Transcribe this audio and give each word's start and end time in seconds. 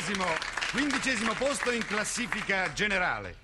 Quindicesimo, 0.00 0.34
quindicesimo 0.70 1.34
posto 1.34 1.70
in 1.70 1.84
classifica 1.84 2.72
generale. 2.72 3.36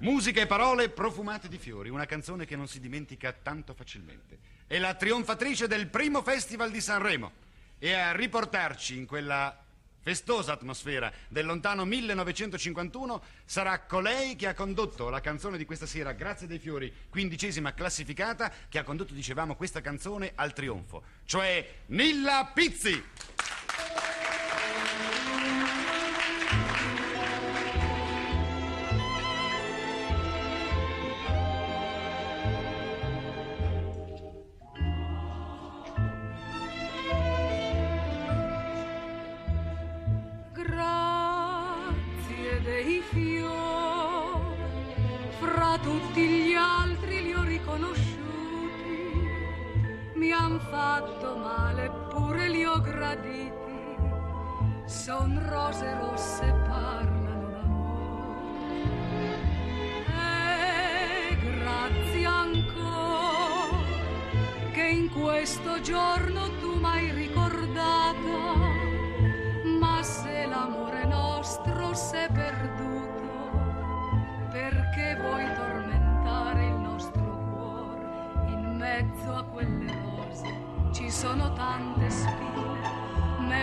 Musica 0.00 0.42
e 0.42 0.46
parole 0.46 0.90
profumate 0.90 1.48
di 1.48 1.56
fiori, 1.56 1.88
una 1.88 2.04
canzone 2.04 2.44
che 2.44 2.54
non 2.54 2.68
si 2.68 2.80
dimentica 2.80 3.32
tanto 3.32 3.72
facilmente. 3.72 4.38
È 4.66 4.78
la 4.78 4.92
trionfatrice 4.92 5.66
del 5.66 5.86
primo 5.86 6.20
Festival 6.20 6.70
di 6.70 6.82
Sanremo 6.82 7.32
e 7.78 7.94
a 7.94 8.12
riportarci 8.12 8.98
in 8.98 9.06
quella 9.06 9.58
festosa 10.02 10.52
atmosfera 10.52 11.10
del 11.28 11.46
lontano 11.46 11.86
1951 11.86 13.22
sarà 13.46 13.80
colei 13.80 14.36
che 14.36 14.48
ha 14.48 14.54
condotto 14.54 15.08
la 15.08 15.22
canzone 15.22 15.56
di 15.56 15.64
questa 15.64 15.86
sera, 15.86 16.12
Grazie 16.12 16.46
dei 16.46 16.58
fiori, 16.58 16.92
quindicesima 17.08 17.72
classificata, 17.72 18.52
che 18.68 18.78
ha 18.78 18.84
condotto, 18.84 19.14
dicevamo, 19.14 19.56
questa 19.56 19.80
canzone 19.80 20.32
al 20.34 20.52
trionfo, 20.52 21.04
cioè 21.24 21.66
Nilla 21.86 22.50
Pizzi. 22.52 23.02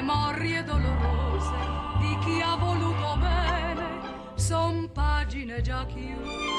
Memorie 0.09 0.63
dolorose 0.63 1.53
di 1.99 2.17
chi 2.23 2.41
ha 2.41 2.55
voluto 2.55 3.15
bene, 3.17 4.33
son 4.33 4.89
pagine 4.91 5.61
già 5.61 5.85
chiuse 5.85 6.58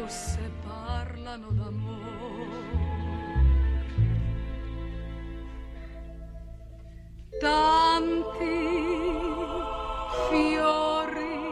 rosse, 0.00 0.50
parlano 0.66 1.48
d'amore. 1.50 2.82
Tanti 7.40 8.72
fiori 10.30 11.42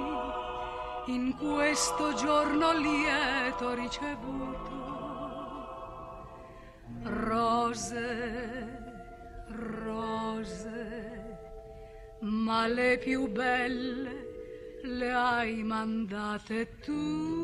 in 1.07 1.35
questo 1.37 2.15
giorno 2.15 2.73
lieto 2.73 3.75
ricevuto 3.75 4.81
rose, 7.03 8.79
rose, 9.49 11.39
ma 12.21 12.67
le 12.67 12.99
più 12.99 13.29
belle 13.29 14.31
le 14.83 15.13
hai 15.13 15.63
mandate 15.63 16.79
tu. 16.81 17.42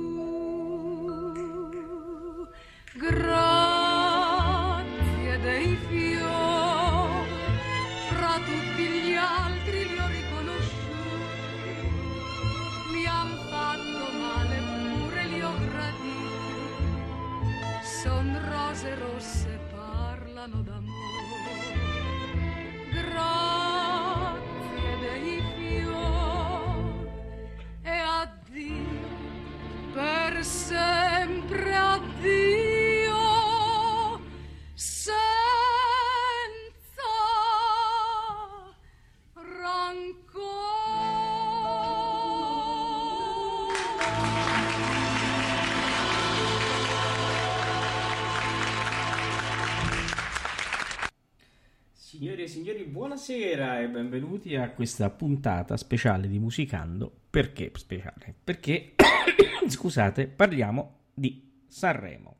Buonasera 53.28 53.80
e 53.82 53.88
benvenuti 53.90 54.56
a 54.56 54.70
questa 54.70 55.10
puntata 55.10 55.76
speciale 55.76 56.28
di 56.28 56.38
Musicando. 56.38 57.12
Perché 57.28 57.70
speciale? 57.74 58.34
Perché, 58.42 58.94
scusate, 59.68 60.28
parliamo 60.28 61.00
di 61.12 61.62
Sanremo. 61.66 62.36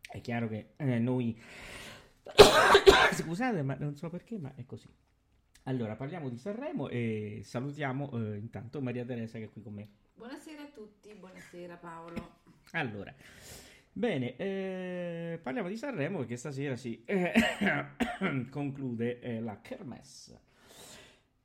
È 0.00 0.20
chiaro 0.20 0.46
che 0.46 0.74
eh, 0.76 1.00
noi... 1.00 1.36
scusate, 3.14 3.62
ma 3.62 3.74
non 3.80 3.96
so 3.96 4.10
perché, 4.10 4.38
ma 4.38 4.54
è 4.54 4.64
così. 4.64 4.88
Allora, 5.64 5.96
parliamo 5.96 6.28
di 6.28 6.38
Sanremo 6.38 6.88
e 6.88 7.40
salutiamo 7.42 8.12
eh, 8.12 8.36
intanto 8.36 8.80
Maria 8.80 9.04
Teresa 9.04 9.38
che 9.38 9.46
è 9.46 9.50
qui 9.50 9.60
con 9.60 9.74
me. 9.74 9.88
Buonasera 10.14 10.62
a 10.62 10.68
tutti, 10.72 11.12
buonasera 11.14 11.74
Paolo. 11.78 12.42
Allora, 12.70 13.12
bene, 13.92 14.36
eh, 14.36 15.40
parliamo 15.42 15.68
di 15.68 15.76
Sanremo 15.76 16.18
perché 16.18 16.36
stasera 16.36 16.76
si 16.76 17.02
eh, 17.04 17.32
conclude 18.50 19.20
eh, 19.20 19.40
la 19.40 19.60
Kermesse. 19.60 20.40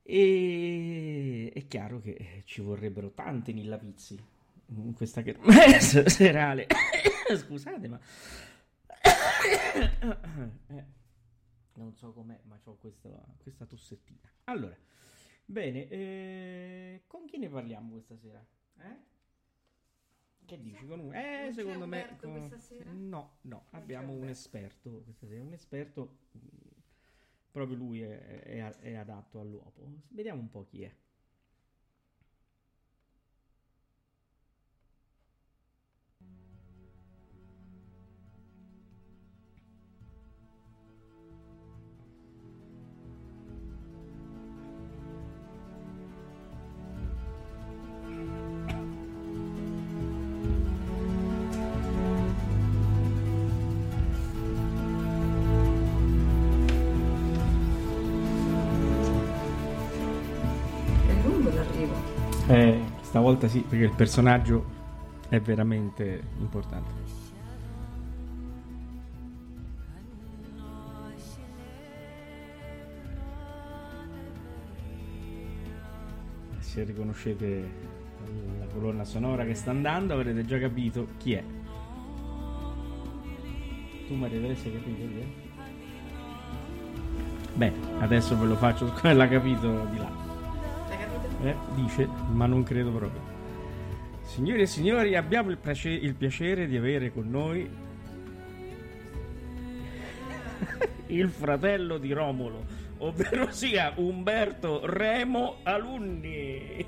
E 0.03 1.51
è 1.53 1.67
chiaro 1.67 1.99
che 1.99 2.43
ci 2.45 2.61
vorrebbero 2.61 3.11
tanti 3.11 3.51
Nilla 3.53 3.77
Pizzi 3.77 4.17
in 4.67 4.93
questa 4.93 5.21
Kermesse 5.21 6.07
serale. 6.09 6.67
Scusate, 7.35 7.87
ma 7.89 7.99
Eh, 10.67 10.85
non 11.75 11.93
so 11.93 12.11
com'è, 12.13 12.39
ma 12.43 12.59
ho 12.63 12.75
questa, 12.77 13.09
questa 13.37 13.65
tossettina. 13.65 14.19
Allora, 14.45 14.75
bene, 15.45 15.87
eh, 15.87 17.03
con 17.07 17.25
chi 17.25 17.37
ne 17.37 17.49
parliamo 17.49 17.91
questa 17.91 18.17
sera? 18.17 18.43
Eh? 18.79 19.06
Che 20.47 20.61
dici? 20.61 20.85
Con 20.87 20.99
un... 21.01 21.13
Eh, 21.13 21.43
Non 21.43 21.53
secondo 21.53 21.85
me... 21.87 22.17
No, 22.93 23.37
no, 23.41 23.65
c'è 23.69 23.77
abbiamo 23.77 24.13
un 24.13 24.29
esperto 24.29 25.01
questa 25.03 25.27
sera, 25.27 25.43
un 25.43 25.51
esperto, 25.53 26.17
mh, 26.31 26.39
proprio 27.51 27.75
lui 27.77 28.01
è, 28.01 28.43
è- 28.43 28.75
è 28.79 28.93
adatto 28.95 29.39
all'uopo. 29.41 29.85
Vediamo 30.07 30.39
un 30.39 30.49
po' 30.49 30.63
chi. 30.65 30.83
È 30.83 30.91
volta 63.37 63.47
sì, 63.47 63.59
perché 63.59 63.85
il 63.85 63.93
personaggio 63.93 64.65
è 65.29 65.39
veramente 65.39 66.23
importante. 66.39 67.25
Se 76.59 76.83
riconoscete 76.83 77.69
la 78.59 78.65
colonna 78.73 79.03
sonora 79.03 79.45
che 79.45 79.53
sta 79.53 79.69
andando 79.71 80.13
avrete 80.13 80.43
già 80.45 80.59
capito 80.59 81.07
chi 81.17 81.33
è. 81.33 81.43
Tu 84.07 84.15
Maria 84.15 84.39
Teresa 84.39 84.63
capito 84.63 85.07
chi 85.07 85.19
è? 85.19 85.25
Beh, 87.53 87.73
adesso 87.99 88.37
ve 88.37 88.45
lo 88.45 88.55
faccio, 88.55 88.91
l'ha 89.01 89.27
capito 89.27 89.85
di 89.91 89.97
là. 89.97 90.25
Eh, 91.43 91.55
dice, 91.75 92.07
ma 92.31 92.47
non 92.47 92.63
credo 92.63 92.91
proprio. 92.91 93.26
Signori 94.27 94.61
e 94.61 94.65
signori, 94.67 95.15
abbiamo 95.15 95.49
il, 95.49 95.57
piace- 95.57 95.89
il 95.89 96.13
piacere 96.13 96.67
di 96.67 96.75
avere 96.75 97.11
con 97.11 97.29
noi 97.29 97.67
il 101.07 101.29
fratello 101.29 101.97
di 101.97 102.11
Romolo, 102.11 102.65
ovvero 102.97 103.49
sia 103.51 103.93
Umberto 103.95 104.81
Remo 104.83 105.59
Alunni. 105.63 106.85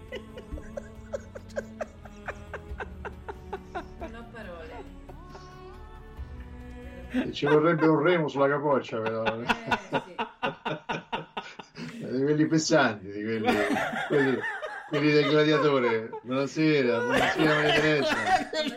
Non 3.71 4.13
ho 4.13 4.25
parole. 4.31 4.83
Ci 7.31 7.45
vorrebbe 7.45 7.87
un 7.87 8.01
remo 8.01 8.27
sulla 8.27 8.49
capoccia, 8.49 8.99
però. 8.99 9.23
Eh, 9.23 9.45
sì. 9.89 10.01
di 12.17 12.21
quelli 12.21 12.45
pesanti, 12.45 13.09
di 13.09 13.23
quelli, 13.23 13.47
quelli, 14.07 14.37
quelli 14.89 15.11
del 15.11 15.29
gladiatore. 15.29 16.09
Buonasera, 16.23 16.99
buonasera 16.99 17.53
Maria 17.55 17.73
Teresa. 17.73 18.15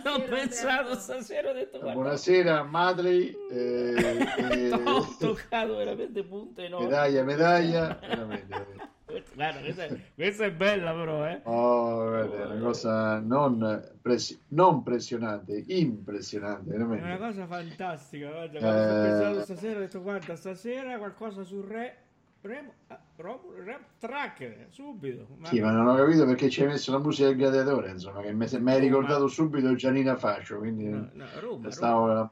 L'ho 0.05 0.23
pensato 0.29 0.95
stasera, 0.95 1.51
ho 1.51 1.53
detto 1.53 1.79
guarda, 1.79 1.95
Buonasera 2.01 2.63
Madley. 2.65 3.37
Eh, 3.51 3.95
eh, 4.51 4.73
ho 4.73 5.17
toccato 5.19 5.77
veramente 5.77 6.23
punte 6.25 6.65
enormi. 6.67 6.87
medaglia, 6.87 7.23
medaglia. 7.25 7.99
Veramente, 8.01 8.47
veramente. 8.49 8.91
Guarda, 9.35 9.61
questa 9.61 9.85
è, 9.85 10.01
questa 10.15 10.45
è 10.47 10.53
bella 10.53 10.93
però, 10.93 11.27
eh. 11.27 11.41
Oh, 11.45 12.09
guarda, 12.09 12.43
è 12.43 12.47
una 12.47 12.61
cosa 12.61 13.19
non, 13.21 13.91
press- 14.01 14.39
non 14.49 14.83
pressionante, 14.83 15.65
impressionante, 15.67 16.73
È 16.73 16.77
una 16.77 16.87
veramente. 16.87 17.19
cosa 17.27 17.47
fantastica, 17.47 18.29
guarda, 18.31 18.59
sto 18.59 18.69
Eh. 18.69 19.09
pensando 19.09 19.41
stasera 19.43 19.77
ho 19.77 19.81
detto 19.81 20.03
guarda, 20.03 20.37
stasera 20.37 20.97
qualcosa 20.99 21.43
sul 21.45 21.65
re 21.65 21.97
Remo, 22.45 22.73
ah, 22.89 22.99
Romulo, 23.19 23.63
Rem, 23.63 23.85
tracker, 23.99 24.67
subito. 24.71 25.29
Ma- 25.37 25.47
Sì, 25.47 25.61
ma 25.61 25.71
non 25.71 25.87
ho 25.87 25.95
capito 25.95 26.27
perché 26.27 26.51
ci 26.51 26.63
hai 26.63 26.69
messo 26.69 26.91
la 26.91 26.99
musica 26.99 27.29
del 27.29 27.37
gladiatore, 27.37 27.91
insomma, 27.91 28.21
che 28.21 28.33
mi 28.33 28.47
mi 28.51 28.71
hai 28.73 28.81
ricordato 28.81 29.29
subito 29.29 29.73
Gianina 29.77 30.17
Fascio, 30.17 30.59
quindi 30.59 30.89
No, 30.89 31.09
no, 31.13 31.27
Roma, 31.39 31.71
stavo... 31.71 32.31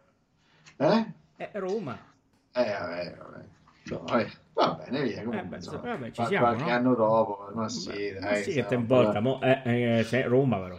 Eh? 0.78 1.06
Eh, 1.36 1.50
Roma. 1.54 1.96
Eh, 2.52 2.72
vabbè, 2.72 3.16
vabbè. 3.18 3.44
No, 3.84 3.98
vabbè. 4.00 4.26
Va 4.52 4.82
bene, 4.84 5.02
via. 5.04 5.22
Comunque, 5.22 5.38
Eh, 5.38 5.44
beh, 5.44 5.56
insomma, 5.56 5.80
vabbè, 5.80 6.10
ci 6.10 6.24
siamo, 6.26 6.46
qualche 6.46 6.70
no? 6.70 6.76
anno 6.76 6.94
dopo, 6.96 7.50
ma 7.54 7.68
sì, 7.68 7.88
Beh, 7.88 8.18
dai, 8.18 8.42
sì, 8.42 8.52
che 8.52 8.66
te 8.66 8.74
importa, 8.74 9.20
mo, 9.20 9.40
eh, 9.40 10.04
eh, 10.10 10.26
Roma 10.26 10.58
però. 10.58 10.78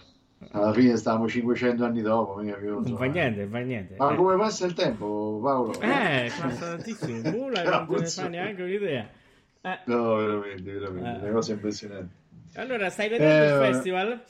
Alla 0.52 0.74
fine 0.74 0.98
stavamo 0.98 1.30
500 1.30 1.86
anni 1.86 2.02
dopo, 2.02 2.42
mica 2.42 2.56
più. 2.58 2.72
Non 2.72 2.80
insomma. 2.80 2.98
fa 3.00 3.06
niente, 3.06 3.48
fa 3.48 3.60
niente. 3.60 3.96
Ma 3.98 4.12
eh. 4.12 4.16
come 4.16 4.36
passa 4.36 4.66
il 4.66 4.74
tempo, 4.74 5.40
Paolo? 5.42 5.80
Eh, 5.80 6.32
passa 6.38 6.76
tantissimo, 6.76 7.30
nulla, 7.30 7.64
No, 7.70 7.70
non 7.70 7.88
te 7.88 8.00
ne 8.00 8.06
so. 8.08 8.22
fa 8.24 8.28
neanche 8.28 8.62
un'idea. 8.62 9.20
Eh, 9.64 9.80
No, 9.86 10.16
veramente, 10.16 10.72
veramente, 10.72 11.20
Eh. 11.20 11.24
una 11.24 11.32
cosa 11.34 11.52
impressionante. 11.54 12.14
allora, 12.56 12.90
stai 12.90 13.10
vedendo 13.10 13.44
Eh, 13.44 13.48
il 13.68 13.74
festival? 13.74 14.24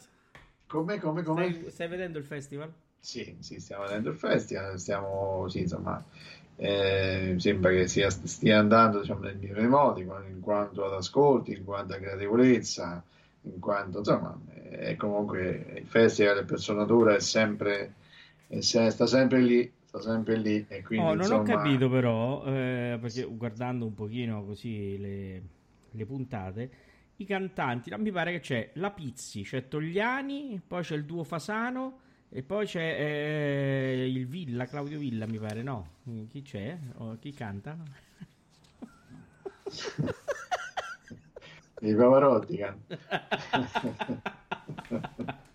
Come, 0.67 0.99
come, 0.99 1.23
come? 1.23 1.53
Stai, 1.53 1.71
stai 1.71 1.87
vedendo 1.87 2.17
il 2.17 2.23
festival? 2.25 2.71
Sì, 2.99 3.35
sì, 3.39 3.59
stiamo 3.59 3.83
vedendo 3.83 4.09
il 4.09 4.15
festival, 4.17 4.77
stiamo, 4.79 5.47
sì, 5.49 5.61
insomma, 5.61 6.03
eh, 6.55 7.35
sembra 7.37 7.71
che 7.71 7.87
sia, 7.87 8.09
stia 8.09 8.59
andando, 8.59 8.99
diciamo, 9.01 9.21
nel 9.21 9.37
migliore 9.37 9.67
modi, 9.67 10.01
in 10.01 10.39
quanto 10.41 10.85
ad 10.85 10.93
ascolti, 10.93 11.53
in 11.53 11.63
quanto 11.65 11.93
a 11.93 11.97
gradevolezza, 11.97 13.03
in 13.43 13.59
quanto, 13.59 13.99
insomma, 13.99 14.37
è 14.69 14.95
comunque 14.95 15.73
il 15.77 15.87
festival 15.87 16.45
per 16.45 16.59
sua 16.59 16.75
natura 16.75 17.15
è 17.15 17.19
sempre, 17.19 17.93
è 18.47 18.59
sta 18.61 19.07
sempre 19.07 19.39
lì, 19.39 19.71
sta 19.91 20.01
sempre 20.01 20.37
lì, 20.37 20.65
e 20.67 20.81
quindi, 20.81 21.05
Oh, 21.05 21.13
non 21.13 21.31
ho 21.31 21.37
insomma, 21.37 21.41
capito 21.41 21.89
però, 21.89 22.43
eh, 22.45 22.97
perché 23.01 23.23
guardando 23.23 23.85
un 23.85 23.93
pochino 23.93 24.43
così 24.45 24.97
le, 24.97 25.41
le 25.91 26.05
puntate, 26.05 26.71
i 27.17 27.25
cantanti, 27.25 27.89
no, 27.89 27.97
mi 27.97 28.11
pare 28.11 28.31
che 28.33 28.39
c'è 28.41 28.71
la 28.75 28.91
Pizzi, 28.91 29.43
c'è 29.43 29.67
Togliani, 29.67 30.61
poi 30.65 30.83
c'è 30.83 30.95
il 30.95 31.05
duo 31.05 31.23
Fasano 31.23 31.99
e 32.29 32.43
poi 32.43 32.65
c'è 32.65 32.81
eh, 32.81 34.07
il 34.07 34.25
Villa, 34.27 34.67
Claudio 34.67 34.99
Villa 34.99 35.25
mi 35.27 35.37
pare, 35.39 35.61
no? 35.63 35.99
Chi 36.29 36.41
c'è? 36.41 36.77
Oh, 36.97 37.17
chi 37.19 37.33
canta? 37.33 37.77
i 41.81 41.93
Pavarotti, 41.95 42.57
can- 42.57 42.79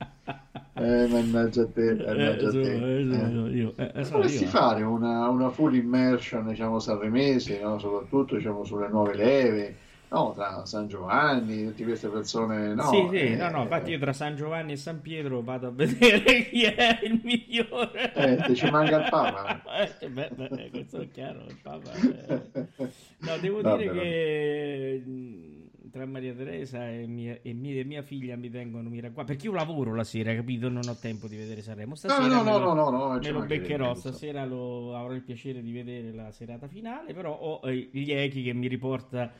eh, 1.04 1.06
mannaggia 1.08 1.66
te, 1.70 2.00
mannaggia 2.04 2.54
te. 2.56 2.74
Eh, 3.00 3.04
Eh. 3.08 3.30
sono 3.30 3.48
io, 3.48 3.74
eh, 3.76 3.92
eh, 3.94 4.04
Dovresti 4.08 4.44
io. 4.44 4.50
fare 4.50 4.82
una, 4.82 5.28
una 5.28 5.50
full 5.50 5.74
immersion, 5.74 6.46
diciamo, 6.48 6.78
sanremese, 6.78 7.60
no? 7.60 7.78
soprattutto 7.78 8.36
diciamo, 8.36 8.64
sulle 8.64 8.88
nuove 8.88 9.14
leve, 9.14 9.80
no? 10.08 10.32
tra 10.34 10.64
San 10.66 10.88
Giovanni, 10.88 11.64
tutte 11.66 11.84
queste 11.84 12.08
persone. 12.08 12.74
No? 12.74 12.82
sì, 12.82 13.08
sì, 13.08 13.34
Eh, 13.34 13.36
no, 13.36 13.48
no, 13.50 13.62
infatti 13.62 13.90
io 13.90 13.98
tra 13.98 14.12
San 14.12 14.36
Giovanni 14.36 14.72
e 14.72 14.76
San 14.76 15.00
Pietro 15.00 15.42
vado 15.42 15.68
a 15.68 15.70
vedere 15.70 16.44
chi 16.50 16.62
è 16.62 17.00
il 17.02 17.20
migliore. 17.22 18.12
Eh, 18.14 18.42
te 18.44 18.54
ci 18.54 18.66
manca 18.70 18.96
il 18.98 19.06
Papa. 19.08 19.62
Eh, 20.00 20.08
beh, 20.10 20.30
beh, 20.34 20.70
questo 20.70 21.00
è 21.00 21.10
chiaro, 21.10 21.46
il 21.48 21.56
Papa. 21.56 21.92
eh. 21.92 22.42
No, 23.18 23.38
devo 23.38 23.62
Vabbè, 23.62 23.84
dire 23.84 23.88
vabbè. 23.88 24.02
che 24.02 25.02
mh, 25.04 25.55
tra 25.96 26.04
Maria 26.04 26.34
Teresa 26.34 26.90
e 26.90 27.06
mia, 27.06 27.38
e 27.40 27.54
mia, 27.54 27.80
e 27.80 27.84
mia 27.84 28.02
figlia 28.02 28.36
mi 28.36 28.50
tengono 28.50 28.90
mira 28.90 29.10
qua 29.10 29.24
perché 29.24 29.46
io 29.46 29.52
lavoro 29.54 29.94
la 29.94 30.04
sera, 30.04 30.34
capito? 30.34 30.68
Non 30.68 30.88
ho 30.88 30.96
tempo 30.96 31.26
di 31.26 31.36
vedere 31.36 31.62
Sanremo. 31.62 31.90
No, 31.90 31.96
Stasera 31.96 32.28
no, 32.28 32.42
me 32.42 32.50
no, 32.50 32.58
lo- 32.58 32.74
no, 32.74 32.90
no, 32.90 33.06
no, 33.14 33.18
me 33.18 33.30
lo 33.30 33.40
beccherò 33.46 33.94
stasera 33.94 34.44
lo, 34.44 34.94
avrò 34.94 35.14
il 35.14 35.22
piacere 35.22 35.62
di 35.62 35.72
vedere 35.72 36.12
la 36.12 36.30
serata 36.32 36.68
finale 36.68 37.14
però 37.14 37.32
ho 37.34 37.60
eh, 37.66 37.88
gli 37.92 38.12
echi 38.12 38.42
che 38.42 38.52
mi 38.52 38.68
riporta 38.68 39.32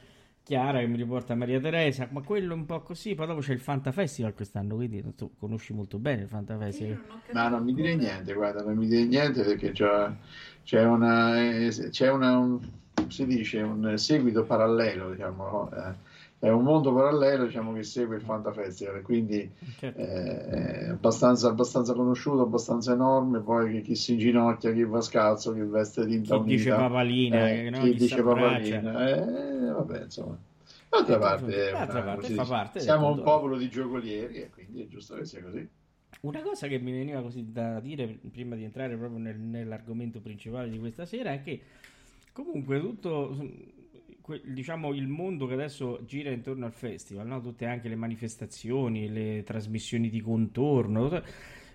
Chiara 0.43 0.79
che 0.79 0.87
mi 0.87 0.97
riporta 0.97 1.35
Maria 1.35 1.61
Teresa 1.61 2.09
ma 2.11 2.23
quello 2.23 2.53
è 2.53 2.57
un 2.57 2.65
po' 2.65 2.81
così 2.81 3.15
poi 3.15 3.27
dopo 3.27 3.41
c'è 3.41 3.53
il 3.53 3.61
Fanta 3.61 3.93
Festival 3.93 4.33
quest'anno 4.33 4.77
quindi 4.77 5.05
tu 5.15 5.33
conosci 5.37 5.75
molto 5.75 5.99
bene 5.99 6.23
il 6.23 6.29
Fanta 6.29 6.57
Festival 6.57 6.99
non 7.09 7.21
Ma 7.33 7.49
non 7.49 7.65
mi 7.65 7.75
dire 7.75 7.95
niente, 7.97 8.33
guarda, 8.33 8.63
non 8.63 8.77
mi 8.77 8.87
dire 8.87 9.05
niente 9.05 9.43
perché 9.43 9.73
c'è, 9.73 10.11
c'è 10.65 10.85
una, 10.85 11.39
eh, 11.43 11.69
c'è 11.91 12.11
una, 12.11 12.39
un- 12.39 12.61
si 13.09 13.27
dice, 13.27 13.61
un 13.61 13.97
seguito 13.99 14.43
parallelo, 14.45 15.11
diciamo, 15.11 15.45
no? 15.45 15.71
Eh, 15.77 16.06
è 16.39 16.49
un 16.51 16.63
mondo 16.63 16.93
parallelo, 16.93 17.47
diciamo, 17.47 17.73
che 17.73 17.83
segue 17.83 18.17
il 18.17 18.23
Fanta 18.23 18.53
Festival, 18.53 19.01
quindi 19.03 19.51
Certo. 19.79 19.99
eh, 19.99 20.49
è 20.49 20.89
abbastanza, 20.89 21.49
abbastanza 21.49 21.95
conosciuto, 21.95 22.43
abbastanza 22.43 22.93
enorme, 22.93 23.41
poi 23.41 23.81
chi, 23.83 23.95
si 23.95 24.13
inginocchia, 24.13 24.73
chi 24.73 24.85
va 24.85 25.01
scalzo, 25.01 25.53
chi 25.55 25.61
veste 25.61 26.07
tinta 26.07 26.39
chi 26.39 26.45
dice 26.45 26.71
papalina 26.71 27.51
eh, 27.51 27.71
no? 27.71 27.81
chi 27.81 27.91
Chi 27.93 27.97
dice 27.97 28.23
papalina, 28.23 29.09
eh, 29.09 29.73
vabbè, 29.73 30.03
insomma. 30.03 30.39
D'altra 30.89 31.19
parte, 31.19 31.69
è 31.69 31.73
D'altra 31.73 32.03
parte 32.03 32.35
fa 32.35 32.45
parte 32.45 32.81
siamo 32.81 33.09
un 33.09 33.23
popolo 33.23 33.57
di 33.57 33.69
giocolieri 33.69 34.37
e 34.37 34.51
quindi 34.51 34.83
è 34.83 34.87
giusto 34.87 35.15
che 35.17 35.25
sia 35.25 35.43
così. 35.43 35.69
Una 36.21 36.43
cosa 36.43 36.67
che 36.67 36.79
mi 36.79 36.93
veniva 36.93 37.21
così 37.23 37.51
da 37.53 37.81
dire 37.81 38.19
prima 38.31 38.57
di 38.57 38.65
entrare 38.65 38.97
proprio 38.97 39.19
nel- 39.19 39.39
nell'argomento 39.39 40.21
principale 40.21 40.71
di 40.71 40.79
questa 40.79 41.05
sera 41.05 41.33
è 41.33 41.43
che 41.43 41.61
comunque 42.33 42.81
tutto 42.81 43.35
que- 44.27 44.41
diciamo 44.45 44.93
il 44.93 45.07
mondo 45.07 45.47
che 45.47 45.55
adesso 45.55 46.01
gira 46.05 46.31
intorno 46.31 46.67
al 46.67 46.73
festival, 46.73 47.29
no? 47.29 47.41
tutte 47.41 47.65
anche 47.65 47.89
le 47.89 47.95
manifestazioni, 47.95 49.09
le 49.09 49.45
trasmissioni 49.45 50.11
di 50.11 50.21
contorno, 50.21 51.05
tutto- 51.09 51.23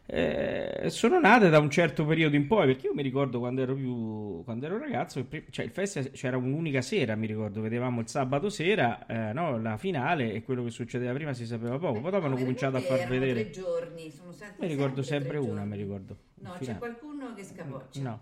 eh, 0.07 0.89
sono 0.89 1.17
nate 1.21 1.47
da 1.49 1.59
un 1.59 1.69
certo 1.69 2.05
periodo 2.05 2.35
in 2.35 2.45
poi, 2.47 2.65
perché 2.65 2.87
io 2.87 2.93
mi 2.93 3.01
ricordo 3.03 3.39
quando 3.39 3.61
ero 3.61 3.73
più 3.73 4.43
quando 4.43 4.65
ero 4.65 4.77
ragazzo, 4.77 5.19
il 5.19 5.25
pri- 5.25 5.45
cioè 5.49 5.63
il 5.63 5.71
festival 5.71 6.11
c'era 6.11 6.35
un'unica 6.35 6.81
sera, 6.81 7.15
mi 7.15 7.27
ricordo, 7.27 7.61
vedevamo 7.61 8.01
il 8.01 8.07
sabato 8.09 8.49
sera, 8.49 9.05
eh, 9.05 9.31
no, 9.31 9.57
la 9.61 9.77
finale 9.77 10.33
e 10.33 10.43
quello 10.43 10.65
che 10.65 10.71
succedeva 10.71 11.13
prima 11.13 11.31
si 11.33 11.45
sapeva 11.45 11.77
poco, 11.79 12.01
poi 12.01 12.11
dopo 12.11 12.25
hanno 12.25 12.35
No, 12.35 12.41
cominciato 12.41 12.75
a 12.75 12.81
far 12.81 13.07
vedere 13.07 13.43
tre 13.43 13.49
giorni, 13.51 14.11
sono 14.11 14.33
sempre, 14.33 14.67
mi 14.67 14.73
ricordo 14.73 15.01
sempre 15.03 15.37
sempre 15.37 15.49
una, 15.49 15.61
giorni. 15.61 15.69
mi 15.69 15.77
ricordo. 15.77 16.17
No, 16.41 16.55
c'è 16.59 16.77
qualcuno 16.77 17.33
che 17.33 17.43
scapoccia. 17.45 18.01
No, 18.01 18.19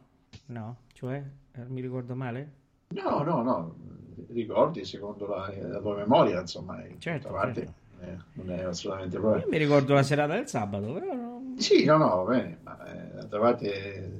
no, 0.48 0.77
cioè, 0.93 1.24
eh, 1.55 1.65
mi 1.69 1.81
ricordo 1.81 2.13
male? 2.13 2.51
No, 2.89 3.24
no, 3.24 3.41
no, 3.41 3.75
ricordi 4.29 4.83
secondo 4.85 5.27
la, 5.27 5.51
la 5.67 5.79
tua 5.79 5.95
memoria, 5.95 6.39
insomma, 6.41 6.83
in 6.85 6.99
Certo, 6.99 7.29
parte 7.29 7.61
certo. 7.61 7.73
eh, 8.01 8.17
non 8.43 8.51
è 8.51 8.63
assolutamente 8.63 9.15
Io 9.15 9.21
probabile. 9.21 9.47
mi 9.49 9.57
ricordo 9.57 9.93
la 9.93 10.03
serata 10.03 10.33
del 10.35 10.47
sabato, 10.47 10.93
però 10.93 11.13
no. 11.13 11.53
Sì, 11.57 11.83
no, 11.85 11.97
no, 11.97 12.23
va 12.23 12.31
bene, 12.31 12.57
ma 12.63 12.85
eh, 12.85 13.13
d'altra 13.15 13.39
parte 13.39 14.11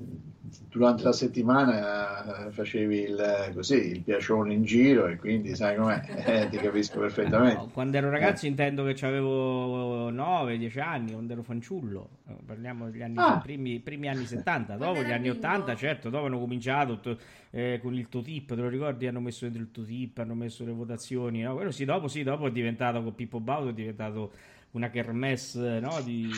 durante 0.70 1.04
la 1.04 1.12
settimana 1.12 2.48
eh, 2.48 2.52
facevi 2.52 2.98
il, 3.00 3.52
così, 3.54 3.76
il 3.92 4.02
piacione 4.02 4.54
in 4.54 4.64
giro 4.64 5.08
e 5.08 5.16
quindi 5.18 5.56
sai 5.56 5.76
com'è, 5.76 6.02
eh, 6.44 6.50
ti 6.50 6.58
capisco 6.58 7.00
perfettamente. 7.00 7.56
No, 7.56 7.70
quando 7.74 7.98
ero 7.98 8.10
ragazzo 8.10 8.46
intendo 8.46 8.84
che 8.84 9.06
avevo 9.06 10.10
9-10 10.12 10.80
anni, 10.80 11.12
quando 11.14 11.34
ero 11.34 11.44
fanciullo, 11.44 12.10
Eh, 12.30 12.36
parliamo 12.46 12.90
degli 12.90 13.02
anni, 13.02 13.16
Ah. 13.18 13.40
primi, 13.40 13.80
primi 13.80 14.08
anni 14.08 14.26
70, 14.26 14.76
Quando 14.76 14.86
dopo 15.00 15.08
gli 15.08 15.12
anni 15.12 15.30
bimbo? 15.30 15.38
80 15.38 15.76
certo, 15.76 16.10
dopo 16.10 16.26
hanno 16.26 16.40
cominciato 16.40 17.00
to- 17.00 17.18
eh, 17.52 17.80
con 17.82 17.94
il 17.96 18.08
Totip, 18.10 18.50
te 18.50 18.62
lo 18.62 18.68
ricordi? 18.70 19.08
Hanno 19.08 19.20
messo 19.20 19.46
dentro 19.46 19.62
il 19.64 19.72
Totip, 19.72 20.18
hanno 20.20 20.36
messo 20.36 20.64
le 20.64 20.72
votazioni, 20.72 21.42
no? 21.42 21.56
Quello 21.56 21.72
sì, 21.72 21.86
dopo 21.86 22.08
sì, 22.08 22.24
dopo 22.24 22.48
è 22.48 22.52
diventato 22.52 23.02
con 23.02 23.16
Pippo 23.16 23.40
Baudo, 23.40 23.70
è 23.70 23.74
diventato 23.74 24.32
una 24.72 24.90
kermesse, 24.90 25.80
no? 25.80 26.00
Di, 26.04 26.30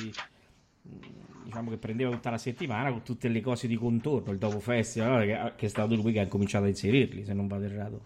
diciamo 1.43 1.69
che 1.69 1.77
prendeva 1.77 2.11
tutta 2.11 2.29
la 2.29 2.37
settimana 2.37 2.91
con 2.91 3.03
tutte 3.03 3.27
le 3.27 3.41
cose 3.41 3.67
di 3.67 3.75
contorno, 3.75 4.31
il 4.31 4.37
dopo 4.37 4.59
festival, 4.59 5.25
che, 5.25 5.53
che 5.55 5.65
è 5.65 5.69
stato 5.69 5.95
lui 5.95 6.11
che 6.13 6.19
ha 6.21 6.27
cominciato 6.27 6.65
a 6.65 6.69
inserirli, 6.69 7.25
se 7.25 7.33
non 7.33 7.47
vado 7.47 7.65
errato. 7.65 8.05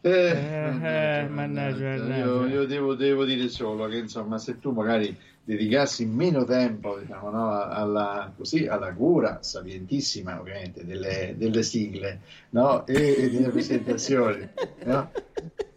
Eh, 0.00 0.10
Eh, 0.10 1.26
mannaggia, 1.28 1.28
mannaggia, 1.28 1.96
mannaggia. 1.96 2.16
Io, 2.18 2.46
io 2.46 2.66
devo, 2.66 2.94
devo 2.94 3.24
dire 3.24 3.48
solo 3.48 3.86
che 3.86 3.96
insomma 3.98 4.36
se 4.36 4.58
tu 4.58 4.72
magari 4.72 5.16
dedicassi 5.42 6.04
meno 6.06 6.44
tempo 6.44 6.98
diciamo, 6.98 7.30
no, 7.30 7.50
alla, 7.50 8.32
così, 8.36 8.66
alla 8.66 8.92
cura 8.92 9.42
sapientissima 9.42 10.38
ovviamente 10.40 10.84
delle, 10.84 11.34
delle 11.38 11.62
sigle 11.62 12.20
no, 12.50 12.86
e, 12.86 13.14
e 13.16 13.30
delle 13.30 13.48
presentazioni 13.48 14.46
no, 14.84 15.10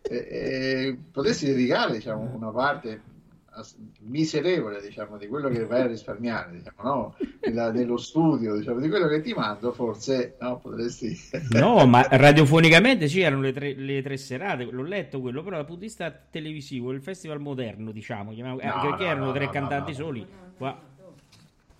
e, 0.01 0.15
e 0.15 0.97
potessi 1.11 1.45
dedicare 1.45 1.93
diciamo, 1.93 2.33
una 2.35 2.49
parte 2.49 3.01
miserevole 4.01 4.81
diciamo, 4.81 5.17
di 5.17 5.27
quello 5.27 5.49
che 5.49 5.65
vai 5.65 5.81
a 5.81 5.87
risparmiare 5.87 6.51
diciamo, 6.51 6.75
no, 6.83 7.15
della- 7.39 7.71
dello 7.71 7.97
studio 7.97 8.55
diciamo, 8.57 8.79
di 8.79 8.89
quello 8.89 9.07
che 9.07 9.21
ti 9.21 9.33
mando 9.33 9.71
forse 9.71 10.35
no, 10.39 10.59
potresti 10.59 11.15
No, 11.51 11.85
ma 11.85 12.01
radiofonicamente 12.09 13.07
sì, 13.07 13.21
erano 13.21 13.41
le 13.41 13.53
tre, 13.53 13.73
le 13.73 14.01
tre 14.01 14.17
serate, 14.17 14.65
l'ho 14.65 14.83
letto 14.83 15.19
quello, 15.19 15.43
però 15.43 15.55
dal 15.57 15.65
punto 15.65 15.81
di 15.81 15.87
vista 15.87 16.11
televisivo, 16.11 16.91
il 16.91 17.01
festival 17.01 17.39
moderno, 17.39 17.91
diciamo, 17.91 18.33
chiamiamo- 18.33 18.59
eh, 18.59 18.67
No, 18.67 18.81
perché 18.81 19.03
no, 19.05 19.09
erano 19.11 19.25
no, 19.27 19.31
tre 19.33 19.49
cantanti 19.49 19.93
soli. 19.93 20.25
Qua- 20.57 20.85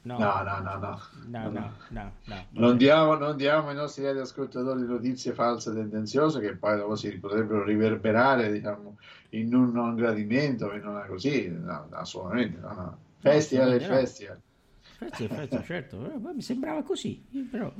No, 0.03 0.17
no 0.19 0.41
no 0.41 0.59
no 0.61 0.77
no 0.79 1.01
no, 1.27 1.49
no, 1.51 1.73
no, 1.89 2.11
no. 2.23 2.45
Non 2.51 2.77
diamo, 2.77 3.15
non 3.15 3.35
diamo 3.35 3.67
ai 3.67 3.75
nostri 3.75 4.05
radioascoltatori 4.05 4.85
notizie 4.85 5.33
false 5.33 5.73
tendenziose 5.73 6.39
che 6.39 6.55
poi 6.55 6.77
dopo 6.77 6.95
si 6.95 7.09
potrebbero 7.19 7.65
riverberare 7.65 8.49
diciamo, 8.49 8.95
in 9.29 9.53
un 9.53 9.71
non 9.71 9.95
gradimento, 9.95 10.71
in 10.73 10.85
una 10.85 11.05
così, 11.05 11.47
no, 11.49 11.87
assolutamente 11.91 12.59
no, 12.59 12.73
no. 12.73 12.97
Festival 13.19 13.73
e 13.73 13.75
assolutamente 13.75 13.87
no. 13.87 13.99
festival. 13.99 14.41
Certo, 15.65 15.97
però, 16.01 16.17
ma 16.19 16.31
mi 16.33 16.41
sembrava 16.41 16.81
così, 16.83 17.23
però... 17.49 17.71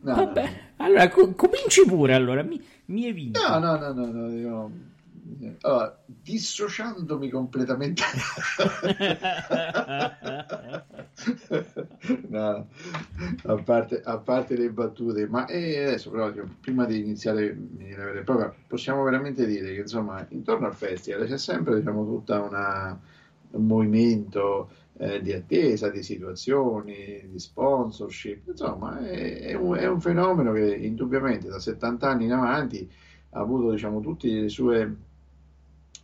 No, 0.00 0.14
Vabbè, 0.14 0.72
allora 0.76 1.08
co- 1.08 1.34
cominci 1.34 1.84
pure, 1.86 2.14
allora, 2.14 2.42
mi, 2.42 2.62
mi 2.86 3.06
eviti. 3.06 3.38
no, 3.38 3.58
no, 3.58 3.76
no, 3.76 3.92
no, 3.92 4.06
no, 4.06 4.30
io- 4.32 4.70
allora, 5.60 6.02
dissociandomi 6.06 7.28
completamente. 7.28 8.02
No, 12.28 12.68
a 13.44 13.54
parte, 13.62 14.02
a 14.04 14.18
parte 14.18 14.56
le 14.56 14.70
battute, 14.70 15.26
ma 15.26 15.46
eh, 15.46 15.84
adesso 15.84 16.10
però 16.10 16.30
prima 16.60 16.84
di 16.84 17.00
iniziare 17.00 17.46
in 17.46 17.68
maniera 17.76 18.04
vera 18.04 18.20
e 18.20 18.22
propria, 18.22 18.54
possiamo 18.66 19.02
veramente 19.02 19.46
dire 19.46 19.74
che 19.74 19.80
insomma 19.80 20.24
intorno 20.30 20.66
al 20.66 20.74
festival 20.74 21.26
c'è 21.26 21.38
sempre 21.38 21.76
diciamo, 21.78 22.04
tutta 22.04 22.42
una, 22.42 23.00
un 23.50 23.66
movimento 23.66 24.70
eh, 24.98 25.20
di 25.22 25.32
attesa, 25.32 25.88
di 25.88 26.02
situazioni, 26.02 27.26
di 27.30 27.38
sponsorship, 27.38 28.48
insomma 28.48 28.98
è, 28.98 29.40
è 29.40 29.54
un, 29.54 29.76
è 29.76 29.86
un 29.86 30.00
fenomeno 30.00 30.52
che 30.52 30.74
indubbiamente 30.74 31.48
da 31.48 31.58
70 31.58 32.08
anni 32.08 32.24
in 32.24 32.32
avanti 32.32 32.90
ha 33.30 33.40
avuto 33.40 33.72
diciamo, 33.72 34.00
tutte 34.00 34.28
le 34.28 34.48
sue 34.48 34.96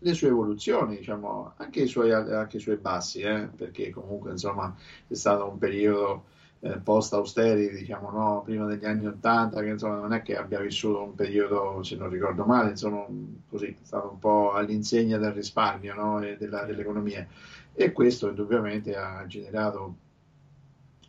le 0.02 0.14
sue 0.14 0.28
evoluzioni, 0.28 0.97
diciamo, 0.97 1.54
anche 1.56 1.82
i 1.82 1.87
suoi, 1.87 2.12
anche 2.12 2.56
i 2.56 2.61
suoi 2.61 2.76
bassi, 2.76 3.21
eh, 3.21 3.49
perché 3.54 3.90
comunque 3.90 4.32
insomma 4.32 4.75
è 5.06 5.14
stato 5.14 5.49
un 5.49 5.59
periodo 5.59 6.25
eh, 6.61 6.78
post 6.78 7.12
austerity, 7.14 7.78
diciamo, 7.78 8.11
no, 8.11 8.42
prima 8.44 8.66
degli 8.66 8.85
anni 8.85 9.06
80, 9.06 9.61
che 9.61 9.68
insomma 9.68 9.97
non 9.97 10.12
è 10.12 10.23
che 10.23 10.37
abbia 10.37 10.61
vissuto 10.61 11.02
un 11.02 11.14
periodo, 11.14 11.82
se 11.82 11.97
non 11.97 12.09
ricordo 12.09 12.44
male, 12.44 12.71
insomma, 12.71 13.04
così, 13.49 13.66
è 13.66 13.85
stato 13.85 14.11
un 14.11 14.18
po' 14.18 14.52
all'insegna 14.52 15.18
del 15.18 15.32
risparmio 15.32 15.94
no, 15.94 16.21
e 16.21 16.37
della, 16.37 16.64
dell'economia. 16.64 17.26
E 17.75 17.92
questo 17.92 18.28
indubbiamente 18.28 18.97
ha 18.97 19.25
generato 19.26 19.97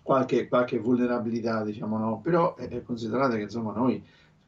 qualche, 0.02 0.48
qualche 0.48 0.78
vulnerabilità, 0.78 1.64
diciamo, 1.64 1.98
no, 1.98 2.20
però 2.22 2.56
eh, 2.58 2.84
considerate 2.84 3.38
che 3.38 3.44
insomma 3.44 3.74
noi 3.74 4.04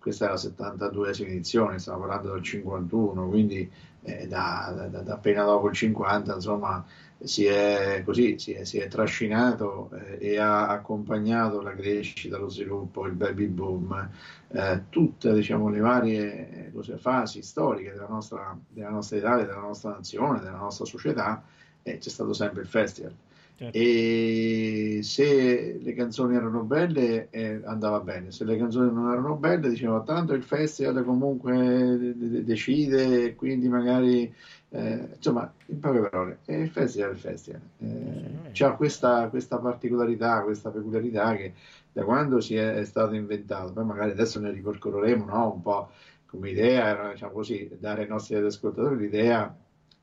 questa 0.05 0.27
è 0.27 0.29
la 0.29 0.35
72esima 0.35 1.29
edizione, 1.29 1.79
stiamo 1.79 2.01
parlando 2.01 2.33
del 2.33 2.43
51, 2.43 3.27
quindi 3.27 3.67
eh, 4.05 4.27
da, 4.27 4.87
da, 4.89 5.01
da, 5.01 5.13
appena 5.13 5.43
dopo 5.43 5.67
il 5.67 5.73
50, 5.73 6.35
insomma, 6.35 6.85
si 7.19 7.45
è 7.45 8.03
così, 8.05 8.37
si 8.37 8.53
è, 8.53 8.63
si 8.63 8.77
è 8.77 8.87
trascinato 8.87 9.89
eh, 9.93 10.17
e 10.19 10.37
ha 10.37 10.67
accompagnato 10.67 11.61
la 11.61 11.73
crescita, 11.73 12.37
lo 12.37 12.49
sviluppo, 12.49 13.07
il 13.07 13.13
baby 13.13 13.47
boom, 13.47 14.09
eh, 14.49 14.83
tutte 14.89 15.33
diciamo, 15.33 15.69
le 15.69 15.79
varie 15.79 16.71
cose, 16.73 16.97
fasi 16.97 17.41
storiche 17.41 17.91
della 17.91 18.07
nostra, 18.07 18.57
della 18.69 18.89
nostra 18.89 19.17
Italia, 19.17 19.45
della 19.45 19.59
nostra 19.59 19.91
nazione, 19.91 20.39
della 20.39 20.57
nostra 20.57 20.85
società, 20.85 21.43
e 21.81 21.97
c'è 21.97 22.09
stato 22.09 22.33
sempre 22.33 22.61
il 22.61 22.67
festival. 22.67 23.13
Certo. 23.57 23.77
E 23.77 24.99
se 25.01 25.79
le 25.81 25.93
canzoni 25.93 26.35
erano 26.35 26.63
belle 26.63 27.29
eh, 27.29 27.61
andava 27.63 28.01
bene, 28.01 28.31
se 28.31 28.43
le 28.43 28.57
canzoni 28.57 28.91
non 28.91 29.09
erano 29.09 29.35
belle 29.35 29.69
diceva 29.69 30.01
tanto 30.01 30.33
il 30.33 30.43
festival 30.43 31.05
comunque 31.05 31.53
de- 31.97 32.17
de- 32.17 32.43
decide, 32.43 33.33
quindi 33.35 33.69
magari 33.69 34.33
eh, 34.71 35.07
insomma 35.15 35.49
in 35.67 35.79
poche 35.79 35.99
parole, 36.01 36.39
è 36.43 36.53
il 36.53 36.69
festival 36.69 37.11
è 37.11 37.13
il 37.13 37.19
festival. 37.19 37.61
Eh, 37.79 38.51
c'ha 38.51 38.73
questa, 38.73 39.29
questa 39.29 39.57
particolarità, 39.57 40.41
questa 40.41 40.69
peculiarità 40.69 41.33
che 41.37 41.53
da 41.93 42.03
quando 42.03 42.41
si 42.41 42.55
è, 42.55 42.73
è 42.73 42.83
stato 42.83 43.13
inventato, 43.15 43.71
poi 43.71 43.85
magari 43.85 44.11
adesso 44.11 44.37
ne 44.41 44.51
ripercorreremo 44.51 45.25
no? 45.25 45.53
un 45.53 45.61
po' 45.61 45.89
come 46.25 46.49
idea, 46.49 46.87
era, 46.87 47.11
diciamo 47.13 47.31
così, 47.31 47.69
dare 47.79 48.01
ai 48.01 48.09
nostri 48.09 48.35
ascoltatori 48.35 48.97
l'idea 48.97 49.55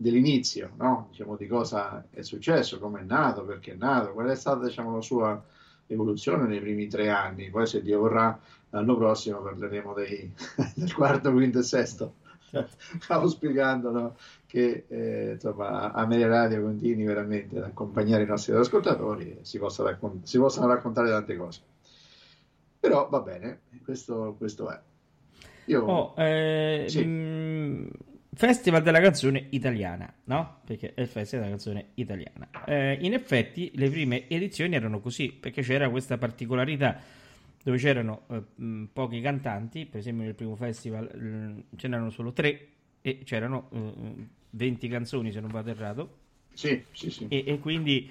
dell'inizio, 0.02 0.72
no? 0.76 1.06
diciamo, 1.10 1.36
di 1.36 1.46
cosa 1.46 2.04
è 2.10 2.22
successo, 2.22 2.78
come 2.78 3.00
è 3.00 3.04
nato, 3.04 3.44
perché 3.44 3.72
è 3.72 3.76
nato, 3.76 4.12
qual 4.12 4.26
è 4.28 4.34
stata 4.34 4.66
diciamo, 4.66 4.94
la 4.94 5.00
sua 5.00 5.42
evoluzione 5.86 6.46
nei 6.46 6.60
primi 6.60 6.88
tre 6.88 7.08
anni. 7.08 7.48
Poi, 7.50 7.66
se 7.66 7.82
Dio 7.82 8.00
vorrà, 8.00 8.38
l'anno 8.70 8.96
prossimo 8.96 9.40
parleremo 9.40 9.94
dei, 9.94 10.30
del 10.74 10.92
quarto, 10.92 11.32
quinto 11.32 11.60
e 11.60 11.62
sesto. 11.62 12.14
Auspicando 13.08 13.90
no? 13.90 14.16
che 14.46 14.84
eh, 14.88 15.30
insomma, 15.32 15.92
Ameria 15.92 16.28
Radio 16.28 16.62
continui 16.62 17.04
veramente 17.04 17.56
ad 17.56 17.64
accompagnare 17.64 18.24
i 18.24 18.26
nostri 18.26 18.52
ascoltatori 18.52 19.30
e 19.30 19.38
si, 19.40 19.58
possa 19.58 19.82
raccont- 19.84 20.24
si 20.24 20.36
possano 20.36 20.66
raccontare 20.66 21.08
tante 21.08 21.36
cose. 21.36 21.60
Però 22.78 23.08
va 23.08 23.20
bene, 23.20 23.60
questo, 23.84 24.34
questo 24.36 24.68
è. 24.68 24.78
Io, 25.66 25.84
Oh, 25.84 26.14
eh, 26.20 26.86
Sì. 26.88 27.04
mh, 27.04 27.88
Festival 28.34 28.82
della 28.82 29.00
canzone 29.00 29.46
italiana, 29.50 30.12
no? 30.24 30.60
Perché 30.64 30.94
è 30.94 31.02
il 31.02 31.06
festival 31.06 31.44
della 31.44 31.56
canzone 31.56 31.88
italiana. 31.94 32.48
Eh, 32.64 32.98
in 33.00 33.12
effetti 33.12 33.70
le 33.74 33.90
prime 33.90 34.28
edizioni 34.28 34.74
erano 34.74 35.00
così, 35.00 35.32
perché 35.32 35.62
c'era 35.62 35.90
questa 35.90 36.16
particolarità 36.16 36.98
dove 37.62 37.76
c'erano 37.76 38.22
eh, 38.28 38.42
mh, 38.54 38.84
pochi 38.92 39.20
cantanti, 39.20 39.86
per 39.86 40.00
esempio 40.00 40.24
nel 40.24 40.34
primo 40.34 40.56
festival 40.56 41.10
mh, 41.14 41.76
ce 41.76 41.88
n'erano 41.88 42.10
solo 42.10 42.32
tre 42.32 42.68
e 43.02 43.20
c'erano 43.24 43.68
eh, 43.72 44.26
20 44.50 44.88
canzoni 44.88 45.32
se 45.32 45.40
non 45.40 45.50
vado 45.50 45.70
errato 45.70 46.18
sì, 46.52 46.82
sì, 46.92 47.10
sì. 47.10 47.26
e, 47.28 47.44
e 47.46 47.58
quindi 47.58 48.10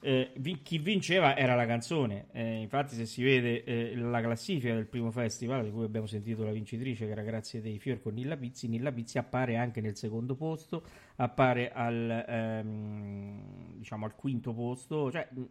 eh, 0.00 0.30
vi- 0.36 0.62
chi 0.62 0.78
vinceva 0.78 1.36
era 1.36 1.54
la 1.54 1.66
canzone. 1.66 2.26
Eh, 2.32 2.60
infatti, 2.60 2.94
se 2.94 3.04
si 3.06 3.22
vede 3.22 3.64
eh, 3.64 3.94
la 3.96 4.20
classifica 4.20 4.74
del 4.74 4.86
primo 4.86 5.10
festival, 5.10 5.64
di 5.64 5.70
cui 5.70 5.84
abbiamo 5.84 6.06
sentito 6.06 6.44
la 6.44 6.52
vincitrice, 6.52 7.06
che 7.06 7.12
era 7.12 7.22
Grazie 7.22 7.60
dei 7.60 7.78
Fior 7.78 8.00
con 8.00 8.14
Nilla 8.14 8.36
Pizzi, 8.36 8.68
Nilla 8.68 8.92
Pizzi 8.92 9.18
appare 9.18 9.56
anche 9.56 9.80
nel 9.80 9.96
secondo 9.96 10.34
posto, 10.34 10.82
appare 11.16 11.72
al, 11.72 12.24
ehm, 12.28 13.76
diciamo, 13.76 14.04
al 14.04 14.14
quinto 14.14 14.52
posto, 14.52 15.10
cioè 15.10 15.26
mh, 15.30 15.42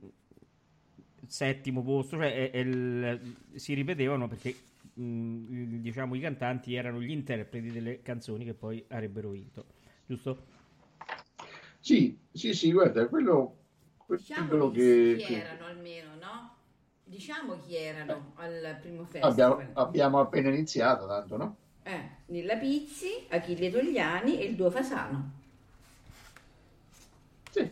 settimo 1.28 1.84
posto, 1.84 2.18
cioè 2.18 2.34
è- 2.34 2.52
è 2.52 2.58
il- 2.60 3.36
si 3.56 3.74
ripetevano 3.74 4.28
perché 4.28 4.56
mh, 4.94 5.46
il- 5.50 5.82
diciamo, 5.82 6.16
i 6.16 6.20
cantanti 6.20 6.74
erano 6.76 7.02
gli 7.02 7.12
interpreti 7.12 7.72
delle 7.72 8.02
canzoni 8.02 8.46
che 8.46 8.54
poi 8.54 8.84
avrebbero 8.88 9.30
vinto, 9.30 9.66
giusto? 10.06 10.46
Sì, 11.80 12.18
sì, 12.32 12.54
sì, 12.54 12.72
guarda, 12.72 13.08
quello 13.08 13.67
Diciamo 14.08 14.72
che, 14.72 15.16
chi 15.20 15.26
che 15.26 15.42
erano 15.42 15.66
almeno, 15.66 16.16
no? 16.16 16.56
Diciamo 17.04 17.60
chi 17.60 17.76
erano 17.76 18.32
al 18.36 18.78
primo 18.80 19.04
festival. 19.04 19.32
abbiamo, 19.32 19.70
abbiamo 19.74 20.20
appena 20.22 20.48
iniziato, 20.50 21.06
tanto, 21.08 21.36
no? 21.36 21.58
Eh, 21.84 22.10
Nilla 22.28 22.56
Pizzi, 22.56 23.26
Achille 23.30 23.70
Togliani 23.70 24.40
e 24.40 24.46
il 24.46 24.56
Duo 24.56 24.72
Fasano. 24.72 25.32
Sì. 27.52 27.70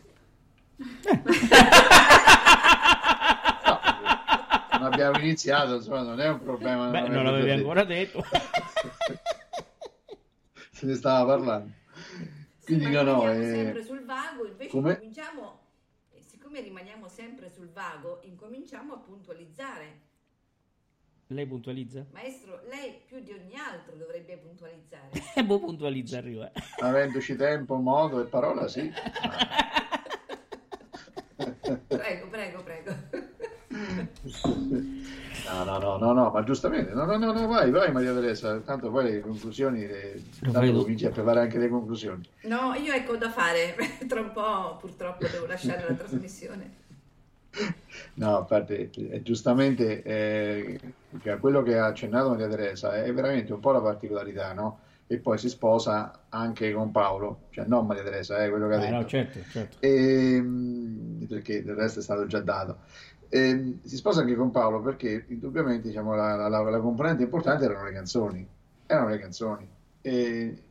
abbiamo 4.78 5.18
iniziato, 5.18 5.76
insomma, 5.76 6.02
non 6.02 6.20
è 6.20 6.28
un 6.28 6.42
problema. 6.42 6.88
Beh, 6.90 7.08
non 7.08 7.24
l'avevi 7.24 7.50
ancora 7.50 7.84
detto. 7.84 8.22
Se 10.70 10.84
ne 10.84 10.94
stava 10.94 11.34
parlando. 11.34 11.72
Quindi 12.66 12.86
sì, 12.86 12.90
no, 12.90 13.02
no, 13.02 13.20
rimaniamo 13.20 13.42
eh, 13.42 13.54
sempre 13.54 13.84
sul 13.84 14.04
vago, 14.04 14.46
invece 14.46 14.70
come? 14.70 14.96
cominciamo, 14.96 15.52
eh, 15.52 15.55
siccome 16.46 16.60
rimaniamo 16.60 17.08
sempre 17.08 17.50
sul 17.50 17.70
vago, 17.70 18.20
incominciamo 18.22 18.94
a 18.94 18.98
puntualizzare. 18.98 20.00
Lei 21.28 21.44
puntualizza? 21.44 22.06
Maestro, 22.12 22.60
lei 22.68 23.00
più 23.04 23.18
di 23.20 23.32
ogni 23.32 23.56
altro 23.56 23.96
dovrebbe 23.96 24.36
puntualizzare. 24.36 25.10
E 25.34 25.44
boh 25.44 25.58
puntualizza 25.58 26.18
arriva. 26.18 26.52
avendoci 26.78 27.34
tempo, 27.34 27.74
modo 27.76 28.20
e 28.20 28.26
parola, 28.26 28.68
sì. 28.68 28.88
Prego, 31.88 32.28
prego, 32.28 32.62
prego. 32.62 32.94
No, 35.48 35.64
no, 35.64 35.78
no, 35.78 35.96
no, 35.98 36.12
no, 36.12 36.30
ma 36.30 36.42
giustamente, 36.42 36.92
no, 36.92 37.04
no, 37.04 37.16
no, 37.16 37.32
no, 37.32 37.46
vai, 37.46 37.70
vai 37.70 37.92
Maria 37.92 38.12
Teresa, 38.12 38.58
tanto 38.60 38.90
poi 38.90 39.04
le 39.04 39.20
conclusioni, 39.20 39.86
le... 39.86 40.20
Tanto 40.40 40.72
cominci 40.82 41.06
a 41.06 41.10
preparare 41.10 41.46
anche 41.46 41.58
le 41.58 41.68
conclusioni. 41.68 42.28
No, 42.42 42.74
io 42.74 42.92
ecco 42.92 43.16
da 43.16 43.30
fare, 43.30 43.74
tra 44.08 44.20
un 44.20 44.32
po' 44.32 44.76
purtroppo 44.80 45.26
devo 45.28 45.46
lasciare 45.46 45.84
la 45.88 45.94
trasmissione. 45.94 46.84
No, 48.14 48.38
a 48.38 48.42
parte, 48.44 48.90
eh, 48.92 49.22
giustamente, 49.22 50.02
eh, 50.02 50.80
quello 51.40 51.62
che 51.62 51.78
ha 51.78 51.86
accennato 51.86 52.28
Maria 52.30 52.48
Teresa 52.48 53.02
è 53.02 53.12
veramente 53.12 53.52
un 53.52 53.60
po' 53.60 53.70
la 53.70 53.80
particolarità, 53.80 54.52
no? 54.52 54.80
E 55.06 55.18
poi 55.18 55.38
si 55.38 55.48
sposa 55.48 56.24
anche 56.28 56.72
con 56.72 56.90
Paolo, 56.90 57.42
cioè 57.50 57.64
non 57.66 57.86
Maria 57.86 58.02
Teresa, 58.02 58.42
è 58.44 58.50
quello 58.50 58.66
che 58.66 58.74
ha 58.74 58.78
Ah, 58.78 58.80
detto. 58.80 58.94
no, 58.94 59.06
certo, 59.06 59.38
certo. 59.50 59.76
Ehm, 59.80 61.26
perché 61.28 61.62
del 61.62 61.76
resto 61.76 62.00
è 62.00 62.02
stato 62.02 62.26
già 62.26 62.40
dato. 62.40 62.78
Ehm, 63.28 63.80
si 63.82 63.96
sposa 63.96 64.20
anche 64.20 64.34
con 64.36 64.50
Paolo 64.50 64.80
perché 64.80 65.24
indubbiamente 65.28 65.88
diciamo, 65.88 66.14
la, 66.14 66.34
la- 66.36 66.48
la- 66.48 66.80
componente 66.80 67.22
importante 67.22 67.64
erano 67.64 67.84
le 67.84 67.92
canzoni. 67.92 68.46
Erano 68.86 69.08
le 69.08 69.18
canzoni. 69.18 69.68
E 70.00 70.62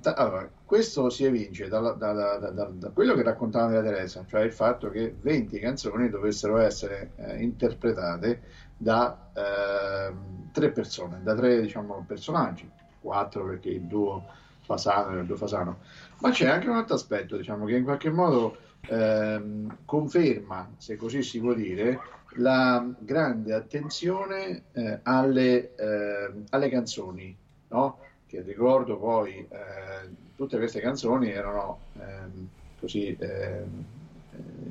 ta- 0.00 0.14
allora, 0.14 0.48
questo 0.64 1.10
si 1.10 1.24
evince 1.24 1.68
da, 1.68 1.80
da- 1.92 2.12
da- 2.12 2.38
da- 2.70 2.90
quello 2.90 3.14
che 3.14 3.22
raccontava 3.22 3.66
Maria 3.66 3.82
Teresa, 3.82 4.24
cioè 4.26 4.42
il 4.42 4.52
fatto 4.52 4.90
che 4.90 5.16
20 5.20 5.58
canzoni 5.58 6.08
dovessero 6.08 6.58
essere 6.58 7.12
eh, 7.16 7.42
interpretate 7.42 8.42
da 8.76 9.18
ehm, 9.32 10.50
tre 10.52 10.70
persone, 10.70 11.20
da 11.22 11.34
tre 11.34 11.60
diciamo, 11.60 12.04
personaggi, 12.06 12.70
quattro 12.98 13.44
perché 13.44 13.70
il 13.70 13.86
duo 13.86 14.26
Fasano 14.60 15.16
e 15.16 15.20
il 15.20 15.26
duo 15.26 15.36
Fasano. 15.36 15.80
Ma 16.18 16.30
c'è 16.30 16.48
anche 16.48 16.68
un 16.68 16.76
altro 16.76 16.94
aspetto, 16.94 17.36
diciamo, 17.36 17.64
che 17.64 17.76
in 17.76 17.84
qualche 17.84 18.10
modo 18.10 18.56
ehm, 18.86 19.78
conferma, 19.84 20.74
se 20.76 20.96
così 20.96 21.22
si 21.22 21.40
può 21.40 21.54
dire, 21.54 21.98
la 22.36 22.84
grande 22.98 23.54
attenzione 23.54 24.64
eh, 24.72 25.00
alle, 25.02 25.74
ehm, 25.74 26.44
alle 26.50 26.68
canzoni, 26.68 27.36
no? 27.68 27.98
Che 28.26 28.42
ricordo 28.42 28.96
poi, 28.98 29.38
eh, 29.38 30.08
tutte 30.36 30.56
queste 30.56 30.80
canzoni 30.80 31.30
erano 31.30 31.80
ehm, 31.98 32.48
così 32.78 33.16
ehm, 33.18 33.84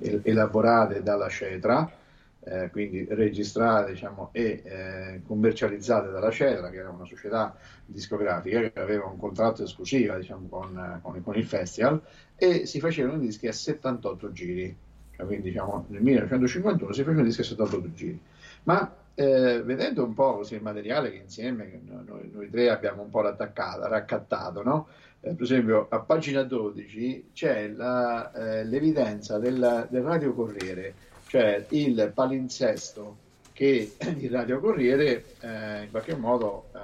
eh, 0.01 0.21
elaborate 0.23 1.03
dalla 1.03 1.27
Cetra, 1.27 1.98
eh, 2.41 2.69
quindi 2.71 3.05
registrate 3.09 3.91
diciamo, 3.91 4.29
e 4.31 4.61
eh, 4.63 5.21
commercializzate 5.25 6.09
dalla 6.09 6.31
Cetra, 6.31 6.69
che 6.69 6.77
era 6.77 6.89
una 6.89 7.05
società 7.05 7.55
discografica 7.85 8.61
che 8.69 8.79
aveva 8.79 9.05
un 9.05 9.17
contratto 9.17 9.63
esclusivo 9.63 10.15
diciamo, 10.15 10.47
con, 10.47 10.77
eh, 10.77 10.99
con- 11.01 11.21
con 11.23 11.35
il 11.35 11.45
festival 11.45 12.01
e 12.35 12.65
si 12.65 12.79
facevano 12.79 13.21
i 13.21 13.25
dischi 13.25 13.47
a 13.47 13.53
78 13.53 14.31
giri, 14.31 14.75
Cioè, 15.15 15.25
quindi 15.25 15.49
diciamo, 15.49 15.85
nel 15.89 16.01
1951 16.01 16.93
si 16.93 16.99
facevano 17.03 17.25
dischi 17.25 17.41
a 17.41 17.45
78 17.45 17.93
giri. 17.93 18.19
Ma 18.63 18.93
eh, 19.15 19.61
vedendo 19.63 20.05
un 20.05 20.13
po' 20.13 20.35
così 20.37 20.55
il 20.55 20.61
materiale 20.61 21.11
che 21.11 21.17
insieme 21.17 21.81
noi, 21.85 22.29
noi 22.31 22.49
tre 22.49 22.69
abbiamo 22.69 23.01
un 23.01 23.09
po' 23.09 23.21
raccattato, 23.21 24.63
no? 24.63 24.87
Eh, 25.21 25.33
per 25.33 25.43
esempio 25.43 25.87
a 25.89 25.99
pagina 25.99 26.43
12 26.43 27.31
c'è 27.33 27.67
la, 27.67 28.31
eh, 28.31 28.63
l'evidenza 28.63 29.37
del, 29.37 29.87
del 29.89 30.01
Radio 30.03 30.33
Corriere, 30.33 30.93
cioè 31.29 31.63
il 31.69 32.11
palinsesto 32.11 33.17
che 33.53 33.93
il 34.17 34.31
Radio 34.31 34.59
Corriere 34.59 35.25
eh, 35.41 35.83
in 35.83 35.91
qualche 35.91 36.15
modo 36.15 36.69
eh, 36.73 36.79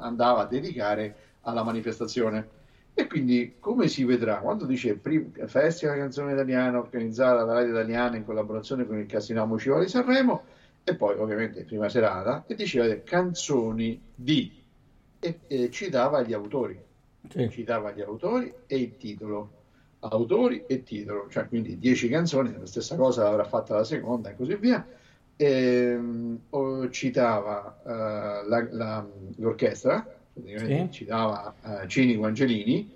andava 0.00 0.40
a 0.40 0.46
dedicare 0.46 1.14
alla 1.42 1.62
manifestazione. 1.62 2.56
E 2.94 3.06
quindi, 3.06 3.56
come 3.60 3.86
si 3.86 4.04
vedrà, 4.04 4.38
quando 4.38 4.64
dice 4.64 4.94
prim- 4.94 5.44
Festival 5.46 5.98
Canzone 5.98 6.32
Italiana 6.32 6.78
organizzata 6.78 7.44
dalla 7.44 7.58
Radio 7.58 7.72
Italiana 7.72 8.16
in 8.16 8.24
collaborazione 8.24 8.86
con 8.86 8.98
il 8.98 9.06
Casino 9.06 9.46
Musicale 9.46 9.84
di 9.84 9.90
Sanremo, 9.90 10.44
e 10.82 10.96
poi 10.96 11.16
ovviamente 11.18 11.64
prima 11.64 11.88
serata, 11.90 12.44
e 12.46 12.54
diceva 12.54 12.92
canzoni 13.04 14.00
di, 14.14 14.50
e, 15.20 15.38
e 15.46 15.70
citava 15.70 16.22
gli 16.22 16.32
autori, 16.32 16.80
Sì. 17.28 17.50
citava 17.50 17.92
gli 17.92 18.00
autori 18.00 18.52
e 18.66 18.78
il 18.78 18.96
titolo, 18.96 19.50
autori 20.00 20.64
e 20.66 20.82
titolo, 20.82 21.26
cioè 21.30 21.48
quindi 21.48 21.78
10 21.78 22.08
canzoni, 22.08 22.52
la 22.56 22.66
stessa 22.66 22.96
cosa 22.96 23.24
l'avrà 23.24 23.44
fatta 23.44 23.74
la 23.76 23.84
seconda 23.84 24.30
e 24.30 24.36
così 24.36 24.54
via. 24.56 24.86
Ehm, 25.36 26.40
o 26.50 26.90
citava 26.90 27.80
eh, 27.84 28.48
la- 28.48 28.68
la- 28.70 29.06
l'orchestra, 29.36 30.06
Sì. 30.54 30.88
citava 30.90 31.54
eh, 31.82 31.88
Cinico 31.88 32.24
Angelini, 32.26 32.88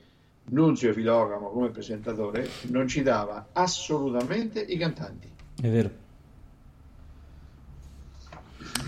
Nunzio 0.45 0.93
Filogamo 0.93 1.51
come 1.51 1.71
presentatore, 1.71 2.59
non 2.63 2.87
citava 2.89 3.51
assolutamente 3.53 4.61
i 4.61 4.77
cantanti. 4.77 5.31
È 5.61 5.69
vero. 5.69 5.91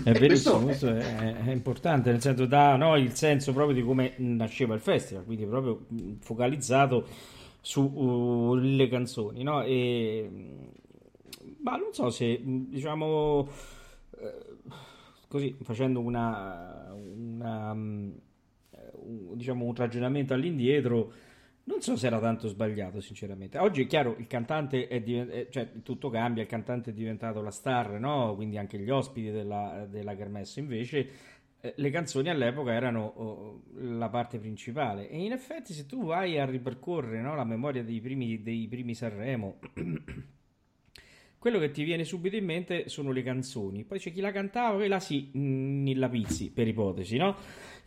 È 0.03 0.13
E 0.13 0.15
verissimo, 0.15 0.61
questo 0.61 0.61
questo 0.61 0.87
è, 0.95 1.35
è 1.45 1.51
importante, 1.51 2.11
nel 2.11 2.21
senso 2.21 2.45
dà 2.45 2.75
no, 2.75 2.95
il 2.95 3.13
senso 3.13 3.53
proprio 3.53 3.75
di 3.75 3.83
come 3.83 4.13
nasceva 4.17 4.73
il 4.75 4.79
festival, 4.81 5.25
quindi 5.25 5.45
proprio 5.45 5.85
mh, 5.87 6.13
focalizzato 6.21 7.07
sulle 7.65 8.87
canzoni, 8.87 9.41
no? 9.41 9.63
E, 9.63 10.29
mh, 10.29 10.69
ma 11.63 11.77
non 11.77 11.93
so 11.93 12.11
se, 12.11 12.37
mh, 12.37 12.69
diciamo, 12.69 13.49
eh, 14.19 14.45
così, 15.27 15.55
facendo 15.63 15.99
una, 15.99 16.93
una, 16.93 17.73
mh, 17.73 18.19
un, 19.01 19.35
diciamo, 19.35 19.65
un 19.65 19.73
ragionamento 19.73 20.35
all'indietro, 20.35 21.11
non 21.63 21.81
so 21.81 21.95
se 21.95 22.05
era 22.05 22.19
tanto 22.19 22.47
sbagliato, 22.47 23.01
sinceramente. 23.01 23.57
Oggi 23.57 23.81
è 23.81 23.87
chiaro, 23.87 24.15
il 24.19 24.27
cantante 24.27 24.87
è 24.87 25.01
diventato, 25.01 25.49
cioè 25.49 25.81
tutto 25.81 26.11
cambia, 26.11 26.43
il 26.43 26.47
cantante 26.49 26.91
è 26.91 26.93
diventato 26.93 27.41
la 27.41 27.49
star, 27.49 27.99
no? 27.99 28.35
Quindi 28.35 28.59
anche 28.59 28.77
gli 28.77 28.91
ospiti 28.91 29.31
della, 29.31 29.87
della 29.89 30.15
Kermesse. 30.15 30.59
Invece 30.59 30.97
eh, 30.99 31.09
le 31.75 31.89
canzoni 31.89 32.29
all'epoca 32.29 32.71
erano 32.71 33.05
oh, 33.05 33.61
la 33.75 34.09
parte 34.09 34.37
principale. 34.39 35.09
E 35.09 35.23
in 35.23 35.31
effetti 35.31 35.73
se 35.73 35.85
tu 35.85 36.05
vai 36.05 36.39
a 36.39 36.45
ripercorrere, 36.45 37.21
no, 37.21 37.35
la 37.35 37.43
memoria 37.43 37.83
dei 37.83 37.99
primi, 38.01 38.41
dei 38.41 38.67
primi 38.67 38.93
Sanremo, 38.93 39.59
quello 41.45 41.59
che 41.59 41.69
ti 41.69 41.83
viene 41.83 42.05
subito 42.05 42.35
in 42.35 42.43
mente 42.43 42.89
sono 42.89 43.11
le 43.11 43.21
canzoni. 43.21 43.83
Poi 43.83 43.99
c'è 43.99 44.11
chi 44.11 44.19
la 44.19 44.31
cantava, 44.31 44.77
quella 44.77 44.99
sì, 44.99 45.29
mh, 45.31 45.83
Nilla 45.83 46.09
Pizzi, 46.09 46.49
per 46.49 46.67
ipotesi, 46.67 47.17
no? 47.17 47.35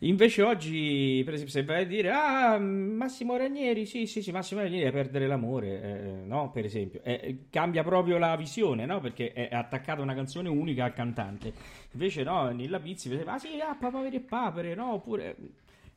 Invece 0.03 0.43
oggi, 0.43 1.21
per 1.25 1.33
esempio, 1.33 1.53
se 1.53 1.65
vai 1.65 1.83
a 1.83 1.85
dire, 1.85 2.09
ah, 2.09 2.57
Massimo 2.57 3.35
Ranieri, 3.35 3.85
sì, 3.85 4.05
sì, 4.05 4.21
sì, 4.21 4.31
Massimo 4.31 4.61
Ranieri 4.61 4.87
è 4.87 4.93
perdere 4.93 5.27
l'amore, 5.27 5.81
eh, 5.81 6.25
no? 6.25 6.51
Per 6.51 6.63
esempio, 6.63 7.01
Eh, 7.03 7.47
cambia 7.49 7.83
proprio 7.83 8.17
la 8.17 8.37
visione, 8.37 8.85
no? 8.85 9.01
Perché 9.01 9.33
è 9.33 9.49
attaccata 9.51 10.01
una 10.01 10.15
canzone 10.15 10.47
unica 10.47 10.85
al 10.85 10.93
cantante. 10.93 11.51
Invece 11.91 12.23
no, 12.23 12.47
Nilla 12.51 12.79
Pizzi, 12.79 13.09
per 13.09 13.17
esempio, 13.17 13.35
ah 13.35 13.39
sì, 13.39 13.59
ah, 13.59 13.75
papaveri 13.77 14.15
e 14.15 14.21
papere, 14.21 14.73
no? 14.73 14.93
Oppure 14.93 15.35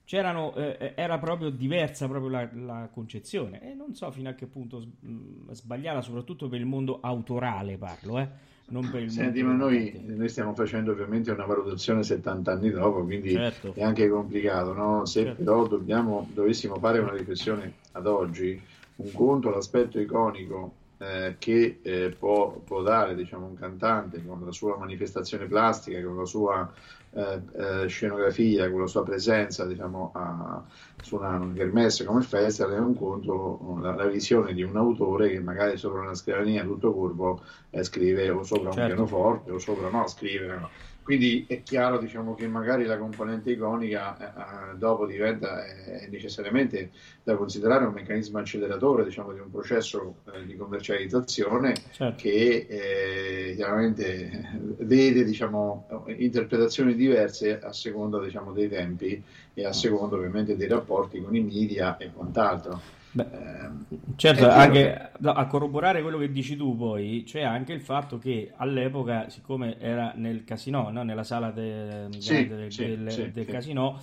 c'erano, 0.04 0.54
eh, 0.54 0.92
era 0.96 1.18
proprio 1.18 1.50
diversa 1.50 2.08
proprio 2.08 2.30
la, 2.30 2.48
la 2.54 2.88
concezione 2.92 3.62
e 3.62 3.74
non 3.74 3.94
so 3.94 4.10
fino 4.10 4.28
a 4.28 4.34
che 4.34 4.46
punto 4.46 4.84
mh, 5.00 5.52
sbagliata, 5.52 6.02
soprattutto 6.02 6.48
per 6.48 6.58
il 6.60 6.66
mondo 6.66 6.98
autorale 7.00 7.76
parlo, 7.78 8.18
eh, 8.18 8.28
non 8.66 8.90
per 8.90 9.02
il 9.02 9.10
Senti, 9.10 9.42
mondo 9.42 9.64
ma 9.64 9.70
noi, 9.70 10.02
noi 10.06 10.28
stiamo 10.28 10.54
facendo 10.54 10.92
ovviamente 10.92 11.30
una 11.30 11.44
valutazione 11.44 12.02
70 12.02 12.52
anni 12.52 12.70
dopo, 12.70 13.04
quindi 13.04 13.30
Certo. 13.30 13.72
è 13.74 13.82
anche 13.82 14.08
complicato, 14.08 14.72
no? 14.72 15.04
Se 15.06 15.22
Certo. 15.24 15.42
però 15.42 15.66
dobbiamo, 15.66 16.28
dovessimo 16.32 16.76
fare 16.76 16.98
una 16.98 17.12
riflessione 17.12 17.72
ad 17.92 18.06
oggi, 18.06 18.60
un 18.96 19.12
conto 19.12 19.50
l'aspetto 19.50 19.98
iconico 19.98 20.80
eh, 21.02 21.36
che 21.38 21.80
eh, 21.82 22.14
può, 22.18 22.52
può 22.60 22.82
dare 22.82 23.14
diciamo, 23.14 23.46
un 23.46 23.54
cantante 23.54 24.22
con 24.24 24.44
la 24.44 24.52
sua 24.52 24.76
manifestazione 24.78 25.46
plastica, 25.46 26.02
con 26.02 26.16
la 26.16 26.24
sua 26.24 26.72
eh, 27.10 27.42
eh, 27.84 27.86
scenografia, 27.88 28.70
con 28.70 28.80
la 28.80 28.86
sua 28.86 29.02
presenza 29.02 29.66
diciamo, 29.66 30.12
a- 30.14 30.64
su 31.00 31.16
una 31.16 31.50
kermesse 31.54 32.04
come 32.04 32.20
il 32.20 32.24
festival, 32.24 32.72
è 32.74 32.78
un 32.78 32.94
conto 32.94 33.78
la, 33.80 33.94
la 33.94 34.06
visione 34.06 34.52
di 34.54 34.62
un 34.62 34.76
autore 34.76 35.30
che 35.30 35.40
magari 35.40 35.76
sopra 35.76 36.00
una 36.00 36.14
scrivania 36.14 36.62
tutto 36.64 36.92
curvo 36.92 37.42
eh, 37.70 37.82
scrive 37.82 38.30
o 38.30 38.42
sopra 38.44 38.70
un 38.72 38.74
Certo. 38.76 38.94
pianoforte 38.94 39.50
o 39.50 39.58
sopra 39.58 39.90
no, 39.90 40.06
scrive 40.06 40.46
no. 40.46 40.70
Quindi 41.02 41.44
è 41.48 41.62
chiaro 41.62 41.98
diciamo, 41.98 42.34
che 42.34 42.46
magari 42.46 42.84
la 42.84 42.96
componente 42.96 43.50
iconica 43.50 44.16
eh, 44.16 44.72
eh 44.72 44.76
dopo 44.76 45.06
diventa 45.06 45.64
eh, 45.64 46.08
necessariamente 46.08 46.90
da 47.22 47.36
considerare 47.36 47.84
un 47.84 47.92
meccanismo 47.92 48.38
acceleratore 48.38 49.04
diciamo, 49.04 49.32
di 49.32 49.40
un 49.40 49.50
processo 49.50 50.16
eh, 50.32 50.44
di 50.46 50.56
commercializzazione 50.56 51.74
certo. 51.90 52.22
che 52.22 52.66
eh, 52.68 53.54
chiaramente 53.54 54.50
vede 54.78 55.24
diciamo, 55.24 56.04
interpretazioni 56.16 56.94
diverse 56.94 57.58
a 57.58 57.72
seconda 57.72 58.20
diciamo, 58.20 58.52
dei 58.52 58.68
tempi 58.68 59.22
e 59.54 59.64
a 59.66 59.72
seconda 59.72 60.16
ovviamente 60.16 60.56
dei 60.56 60.68
rapporti 60.68 61.20
con 61.20 61.34
i 61.34 61.42
media 61.42 61.96
e 61.96 62.10
quant'altro. 62.12 63.00
Beh, 63.14 63.26
ehm, 63.30 63.86
certo, 64.16 64.48
anche 64.48 65.10
no, 65.18 65.32
a 65.32 65.46
corroborare 65.46 66.00
quello 66.00 66.16
che 66.16 66.32
dici 66.32 66.56
tu 66.56 66.76
poi 66.76 67.24
c'è 67.26 67.42
anche 67.42 67.74
il 67.74 67.82
fatto 67.82 68.18
che 68.18 68.52
all'epoca, 68.56 69.28
siccome 69.28 69.78
era 69.78 70.12
nel 70.16 70.44
casino, 70.44 70.88
no? 70.90 71.02
nella 71.02 71.24
sala 71.24 71.50
de, 71.50 72.06
sì, 72.18 72.46
del, 72.46 72.72
sì, 72.72 72.86
del, 72.86 73.10
sì, 73.10 73.30
del 73.30 73.44
casino, 73.44 74.00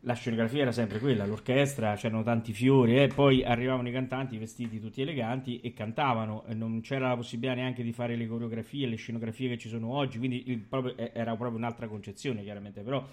la 0.00 0.12
scenografia 0.12 0.62
era 0.62 0.72
sempre 0.72 0.98
quella, 0.98 1.24
l'orchestra, 1.24 1.94
c'erano 1.94 2.22
tanti 2.22 2.52
fiori 2.52 2.98
e 2.98 3.02
eh, 3.04 3.06
poi 3.08 3.42
arrivavano 3.42 3.88
i 3.88 3.92
cantanti 3.92 4.36
vestiti 4.36 4.80
tutti 4.80 5.00
eleganti 5.00 5.60
e 5.60 5.72
cantavano, 5.72 6.44
e 6.46 6.54
non 6.54 6.80
c'era 6.82 7.08
la 7.08 7.16
possibilità 7.16 7.54
neanche 7.54 7.82
di 7.82 7.92
fare 7.92 8.16
le 8.16 8.26
coreografie, 8.28 8.86
le 8.86 8.96
scenografie 8.96 9.48
che 9.48 9.58
ci 9.58 9.68
sono 9.68 9.92
oggi, 9.94 10.18
quindi 10.18 10.44
il, 10.50 10.58
proprio, 10.58 10.94
era 10.96 11.34
proprio 11.34 11.58
un'altra 11.58 11.88
concezione 11.88 12.42
chiaramente, 12.42 12.82
però 12.82 13.04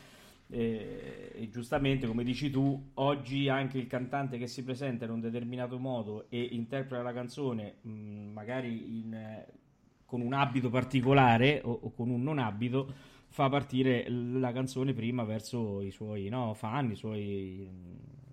e, 0.53 1.31
e, 1.33 1.49
giustamente, 1.49 2.05
come 2.05 2.23
dici 2.23 2.51
tu, 2.51 2.91
oggi 2.95 3.49
anche 3.49 3.79
il 3.79 3.87
cantante 3.87 4.37
che 4.37 4.45
si 4.45 4.63
presenta 4.63 5.05
in 5.05 5.11
un 5.11 5.19
determinato 5.19 5.79
modo 5.79 6.25
e 6.29 6.41
interpreta 6.51 7.01
la 7.01 7.11
canzone, 7.11 7.77
mh, 7.81 7.89
magari 8.31 8.99
in, 8.99 9.43
con 10.05 10.21
un 10.21 10.33
abito 10.33 10.69
particolare 10.69 11.59
o, 11.63 11.71
o, 11.71 11.91
con 11.91 12.11
un 12.11 12.21
non 12.21 12.37
abito, 12.37 12.93
fa 13.29 13.49
partire 13.49 14.05
la 14.07 14.51
canzone 14.51 14.93
prima 14.93 15.23
verso 15.23 15.81
i 15.81 15.89
suoi 15.89 16.29
no, 16.29 16.53
fan, 16.53 16.91
i 16.91 16.95
suoi 16.95 17.67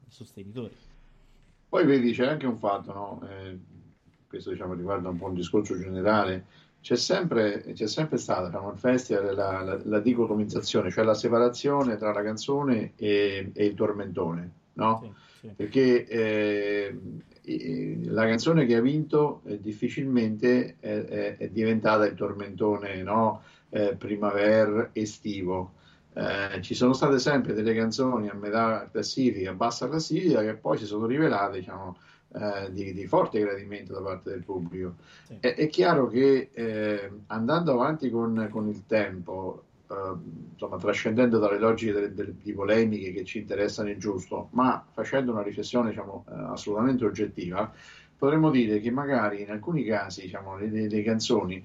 sostenitori. 0.09 0.75
Poi 1.71 1.87
vedi, 1.87 2.13
c'è 2.13 2.27
anche 2.27 2.47
un 2.47 2.59
fatto, 2.59 2.93
no? 2.93 3.29
eh, 3.31 3.59
questo 4.29 4.51
diciamo, 4.51 4.75
riguarda 4.75 5.09
un 5.09 5.17
po' 5.17 5.27
un 5.29 5.35
discorso 5.35 5.79
generale 5.79 6.45
c'è 6.81 6.97
sempre, 6.97 7.63
c'è 7.75 7.87
sempre 7.87 8.17
stata 8.17 8.47
diciamo, 8.47 8.71
al 8.71 8.79
festival 8.79 9.35
la, 9.35 9.63
la, 9.63 9.81
la, 9.85 10.01
dicotomizzazione, 10.01 10.91
cioè 10.91 11.05
la 11.05 11.15
separazione 11.15 11.97
tra 11.97 12.13
la 12.13 12.23
canzone 12.23 12.93
e, 12.97 13.51
e 13.53 13.65
il 13.65 13.75
tormentone, 13.75 14.51
no? 14.75 15.01
Sì, 15.03 15.49
sì. 15.49 15.55
Perché 15.55 16.07
eh, 16.07 16.99
la 18.05 18.27
canzone 18.27 18.67
che 18.67 18.77
ha 18.77 18.81
vinto 18.81 19.43
eh, 19.47 19.61
difficilmente 19.61 20.77
è, 20.81 21.05
è, 21.05 21.37
è, 21.37 21.49
diventata 21.49 22.07
il 22.07 22.15
tormentone 22.15 23.03
no? 23.03 23.43
eh, 23.71 23.97
primavera 23.97 24.91
estivo. 24.93 25.73
Eh, 26.13 26.61
ci 26.61 26.75
sono 26.75 26.93
state 26.93 27.19
sempre 27.19 27.53
delle 27.53 27.75
canzoni 27.75 28.29
a 28.29 28.35
metà 28.35 28.89
classifica, 28.91 29.51
a 29.51 29.55
bassa 29.55 29.89
classifica, 29.89 30.43
che 30.43 30.55
poi 30.55 30.79
si 30.79 30.87
sono 30.87 31.07
rivelate 31.07 31.59
diciamo, 31.59 31.97
eh, 32.33 32.73
di, 32.73 32.93
di, 32.93 33.07
forte 33.07 33.41
gradimento 33.41 33.93
da 33.93 34.03
parte 34.03 34.31
del 34.31 34.45
pubblico. 34.45 34.95
Sì. 35.25 35.39
È, 35.41 35.55
è, 35.55 35.67
chiaro 35.69 36.07
che 36.07 36.51
eh, 36.53 37.11
andando 37.27 37.73
avanti 37.73 38.09
con, 38.11 38.49
con 38.51 38.69
il 38.69 38.87
tempo, 38.87 39.65
eh, 39.89 40.15
insomma, 40.53 40.77
trascendendo 40.77 41.39
dalle 41.39 41.59
logiche 41.59 41.93
delle, 41.93 42.15
delle, 42.15 42.35
di 42.41 42.53
polemiche 42.53 43.13
che 43.13 43.25
ci 43.25 43.39
interessano 43.39 43.91
il 43.91 43.99
giusto, 43.99 44.49
ma 44.53 44.85
facendo 44.93 45.33
una 45.33 45.43
riflessione 45.43 45.91
diciamo, 45.91 46.25
eh, 46.29 46.35
assolutamente 46.35 47.05
oggettiva, 47.05 47.73
potremmo 48.21 48.51
dire 48.51 48.81
che 48.81 48.91
magari 48.91 49.41
in 49.41 49.51
alcuni 49.51 49.83
casi 49.83 50.21
diciamo, 50.21 50.59
le, 50.59 50.69
le, 50.69 50.89
le 50.89 51.03
canzoni 51.03 51.65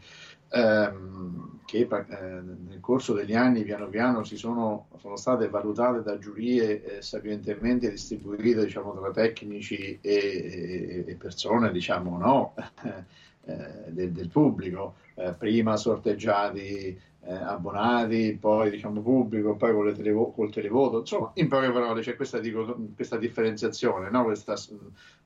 ehm, 0.52 1.60
che 1.65 1.80
eh, 1.80 1.88
nel 1.89 2.80
corso 2.80 3.12
degli 3.13 3.36
anni 3.36 3.63
piano 3.63 3.88
piano 3.88 4.24
sono, 4.24 4.88
sono 5.00 5.18
state 5.18 5.50
valutate 5.50 6.02
da 6.02 6.18
giurie 6.18 6.98
eh, 6.98 7.02
sapientemente 7.02 7.89
distribuite 7.89 8.63
diciamo, 8.63 8.98
tra 8.98 9.12
tecnici 9.12 9.98
e, 10.00 11.04
e 11.06 11.15
persone 11.15 11.74
diciamo, 11.74 12.18
no, 12.18 12.54
eh, 13.44 13.91
del, 13.91 14.13
del, 14.13 14.30
pubblico, 14.30 14.96
eh, 15.15 15.34
prima 15.38 15.76
sorteggiati 15.76 16.98
eh, 17.28 17.34
abbonati, 17.34 18.38
poi 18.40 18.70
diciamo 18.70 19.02
pubblico, 19.02 19.56
poi 19.56 19.74
con 19.74 19.94
televo- 19.94 20.32
col 20.32 20.52
televoto, 20.52 21.00
insomma 21.00 21.32
in 21.36 21.48
poche 21.48 21.72
parole 21.72 22.02
c'è 22.02 22.16
questa, 22.16 22.40
dico, 22.40 22.78
questa 22.94 23.18
differenziazione, 23.18 24.10
no? 24.12 24.24
questa 24.24 24.54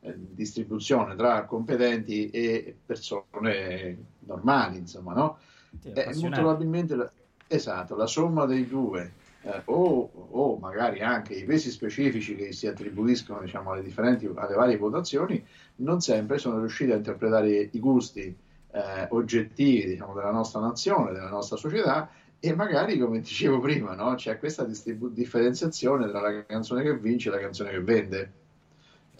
eh, 0.02 0.14
distribuzione 0.16 1.16
tra 1.16 1.44
competenti 1.44 2.30
e 2.30 2.76
persone 2.86 3.98
normali, 4.20 4.78
insomma, 4.78 5.14
no? 5.14 5.38
Sì, 5.82 5.92
eh, 5.92 6.16
molto 6.16 6.30
probabilmente 6.30 6.96
la, 6.96 7.12
esatto, 7.48 7.96
la 7.96 8.08
somma 8.08 8.46
dei 8.46 8.66
due 8.68 9.12
eh, 9.42 9.62
o, 9.66 10.10
o, 10.32 10.58
magari 10.58 11.02
anche 11.02 11.34
i 11.34 11.44
pesi 11.44 11.70
specifici 11.70 12.36
che 12.36 12.54
si 12.54 12.68
attribuiscono 12.68 13.42
diciamo, 13.42 13.72
alle, 13.72 13.94
alle 13.94 14.56
varie 14.56 14.78
votazioni 14.78 15.46
non 15.78 16.02
sempre 16.02 16.38
sono 16.38 16.60
riusciti 16.60 16.92
a 16.92 16.96
interpretare 16.96 17.70
i 17.72 17.80
gusti 17.80 18.36
eh, 18.72 19.08
oggettivi 19.10 19.86
diciamo, 19.86 20.14
della 20.14 20.32
nostra 20.32 20.60
nazione, 20.60 21.12
della 21.12 21.30
nostra 21.30 21.58
società 21.58 22.10
e 22.42 22.56
magari, 22.56 22.98
come 22.98 23.20
dicevo 23.20 23.60
prima, 23.60 23.96
no? 23.96 24.16
c'è 24.16 24.40
questa 24.40 24.64
distribu- 24.64 25.12
differenziazione 25.12 26.08
tra 26.08 26.22
la 26.22 26.46
canzone 26.46 26.84
che 26.84 26.98
vince 26.98 27.30
e 27.30 27.32
la 27.32 27.40
canzone 27.40 27.72
che 27.72 27.82
vende. 27.82 28.32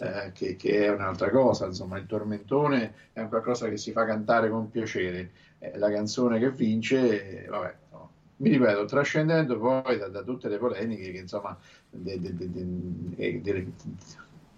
Eh, 0.02 0.32
che, 0.34 0.56
che, 0.56 0.86
è 0.86 0.90
un'altra 0.90 1.30
cosa, 1.30 1.66
insomma, 1.66 1.98
il 1.98 2.06
tormentone 2.06 2.94
è 3.12 3.28
qualcosa 3.28 3.68
che 3.68 3.76
si 3.76 3.92
fa 3.92 4.06
cantare 4.06 4.50
con 4.50 4.72
piacere, 4.72 5.32
eh, 5.60 5.78
la 5.78 5.92
canzone 5.92 6.40
che 6.40 6.52
vince, 6.52 7.46
vabbè, 7.50 7.76
no. 7.92 8.10
mi 8.38 8.50
ripeto, 8.52 8.86
trascendendo 8.86 9.60
poi 9.60 9.98
da, 9.98 10.08
da, 10.08 10.22
tutte 10.22 10.48
le 10.48 10.58
polemiche 10.58 11.12
che 11.12 11.18
insomma, 11.18 11.58
de, 11.90 12.18
de, 12.18 12.34
de, 12.34 13.68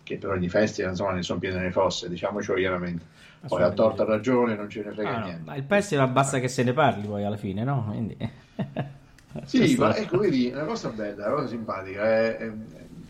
che 0.03 0.17
però 0.19 0.37
di 0.37 0.47
festival 0.47 0.91
insomma 0.91 1.13
ne 1.13 1.23
sono 1.23 1.39
piene 1.39 1.59
le 1.59 1.71
fosse, 1.71 2.07
diciamocelo 2.07 2.59
chiaramente. 2.59 3.05
Poi 3.47 3.63
a 3.63 3.71
torta 3.71 4.03
ragione 4.03 4.55
non 4.55 4.69
ce 4.69 4.83
ne 4.83 4.91
frega 4.91 5.15
ah, 5.15 5.23
niente. 5.23 5.41
ma 5.45 5.55
il 5.55 5.63
festival 5.63 6.09
basta 6.11 6.39
che 6.39 6.47
se 6.47 6.63
ne 6.63 6.73
parli 6.73 7.07
poi 7.07 7.23
alla 7.23 7.37
fine, 7.37 7.63
no? 7.63 7.85
Quindi... 7.87 8.15
sì, 9.45 9.75
ma 9.77 9.95
ecco, 9.95 10.19
vedi, 10.19 10.51
una 10.53 10.65
cosa 10.65 10.89
bella, 10.89 11.25
una 11.25 11.35
cosa 11.35 11.47
simpatica 11.47 12.03
è, 12.03 12.37
è 12.37 12.51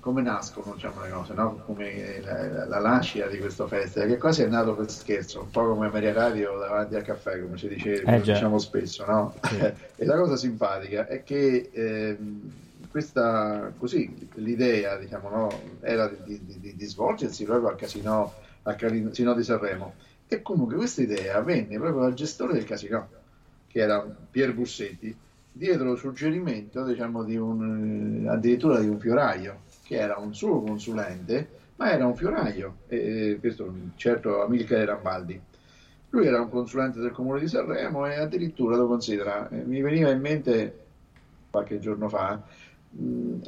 come 0.01 0.21
nascono 0.23 0.73
diciamo, 0.73 1.01
le 1.03 1.09
cose, 1.09 1.33
no? 1.33 1.61
come 1.65 2.21
la, 2.21 2.65
la, 2.65 2.79
nascita 2.79 3.27
di 3.27 3.37
questo 3.37 3.67
festival, 3.67 4.07
che 4.07 4.17
quasi 4.17 4.41
è 4.41 4.47
nato 4.47 4.73
per 4.73 4.89
scherzo, 4.89 5.41
un 5.41 5.51
po' 5.51 5.67
come 5.67 5.89
Maria 5.89 6.11
Radio 6.11 6.57
davanti 6.57 6.95
al 6.95 7.03
caffè, 7.03 7.39
come 7.39 7.57
si 7.57 7.67
dice, 7.67 8.01
eh, 8.01 8.21
diciamo 8.21 8.57
spesso, 8.57 9.05
no? 9.05 9.35
Sì. 9.43 9.57
e 9.97 10.05
la 10.05 10.17
cosa 10.17 10.35
simpatica 10.35 11.07
è 11.07 11.23
che 11.23 11.69
eh, 11.71 12.17
questa, 12.89 13.71
così, 13.77 14.29
l'idea 14.35 14.97
diciamo, 14.97 15.29
no? 15.29 15.61
era 15.81 16.07
di, 16.07 16.41
di, 16.43 16.75
di, 16.75 16.85
svolgersi 16.85 17.45
proprio 17.45 17.69
al 17.69 17.75
casino, 17.75 18.33
al 18.63 18.75
casino 18.75 19.33
di 19.33 19.43
Sanremo 19.43 19.93
e 20.33 20.41
comunque 20.41 20.77
questa 20.77 21.01
idea 21.01 21.41
venne 21.41 21.77
proprio 21.77 22.03
dal 22.03 22.13
gestore 22.13 22.53
del 22.53 22.63
casino, 22.63 23.09
che 23.67 23.79
era 23.79 23.99
Pier 23.99 24.53
Bussetti, 24.53 25.13
dietro 25.51 25.83
lo 25.83 25.95
suggerimento 25.97 26.85
diciamo, 26.85 27.25
di 27.25 27.35
un, 27.35 28.25
addirittura 28.29 28.79
di 28.79 28.87
un 28.87 28.97
fioraio, 28.97 29.63
che 29.83 29.97
era 29.97 30.15
un 30.15 30.33
suo 30.33 30.61
consulente, 30.61 31.49
ma 31.75 31.91
era 31.91 32.05
un 32.05 32.15
fioraio, 32.15 32.77
e, 32.87 33.39
questo 33.41 33.73
certo 33.97 34.41
Amilcare 34.41 34.85
Rambaldi. 34.85 35.37
Lui 36.11 36.25
era 36.25 36.39
un 36.39 36.49
consulente 36.49 37.01
del 37.01 37.11
comune 37.11 37.41
di 37.41 37.49
Sanremo 37.49 38.05
e 38.05 38.15
addirittura 38.15 38.77
lo 38.77 38.87
considera, 38.87 39.49
eh, 39.49 39.65
mi 39.65 39.81
veniva 39.81 40.11
in 40.11 40.21
mente 40.21 40.85
qualche 41.49 41.77
giorno 41.79 42.07
fa, 42.07 42.41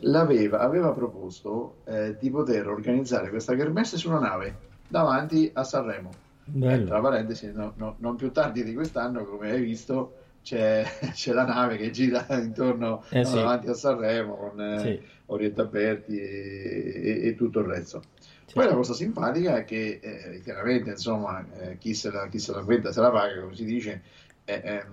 l'aveva, 0.02 0.60
aveva 0.60 0.92
proposto 0.92 1.78
eh, 1.86 2.18
di 2.20 2.30
poter 2.30 2.68
organizzare 2.68 3.30
questa 3.30 3.56
kermesse 3.56 3.96
su 3.96 4.10
una 4.10 4.20
nave 4.20 4.58
davanti 4.86 5.50
a 5.54 5.64
Sanremo 5.64 6.32
Bello. 6.46 6.86
Tra 6.86 7.00
parentesi, 7.00 7.52
no, 7.54 7.74
no, 7.78 7.96
non 8.00 8.16
più 8.16 8.32
tardi 8.32 8.64
di 8.64 8.74
quest'anno, 8.74 9.24
come 9.26 9.52
hai 9.52 9.62
visto, 9.62 10.18
c'è, 10.44 10.86
c'è 11.14 11.34
la 11.34 11.46
nave 11.46 11.78
che 11.78 11.92
gira 11.92 12.26
intorno 12.30 13.04
eh, 13.10 13.24
sì. 13.24 13.36
davanti 13.36 13.70
a 13.70 13.74
Sanremo 13.74 14.36
con 14.36 14.62
eh, 14.62 14.80
sì. 14.80 15.02
Oriente 15.28 15.62
Aperti 15.62 16.20
e, 16.20 16.92
e, 16.96 17.28
e, 17.28 17.36
tutto 17.36 17.60
il 17.60 17.66
resto. 17.66 18.02
Sì. 18.46 18.54
Poi 18.54 18.66
la 18.66 18.76
cosa 18.76 18.94
simpatica 18.94 19.58
è 19.58 19.64
che 19.64 20.00
eh, 20.02 20.42
chiaramente 20.42 20.92
insomma, 20.92 21.46
eh, 21.60 21.78
chi, 21.78 21.94
se 21.94 22.12
la, 22.12 22.28
chi 22.28 22.40
se 22.40 22.52
la 22.52 22.92
se 22.92 23.02
la 23.02 23.10
paga, 23.10 23.42
come 23.42 23.56
si 23.56 23.66
dice, 23.66 24.02
è 24.44 24.86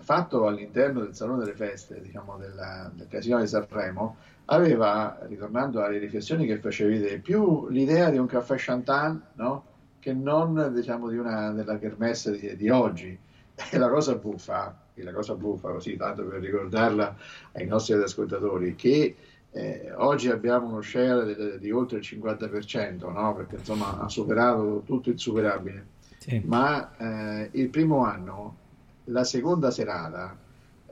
fatto 0.00 0.46
all'interno 0.46 1.00
del 1.00 1.14
Salone 1.14 1.44
delle 1.44 1.54
Feste 1.54 2.00
diciamo, 2.00 2.36
della, 2.36 2.90
del 2.94 3.08
Casino 3.08 3.40
di 3.40 3.46
Sanremo 3.46 4.16
aveva, 4.46 5.18
ritornando 5.22 5.82
alle 5.82 5.98
riflessioni 5.98 6.46
che 6.46 6.58
facevi, 6.58 7.18
più 7.20 7.68
l'idea 7.68 8.10
di 8.10 8.18
un 8.18 8.26
caffè 8.26 8.56
Chantan, 8.58 9.22
no? 9.34 9.64
Che 10.02 10.12
non 10.12 10.72
diciamo 10.74 11.08
di 11.08 11.16
una, 11.16 11.52
della 11.52 11.78
kermesse 11.78 12.36
di, 12.36 12.56
di 12.56 12.68
oggi. 12.68 13.16
E 13.70 13.78
la 13.78 13.88
cosa 13.88 14.16
buffa, 14.16 14.76
la 14.94 15.12
cosa 15.12 15.36
buffa, 15.36 15.70
così 15.70 15.96
tanto 15.96 16.24
per 16.24 16.40
ricordarla 16.40 17.14
ai 17.52 17.66
nostri 17.66 17.94
ascoltatori, 17.94 18.74
che 18.74 19.14
eh, 19.52 19.92
oggi 19.94 20.28
abbiamo 20.28 20.66
uno 20.66 20.82
share 20.82 21.36
di, 21.36 21.58
di 21.60 21.70
oltre 21.70 21.98
il 21.98 22.04
50%, 22.04 23.12
no? 23.12 23.34
perché 23.36 23.56
insomma 23.56 24.00
ha 24.00 24.08
superato 24.08 24.82
tutto 24.84 25.10
il 25.10 25.20
superabile. 25.20 25.86
Sì. 26.18 26.42
Ma 26.46 26.96
eh, 26.96 27.50
il 27.52 27.68
primo 27.68 28.04
anno, 28.04 28.56
la 29.04 29.22
seconda 29.22 29.70
serata, 29.70 30.36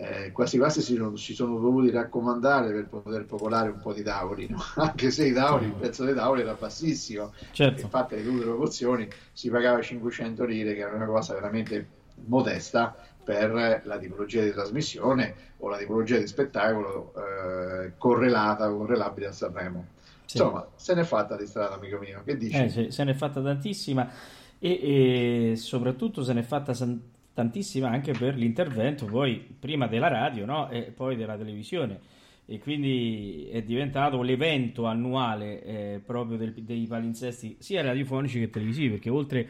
eh, 0.00 0.32
quasi 0.32 0.56
quasi 0.56 0.80
si 0.80 0.94
sono, 0.96 1.14
si 1.16 1.34
sono, 1.34 1.58
dovuti 1.58 1.90
raccomandare 1.90 2.72
per 2.72 2.86
poter 2.88 3.26
popolare 3.26 3.68
un 3.68 3.80
po' 3.80 3.92
di 3.92 4.02
tavoli, 4.02 4.48
no? 4.48 4.58
anche 4.76 5.10
se 5.10 5.26
i 5.26 5.32
tavoli, 5.34 5.66
il 5.66 5.74
prezzo 5.74 6.04
dei 6.04 6.14
tavoli 6.14 6.40
era 6.40 6.54
bassissimo, 6.54 7.34
certo. 7.52 7.86
fatte 7.88 8.16
le 8.16 8.22
due 8.22 8.40
proporzioni 8.40 9.06
si 9.32 9.50
pagava 9.50 9.82
500 9.82 10.44
lire, 10.46 10.74
che 10.74 10.80
era 10.80 10.94
una 10.94 11.04
cosa 11.04 11.34
veramente 11.34 11.86
modesta 12.26 12.96
per 13.22 13.82
la 13.84 13.98
tipologia 13.98 14.42
di 14.42 14.52
trasmissione 14.52 15.34
o 15.58 15.68
la 15.68 15.76
tipologia 15.76 16.16
di 16.16 16.26
spettacolo 16.26 17.12
eh, 17.16 17.92
correlata 17.98 18.72
o 18.72 18.78
correlabile 18.78 19.26
a 19.26 19.32
Sanremo. 19.32 19.86
Sì. 20.24 20.38
Insomma, 20.38 20.66
se 20.76 20.94
n'è 20.94 21.04
fatta 21.04 21.36
di 21.36 21.46
strada, 21.46 21.74
amico 21.74 21.98
mio, 21.98 22.22
che 22.24 22.38
dici? 22.38 22.56
Eh, 22.56 22.68
sì, 22.70 22.90
se 22.90 23.04
n'è 23.04 23.12
fatta 23.12 23.42
tantissima 23.42 24.10
e, 24.58 25.50
e 25.52 25.56
soprattutto 25.56 26.22
se 26.22 26.32
n'è 26.32 26.42
fatta 26.42 26.72
san- 26.72 27.00
tantissima 27.40 27.88
anche 27.88 28.12
per 28.12 28.36
l'intervento 28.36 29.06
poi 29.06 29.38
prima 29.58 29.86
della 29.86 30.08
radio 30.08 30.44
no? 30.44 30.68
e 30.68 30.92
poi 30.94 31.16
della 31.16 31.38
televisione 31.38 32.18
e 32.44 32.58
quindi 32.58 33.48
è 33.50 33.62
diventato 33.62 34.20
l'evento 34.20 34.84
annuale 34.84 35.62
eh, 35.62 36.02
proprio 36.04 36.36
del, 36.36 36.52
dei 36.52 36.86
palinsesti 36.86 37.56
sia 37.58 37.80
radiofonici 37.80 38.38
che 38.40 38.50
televisivi 38.50 38.90
perché 38.90 39.08
oltre 39.08 39.48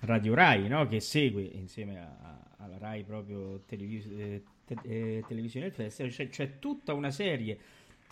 Radio 0.00 0.34
Rai 0.34 0.66
no? 0.66 0.86
che 0.88 0.98
segue 0.98 1.42
insieme 1.42 2.00
a, 2.00 2.56
alla 2.56 2.78
Rai 2.78 3.04
proprio 3.04 3.62
televis- 3.66 4.10
eh, 4.10 4.42
te- 4.64 4.76
eh, 4.82 5.24
televisione 5.28 5.66
del 5.66 5.74
festival 5.74 6.10
c'è, 6.10 6.28
c'è 6.28 6.58
tutta 6.58 6.92
una 6.92 7.12
serie 7.12 7.56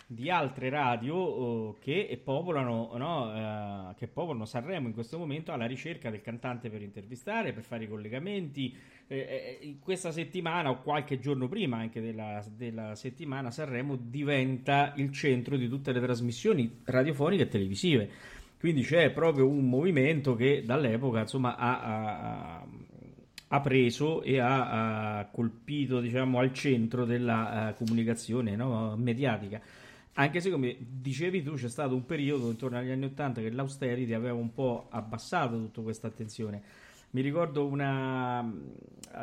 di 0.09 0.29
altre 0.29 0.69
radio 0.69 1.15
oh, 1.15 1.77
che, 1.79 2.19
popolano, 2.23 2.91
no, 2.95 3.89
uh, 3.89 3.93
che 3.95 4.07
popolano 4.07 4.45
Sanremo 4.45 4.87
in 4.87 4.93
questo 4.93 5.17
momento 5.17 5.51
alla 5.51 5.65
ricerca 5.65 6.09
del 6.09 6.21
cantante 6.21 6.69
per 6.69 6.81
intervistare, 6.81 7.51
per 7.51 7.63
fare 7.63 7.83
i 7.83 7.89
collegamenti. 7.89 8.73
Eh, 9.09 9.59
eh, 9.61 9.77
questa 9.79 10.11
settimana 10.11 10.69
o 10.69 10.81
qualche 10.81 11.17
giorno 11.17 11.47
prima 11.47 11.77
anche 11.77 12.01
della, 12.01 12.43
della, 12.53 12.93
settimana 12.95 13.51
Sanremo 13.51 13.95
diventa 13.95 14.91
il 14.97 15.13
centro 15.13 15.55
di 15.55 15.69
tutte 15.69 15.93
le 15.93 16.01
trasmissioni 16.01 16.81
radiofoniche 16.83 17.43
e 17.43 17.47
televisive. 17.47 18.09
Quindi 18.59 18.81
c'è 18.81 19.11
proprio 19.11 19.47
un 19.47 19.69
movimento 19.69 20.35
che 20.35 20.63
dall'epoca 20.65 21.21
insomma, 21.21 21.55
ha, 21.55 21.79
ha, 21.79 22.67
ha 23.47 23.61
preso 23.61 24.23
e 24.23 24.39
ha, 24.39 25.19
ha 25.19 25.25
colpito 25.27 26.01
diciamo, 26.01 26.39
al 26.39 26.51
centro 26.51 27.05
della 27.05 27.69
uh, 27.69 27.77
comunicazione 27.77 28.57
no, 28.57 28.95
mediatica. 28.97 29.61
Anche 30.13 30.41
se, 30.41 30.49
come 30.49 30.75
dicevi 30.79 31.43
tu, 31.43 31.53
c'è 31.53 31.69
stato 31.69 31.93
un 31.93 32.05
periodo 32.05 32.49
intorno 32.49 32.77
agli 32.79 32.89
anni 32.89 33.05
Ottanta 33.05 33.39
che 33.39 33.51
l'austerity 33.51 34.13
aveva 34.13 34.33
un 34.33 34.51
po' 34.51 34.87
abbassato 34.89 35.55
tutta 35.57 35.81
questa 35.81 36.07
attenzione. 36.07 36.61
Mi 37.17 37.23
ricordo 37.23 37.65
una, 37.65 38.47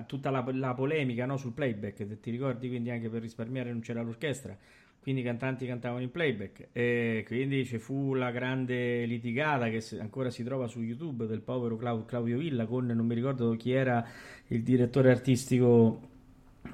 tutta 0.04 0.30
la, 0.30 0.44
la 0.50 0.74
polemica 0.74 1.26
no, 1.26 1.37
sul 1.37 1.52
playback, 1.52 2.18
ti 2.18 2.33
ricordi? 2.33 2.66
Quindi 2.66 2.90
anche 2.90 3.09
per 3.09 3.22
risparmiare 3.22 3.70
non 3.70 3.83
c'era 3.83 4.02
l'orchestra, 4.02 4.59
quindi 5.00 5.20
i 5.20 5.24
cantanti 5.24 5.64
cantavano 5.64 6.02
in 6.02 6.11
playback. 6.11 6.70
E 6.72 7.22
quindi 7.24 7.64
ci 7.64 7.78
fu 7.78 8.14
la 8.14 8.33
grande 8.33 9.04
litigata 9.04 9.68
che 9.68 9.80
ancora 10.00 10.30
si 10.30 10.42
trova 10.42 10.66
su 10.66 10.80
YouTube 10.80 11.28
del 11.28 11.40
povero 11.40 11.76
Claudio 12.04 12.37
Villa 12.37 12.66
con 12.66 12.87
non 12.87 13.07
mi 13.07 13.14
ricordo 13.14 13.54
chi 13.54 13.70
era 13.70 14.04
il 14.48 14.64
direttore 14.64 15.12
artistico 15.12 16.00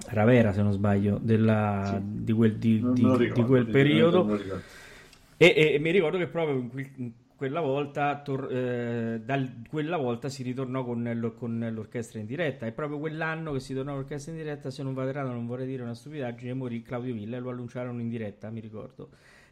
Ravera 0.07 0.55
se 0.55 0.63
non 0.63 0.73
sbaglio 0.73 1.19
della, 1.21 1.99
sì. 1.99 2.23
di 2.25 2.33
quel, 2.33 2.57
di, 2.57 2.83
ricordo, 2.95 3.33
di 3.35 3.45
quel 3.45 3.67
periodo 3.67 4.41
e, 5.37 5.55
e, 5.75 5.79
mi 5.81 5.91
ricordo 5.91 6.17
che 6.17 6.29
proprio 6.29 6.57
in, 6.57 6.71
quel, 6.71 6.91
quella 7.41 7.61
volta 7.61 8.21
tor, 8.21 8.53
eh, 8.53 9.23
da 9.25 9.43
quella 9.67 9.97
volta 9.97 10.29
si 10.29 10.43
ritornò 10.43 10.85
con, 10.85 11.33
con, 11.39 11.71
l'orchestra 11.73 12.19
in 12.19 12.27
diretta. 12.27 12.67
E 12.67 12.73
proprio 12.73 12.99
quell'anno 12.99 13.53
che 13.53 13.61
si 13.61 13.73
tornò 13.73 13.93
all'orchestra 13.93 14.31
in 14.31 14.37
diretta 14.37 14.69
se 14.69 14.83
non 14.83 14.93
vado 14.93 15.09
errato 15.09 15.33
non 15.33 15.47
vorrei 15.47 15.67
dire 15.67 15.83
una 15.83 15.95
stupidaggine 15.95 16.53
morì 16.53 16.83
Claudio 16.83 17.15
Villa 17.15 17.39
e 17.39 17.41
lo 17.41 17.49
annunciarono 17.49 17.99
in 17.99 18.11
diretta 18.11 18.51
mi 18.51 18.61
ricordo. 18.61 19.09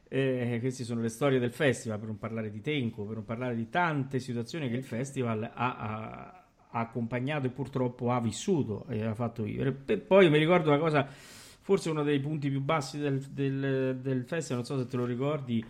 Eh, 0.06 0.58
queste 0.60 0.84
sono 0.84 1.00
le 1.00 1.08
storie 1.08 1.38
del 1.38 1.50
festival 1.50 1.98
per 1.98 2.08
non 2.08 2.18
parlare 2.18 2.50
di 2.50 2.60
Tenco 2.60 3.04
per 3.04 3.14
non 3.14 3.24
parlare 3.24 3.54
di 3.54 3.70
tante 3.70 4.18
situazioni 4.18 4.68
che 4.68 4.76
il 4.76 4.84
festival 4.84 5.50
ha, 5.54 5.76
ha 5.76 6.42
ha 6.72 6.80
accompagnato 6.80 7.46
e 7.46 7.50
purtroppo 7.50 8.12
ha 8.12 8.20
vissuto 8.20 8.84
e 8.90 9.02
ha 9.02 9.14
fatto 9.14 9.44
vivere. 9.44 9.74
E 9.86 9.96
poi 9.96 10.28
mi 10.28 10.36
ricordo 10.36 10.68
una 10.68 10.78
cosa, 10.78 11.06
forse 11.06 11.88
uno 11.88 12.02
dei 12.02 12.20
punti 12.20 12.50
più 12.50 12.60
bassi 12.60 12.98
del, 12.98 13.18
del, 13.18 13.96
del 13.96 14.24
festival, 14.24 14.58
non 14.58 14.66
so 14.66 14.76
se 14.76 14.86
te 14.86 14.98
lo 14.98 15.06
ricordi, 15.06 15.64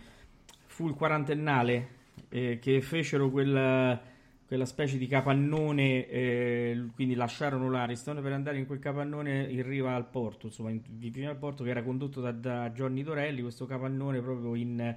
fu 0.65 0.89
il 0.89 0.95
quarantennale 0.95 1.98
eh, 2.29 2.59
che 2.59 2.81
fecero 2.81 3.29
quella, 3.29 3.99
quella, 4.45 4.65
specie 4.65 4.97
di 4.97 5.07
capannone, 5.07 6.07
eh, 6.07 6.85
quindi 6.93 7.15
lasciarono 7.15 7.69
l'Ariston 7.69 8.21
per 8.21 8.33
andare 8.33 8.57
in 8.57 8.65
quel 8.65 8.79
capannone 8.79 9.43
in 9.49 9.63
riva 9.63 9.95
al 9.95 10.07
porto, 10.09 10.47
insomma, 10.47 10.69
in, 10.71 10.81
vicino 10.89 11.29
al 11.29 11.37
porto 11.37 11.63
che 11.63 11.69
era 11.69 11.83
condotto 11.83 12.21
da, 12.21 12.31
da 12.31 12.69
Johnny 12.71 13.03
Dorelli, 13.03 13.41
questo 13.41 13.65
capannone 13.65 14.19
proprio 14.21 14.55
in 14.55 14.95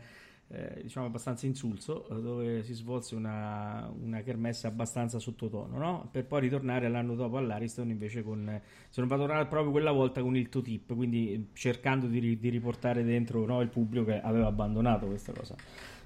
eh, 0.52 0.80
diciamo 0.82 1.06
abbastanza 1.06 1.46
insulso, 1.46 2.06
eh, 2.08 2.20
dove 2.20 2.62
si 2.62 2.74
svolse 2.74 3.14
una, 3.14 3.90
una 3.98 4.20
kermesse 4.20 4.66
abbastanza 4.66 5.18
sottotono, 5.18 5.78
no? 5.78 6.08
per 6.10 6.26
poi 6.26 6.42
ritornare 6.42 6.88
l'anno 6.88 7.14
dopo 7.14 7.38
all'Ariston 7.38 7.88
invece 7.88 8.22
con, 8.22 8.60
se 8.90 9.00
non 9.00 9.08
vado 9.08 9.24
tornare 9.24 9.46
proprio 9.46 9.70
quella 9.70 9.92
volta 9.92 10.20
con 10.20 10.36
il 10.36 10.50
Totip, 10.50 10.94
quindi 10.94 11.48
cercando 11.54 12.06
di, 12.06 12.38
di 12.38 12.48
riportare 12.50 13.02
dentro 13.02 13.46
no, 13.46 13.62
il 13.62 13.68
pubblico 13.68 14.04
che 14.04 14.20
aveva 14.20 14.48
abbandonato 14.48 15.06
questa 15.06 15.32
cosa. 15.32 15.56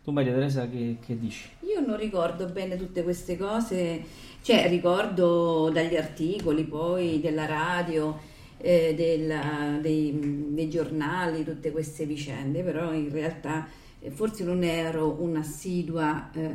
Tu 0.07 0.13
Maria 0.13 0.35
Teresa 0.35 0.69
che, 0.69 0.99
che, 1.05 1.19
dici? 1.19 1.49
Io 1.63 1.85
non 1.85 1.97
ricordo 1.97 2.47
bene 2.47 2.77
tutte 2.77 3.03
queste 3.03 3.37
cose, 3.37 4.05
cioè 4.41 4.69
ricordo 4.69 5.69
dagli 5.69 5.97
articoli 5.97 6.63
poi 6.63 7.19
della 7.19 7.45
radio, 7.45 8.17
eh, 8.59 8.95
della, 8.95 9.81
dei, 9.83 10.47
dei 10.51 10.71
giornali, 10.71 11.43
tutte 11.43 11.73
queste 11.73 12.07
vicende, 12.07 12.63
però 12.63 12.93
in 12.93 13.11
realtà 13.11 13.67
forse 14.11 14.45
non 14.45 14.63
ero 14.63 15.17
un'assidua 15.19 16.31
eh, 16.35 16.51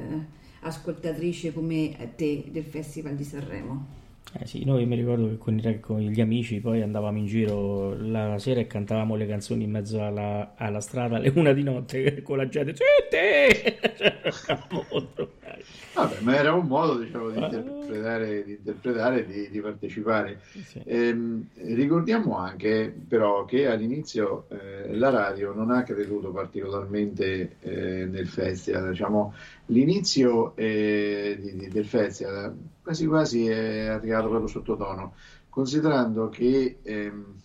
ascoltatrice 0.62 1.52
come 1.52 2.14
te 2.16 2.46
del 2.48 2.64
Festival 2.64 3.16
di 3.16 3.26
Sanremo. 3.26 4.01
Eh 4.40 4.48
sì, 4.48 4.64
noi 4.64 4.86
mi 4.86 4.96
ricordo 4.96 5.28
che 5.28 5.38
con, 5.38 5.80
con, 5.82 6.00
gli 6.00 6.22
amici 6.22 6.62
poi 6.62 6.82
andavamo 6.82 7.18
in 7.18 7.26
giro 7.26 7.98
la 7.98 8.40
sera 8.40 8.62
e 8.62 8.68
cantavamo 8.68 9.16
le 9.16 9.28
canzoni 9.28 9.66
in 9.66 9.72
mezzo 9.72 10.02
alla, 10.02 10.54
alla 10.56 10.80
strada 10.80 11.18
alle 11.18 11.34
una 11.36 11.52
di 11.52 11.64
notte 11.64 12.22
con 12.24 12.38
la 12.38 12.48
gente. 12.48 12.74
Vabbè, 15.94 16.22
ma 16.22 16.38
era 16.38 16.54
un 16.54 16.66
modo 16.66 16.98
diciamo, 16.98 17.30
di 17.30 17.40
interpretare, 17.40 18.44
di 18.46 18.52
interpretare 18.54 19.26
di, 19.26 19.50
di, 19.50 19.60
partecipare. 19.60 20.40
Sì. 20.66 20.82
Ehm, 20.86 21.48
ricordiamo 21.56 22.38
anche 22.38 22.94
però 23.08 23.44
che 23.44 23.68
all'inizio 23.68 24.46
eh, 24.50 24.96
la 24.96 25.10
radio 25.10 25.54
non 25.54 25.70
ha 25.70 25.84
creduto 25.84 26.32
particolarmente 26.32 27.58
eh, 27.60 28.06
nel 28.06 28.28
festival. 28.28 28.92
Diciamo, 28.92 29.34
l'inizio 29.68 30.56
eh, 30.56 31.38
di, 31.38 31.68
del 31.68 31.86
festival 31.86 32.56
quasi 32.82 33.06
quasi 33.08 33.48
è 33.48 33.88
arrivato 33.88 34.28
proprio 34.28 34.48
sottotono, 34.48 35.16
considerando 35.50 36.30
che... 36.30 36.80
Ehm, 36.84 37.36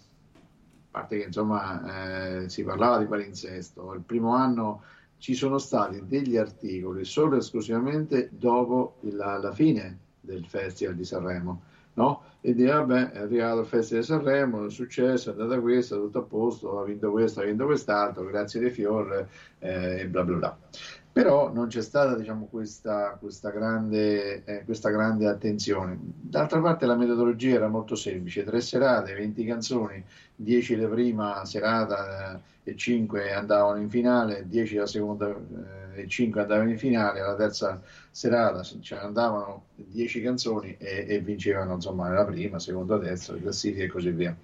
a 0.96 1.00
parte 1.00 1.18
che 1.18 1.24
insomma 1.24 2.40
eh, 2.40 2.48
si 2.48 2.64
parlava 2.64 2.96
di 2.96 3.04
palinsesto, 3.04 3.92
il 3.92 4.00
primo 4.00 4.34
anno 4.34 4.82
ci 5.18 5.34
sono 5.34 5.58
stati 5.58 6.02
degli 6.06 6.36
articoli 6.36 7.04
solo 7.04 7.34
e 7.34 7.38
esclusivamente 7.38 8.30
dopo 8.32 8.96
la, 9.00 9.36
la 9.38 9.52
fine 9.52 9.98
del 10.20 10.46
Festival 10.46 10.94
di 10.94 11.04
Sanremo, 11.04 11.62
no? 11.94 12.22
E 12.40 12.54
dire, 12.54 12.72
vabbè, 12.72 13.10
è 13.10 13.18
arrivato 13.18 13.60
il 13.60 13.66
Festival 13.66 14.02
di 14.02 14.06
Sanremo, 14.06 14.64
è 14.66 14.70
successo, 14.70 15.30
è 15.30 15.32
andata 15.32 15.60
questa, 15.60 15.96
tutto 15.96 16.18
a 16.18 16.22
posto, 16.22 16.80
ha 16.80 16.84
vinto 16.84 17.10
questo, 17.10 17.40
ha 17.40 17.44
vinto 17.44 17.64
quest'altro, 17.66 18.24
grazie 18.24 18.60
dei 18.60 18.70
fior 18.70 19.28
eh, 19.58 20.00
e 20.00 20.08
bla 20.08 20.24
bla 20.24 20.36
bla. 20.36 20.58
Però 21.16 21.50
non 21.50 21.68
c'è 21.68 21.80
stata 21.80 22.14
diciamo, 22.14 22.44
questa, 22.44 23.16
questa, 23.18 23.48
grande, 23.48 24.44
eh, 24.44 24.64
questa 24.66 24.90
grande 24.90 25.26
attenzione. 25.26 25.96
D'altra 25.98 26.60
parte 26.60 26.84
la 26.84 26.94
metodologia 26.94 27.54
era 27.54 27.68
molto 27.68 27.94
semplice, 27.94 28.44
tre 28.44 28.60
serate, 28.60 29.14
20 29.14 29.44
canzoni, 29.46 30.04
10 30.34 30.76
la 30.76 30.88
prima 30.88 31.42
serata 31.46 32.34
eh, 32.64 32.70
e 32.70 32.76
5 32.76 33.32
andavano 33.32 33.80
in 33.80 33.88
finale, 33.88 34.44
10 34.46 34.76
la 34.76 34.86
seconda 34.86 35.34
eh, 35.94 36.02
e 36.02 36.06
5 36.06 36.38
andavano 36.38 36.68
in 36.68 36.78
finale, 36.78 37.20
alla 37.20 37.34
terza 37.34 37.80
serata 38.10 38.62
cioè, 38.62 38.98
andavano 38.98 39.68
10 39.74 40.20
canzoni 40.20 40.76
e, 40.76 41.06
e 41.08 41.20
vincevano 41.20 41.76
insomma 41.76 42.10
la 42.10 42.26
prima, 42.26 42.58
seconda, 42.58 42.98
terza, 42.98 43.32
le 43.32 43.40
classifiche 43.40 43.84
e 43.84 43.88
così 43.88 44.10
via. 44.10 44.36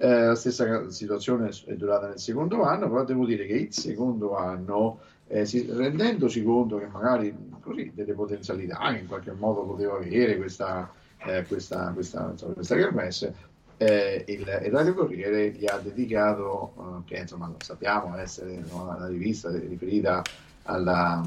Eh, 0.00 0.26
la 0.26 0.36
stessa 0.36 0.88
situazione 0.90 1.50
è 1.66 1.74
durata 1.74 2.08
nel 2.08 2.18
secondo 2.18 2.62
anno, 2.62 2.88
però 2.88 3.04
devo 3.04 3.26
dire 3.26 3.44
che 3.44 3.54
il 3.54 3.74
secondo 3.74 4.36
anno 4.36 5.00
eh, 5.28 5.44
si, 5.44 5.66
rendendosi 5.70 6.42
conto 6.42 6.78
che 6.78 6.86
magari 6.86 7.34
così 7.60 7.92
delle 7.94 8.14
potenzialità 8.14 8.92
che 8.92 8.98
in 8.98 9.06
qualche 9.06 9.32
modo 9.32 9.62
poteva 9.62 9.96
avere 9.96 10.36
questa, 10.36 10.90
eh, 11.26 11.44
questa, 11.46 11.90
questa, 11.92 12.34
questa 12.54 12.74
kermesse, 12.74 13.34
eh, 13.76 14.24
il, 14.26 14.40
il, 14.40 14.72
Radio 14.72 14.94
Corriere 14.94 15.50
gli 15.50 15.66
ha 15.66 15.78
dedicato, 15.78 16.72
eh, 16.76 17.04
che 17.04 17.20
insomma 17.20 17.52
sappiamo 17.58 18.16
essere 18.16 18.60
no, 18.68 18.82
una 18.82 19.06
rivista 19.06 19.50
riferita 19.50 20.22
alla, 20.64 21.24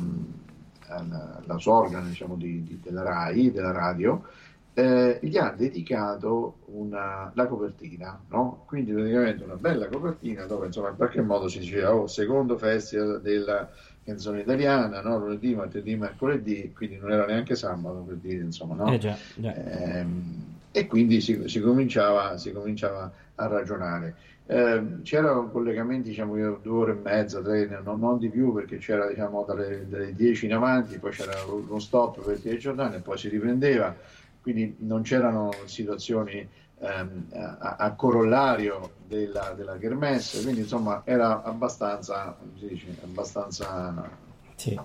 alla, 0.87 1.41
alla 1.43 1.57
sorgana 1.59 2.07
diciamo, 2.07 2.35
di, 2.35 2.63
di, 2.63 2.79
della 2.81 3.03
RAI, 3.03 3.51
della 3.51 3.71
radio, 3.71 4.25
eh, 4.73 5.19
gli 5.21 5.37
ha 5.37 5.53
dedicato 5.55 6.59
una, 6.67 7.31
la 7.35 7.45
copertina, 7.47 8.19
no? 8.29 8.63
quindi 8.67 8.93
praticamente 8.93 9.43
una 9.43 9.55
bella 9.55 9.87
copertina 9.87 10.45
dove 10.45 10.67
insomma 10.67 10.89
in 10.89 10.95
qualche 10.95 11.21
modo 11.21 11.47
si 11.49 11.59
diceva 11.59 11.93
oh, 11.93 12.07
secondo 12.07 12.57
festival 12.57 13.21
della 13.21 13.69
canzone 14.03 14.41
italiana, 14.41 15.01
no? 15.01 15.17
lunedì, 15.17 15.53
martedì, 15.55 15.95
mercoledì, 15.95 16.71
quindi 16.73 16.97
non 16.97 17.11
era 17.11 17.25
neanche 17.25 17.55
sabato 17.55 17.97
per 18.07 18.15
dire 18.15 18.43
insomma, 18.43 18.75
no? 18.75 18.93
Eh 18.93 18.97
già, 18.97 19.17
già. 19.35 19.53
Ehm, 19.53 20.49
e 20.71 20.87
quindi 20.87 21.19
si, 21.19 21.49
si, 21.49 21.59
cominciava, 21.59 22.37
si, 22.37 22.53
cominciava, 22.53 23.11
a 23.35 23.47
ragionare. 23.47 24.15
Eh, 24.45 25.01
c'erano 25.03 25.49
collegamenti 25.49 26.09
diciamo 26.09 26.35
due 26.61 26.71
ore 26.71 26.91
e 26.93 26.99
mezza, 27.01 27.41
tre, 27.41 27.67
non, 27.83 27.99
non 27.99 28.17
di 28.17 28.29
più 28.29 28.53
perché 28.53 28.77
c'era 28.77 29.07
diciamo 29.07 29.43
dalle, 29.45 29.85
dalle 29.87 30.13
10 30.13 30.45
in 30.45 30.53
avanti, 30.53 30.97
poi 30.97 31.11
c'era 31.11 31.33
uno 31.45 31.79
stop 31.79 32.23
per 32.23 32.37
10 32.37 32.57
giornate 32.57 32.97
e 32.97 32.99
poi 32.99 33.17
si 33.17 33.29
riprendeva 33.29 33.95
quindi 34.41 34.75
non 34.79 35.03
c'erano 35.03 35.51
situazioni 35.65 36.47
ehm, 36.79 37.25
a, 37.59 37.75
a, 37.77 37.93
corollario 37.93 38.91
della, 39.07 39.53
della 39.55 39.77
Kermesse, 39.77 40.41
quindi 40.41 40.61
insomma 40.61 41.03
era 41.05 41.43
abbastanza, 41.43 42.35
dice, 42.59 42.97
abbastanza 43.03 44.09
sì. 44.55 44.79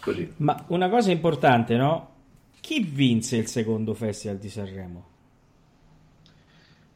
così. 0.00 0.32
Ma 0.38 0.64
una 0.68 0.88
cosa 0.88 1.10
importante, 1.10 1.76
no? 1.76 2.16
Chi 2.60 2.80
vinse 2.80 3.36
il 3.36 3.46
secondo 3.46 3.94
festival 3.94 4.38
di 4.38 4.48
Sanremo? 4.48 5.06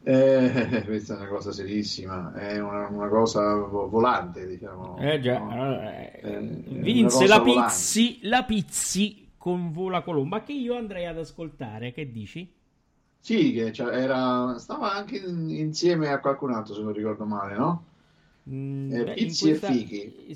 Eh, 0.05 0.83
questa 0.85 1.13
è 1.13 1.17
una 1.17 1.27
cosa 1.27 1.51
serissima, 1.53 2.33
è 2.33 2.59
una, 2.59 2.87
una 2.87 3.07
cosa 3.07 3.55
volante, 3.55 4.45
diciamo. 4.45 4.97
Eh 4.99 5.21
già, 5.21 5.39
no? 5.39 5.81
eh, 5.81 6.39
vinse 6.65 7.25
la 7.25 7.41
Pizzi, 7.41 8.19
la 8.23 8.43
Pizzi 8.43 9.22
con 9.43 9.73
Vola 9.73 10.03
Colomba 10.03 10.41
che 10.41 10.53
io 10.53 10.77
andrei 10.77 11.05
ad 11.05 11.17
ascoltare. 11.17 11.91
Che 11.91 12.09
dici? 12.09 12.49
Sì, 13.19 13.51
che 13.51 13.73
era, 13.91 14.57
stava 14.57 14.93
anche 14.93 15.17
insieme 15.17 16.07
a 16.07 16.21
qualcun 16.21 16.53
altro, 16.53 16.73
se 16.73 16.81
non 16.81 16.93
ricordo 16.93 17.25
male, 17.25 17.57
no? 17.57 17.85
Mm, 18.49 18.93
eh, 18.93 19.13
Pizzi 19.15 19.49
questa... 19.49 19.67
e 19.67 19.71
Fichi. 19.73 20.27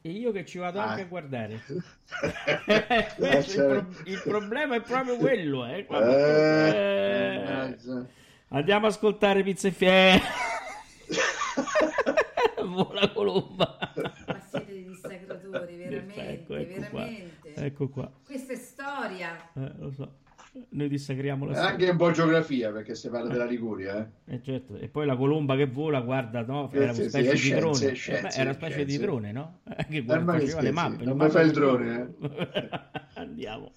E 0.00 0.10
io 0.10 0.32
che 0.32 0.46
ci 0.46 0.56
vado 0.56 0.80
ah. 0.80 0.86
anche 0.86 1.02
a 1.02 1.06
guardare. 1.08 1.60
il, 1.68 3.54
pro... 3.54 3.86
il, 4.04 4.22
problema 4.24 4.76
è 4.76 4.80
proprio 4.80 5.18
quello. 5.20 5.66
Eh. 5.66 5.86
Eh... 5.90 7.76
Andiamo 8.48 8.86
ad 8.86 8.92
ascoltare 8.92 9.42
Pizza 9.42 9.68
e 9.68 9.72
Fichi. 9.72 10.22
Vola 12.64 13.10
Colomba. 13.12 13.92
Ma 14.26 14.40
siete 14.48 14.72
dei 14.72 14.84
dissacratori, 14.86 15.76
veramente, 15.76 16.28
ecco, 16.28 16.54
ecco 16.54 16.80
veramente. 16.80 17.37
Ecco 17.60 17.88
qua. 17.88 18.10
Questa 18.24 18.52
è 18.52 18.56
storia. 18.56 19.36
Eh, 19.54 19.72
lo 19.78 19.90
so. 19.90 20.18
Noi 20.70 20.88
dissacriamo 20.88 21.44
la 21.44 21.52
storia. 21.52 21.72
Anche 21.72 21.90
un 21.90 21.96
po' 21.96 22.10
geografia, 22.10 22.72
perché 22.72 22.94
si 22.94 23.08
parla 23.08 23.28
della 23.28 23.44
Liguria. 23.44 24.10
Eh? 24.26 24.34
Eh 24.34 24.42
certo. 24.42 24.76
E 24.76 24.88
poi 24.88 25.06
la 25.06 25.16
colomba 25.16 25.56
che 25.56 25.66
vola, 25.66 26.00
guarda, 26.00 26.42
no? 26.42 26.70
Era 26.72 26.84
una 26.84 26.94
specie 26.94 27.36
sì, 27.36 27.52
di 27.52 27.58
drone. 27.58 27.94
Scienze, 27.94 28.40
era 28.40 28.50
una 28.50 28.58
specie 28.58 28.84
di 28.84 28.98
drone, 28.98 29.32
no? 29.32 29.60
Che 29.88 30.02
faceva 30.02 30.60
le 30.60 30.70
mappe. 30.70 31.04
Non 31.04 31.16
mi 31.16 31.28
fai 31.28 31.46
il 31.46 31.52
drone, 31.52 32.14
eh? 32.20 32.80
Andiamo. 33.14 33.72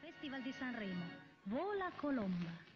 Festival 0.00 0.42
di 0.42 0.52
Sanremo. 0.52 1.04
Vola 1.44 1.90
colomba. 1.96 2.70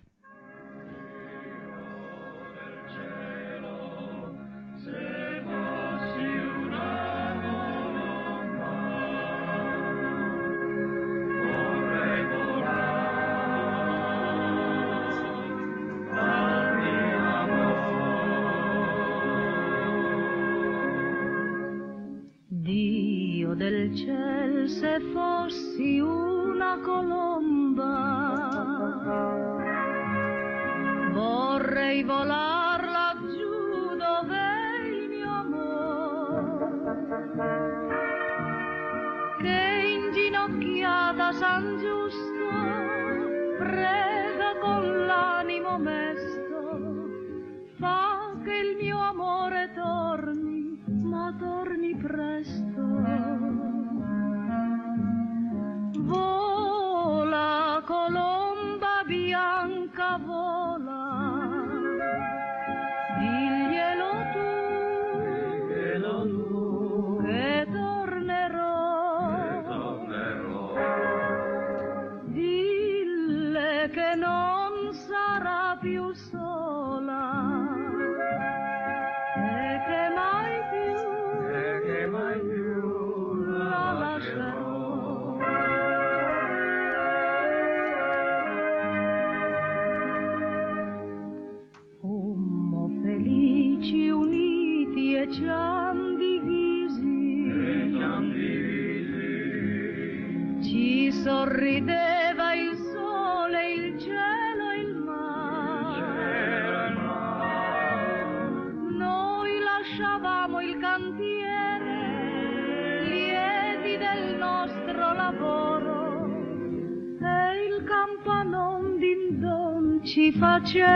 Del 23.56 23.94
ciel 23.96 24.68
se 24.68 25.00
fossi 25.12 25.98
una 25.98 26.78
colomba 26.84 27.88
vorrei 31.10 32.04
volare 32.04 32.55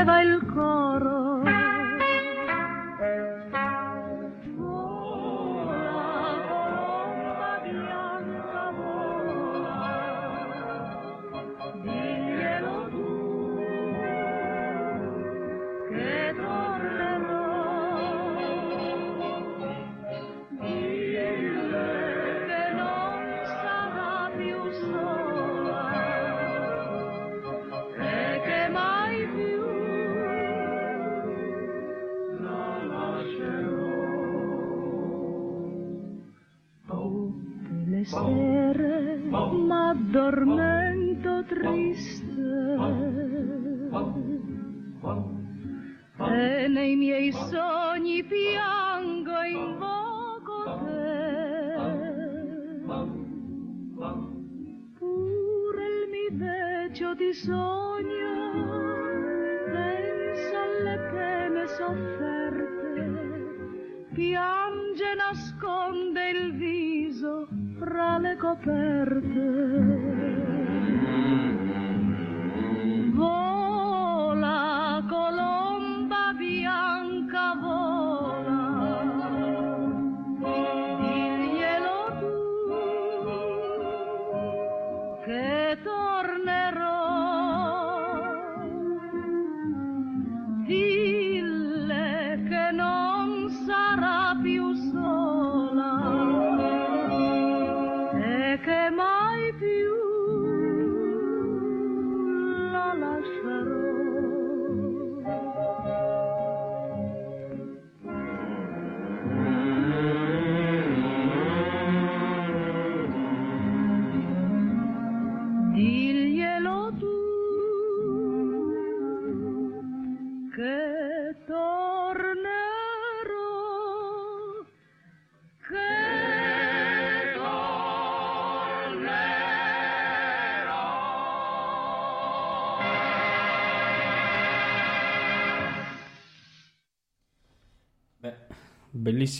faceva 0.04 0.39
sofferte 61.90 63.10
piange 64.12 65.14
nasconde 65.16 66.30
il 66.30 66.52
viso 66.52 67.48
fra 67.78 68.18
le 68.18 68.36
coperte. 68.36 70.10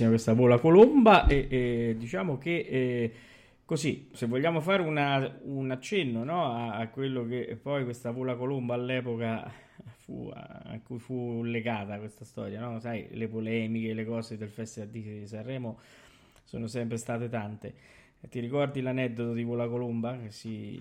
Bellissima 0.01 0.09
questa 0.09 0.33
vola 0.33 0.59
colomba 0.59 1.27
e, 1.27 1.47
e 1.51 1.97
diciamo 1.99 2.39
che 2.39 2.59
eh, 2.69 3.13
così, 3.65 4.09
se 4.13 4.27
vogliamo 4.27 4.61
fare 4.61 4.83
una- 4.83 5.39
un 5.43 5.71
accenno 5.71 6.25
no, 6.25 6.53
a, 6.53 6.77
a 6.77 6.89
quello 6.89 7.27
che 7.27 7.59
poi 7.61 7.85
questa 7.85 8.11
vola 8.11 8.35
colomba 8.37 8.75
all'epoca 8.75 9.51
fu, 9.99 10.31
a 10.33 10.79
cui 10.85 10.99
fu 10.99 11.43
legata 11.43 11.99
questa 11.99 12.25
storia, 12.25 12.61
no? 12.61 12.81
Sai, 12.81 13.09
le 13.13 13.29
polemiche, 13.29 13.93
le 13.95 14.05
cose 14.05 14.37
del 14.37 14.49
Festival 14.49 14.89
di 14.89 15.27
Sanremo 15.27 15.79
sono 16.45 16.67
sempre 16.67 16.97
state 16.97 17.29
tante. 17.29 17.75
Ti 18.29 18.41
ricordi 18.41 18.81
l'aneddoto 18.83 19.33
di 19.33 19.45
Vola 19.45 19.67
Colomba 19.69 20.19
che 20.19 20.31
si 20.31 20.79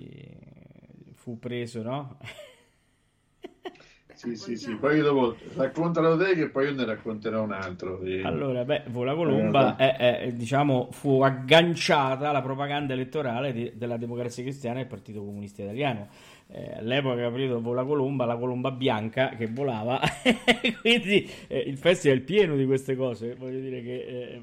fu 1.13 1.39
preso, 1.39 1.81
no? 1.83 2.17
Sì, 4.19 4.35
sì, 4.35 4.57
sì, 4.57 4.75
poi 4.75 4.97
io 4.97 5.03
dopo 5.03 5.37
raccontalo 5.55 6.17
te 6.17 6.35
che 6.35 6.49
poi 6.49 6.65
io 6.65 6.73
ne 6.73 6.83
racconterò 6.83 7.41
un 7.41 7.53
altro. 7.53 8.01
sì. 8.03 8.19
Allora, 8.21 8.65
beh, 8.65 8.83
Vola 8.87 9.15
Colomba 9.15 9.77
è, 9.77 9.95
è, 9.95 10.31
diciamo, 10.33 10.89
fu 10.91 11.21
agganciata 11.21 12.27
alla 12.27 12.41
propaganda 12.41 12.91
elettorale 12.91 13.53
di- 13.53 13.71
della 13.75 13.95
Democrazia 13.95 14.43
Cristiana 14.43 14.79
e 14.79 14.81
del 14.81 14.89
Partito 14.89 15.23
Comunista 15.23 15.61
Italiano. 15.61 16.09
Eh, 16.47 16.79
all'epoca 16.79 17.15
capito, 17.15 17.61
Vola 17.61 17.85
Colomba, 17.85 18.25
la 18.25 18.35
colomba 18.35 18.71
bianca 18.71 19.29
che 19.29 19.47
volava, 19.47 20.01
quindi 20.81 21.25
eh, 21.47 21.59
il 21.59 21.77
festival 21.77 22.17
è 22.17 22.21
pieno 22.21 22.57
di 22.57 22.65
queste 22.65 22.97
cose. 22.97 23.35
Voglio 23.35 23.61
dire 23.61 23.81
che 23.81 24.41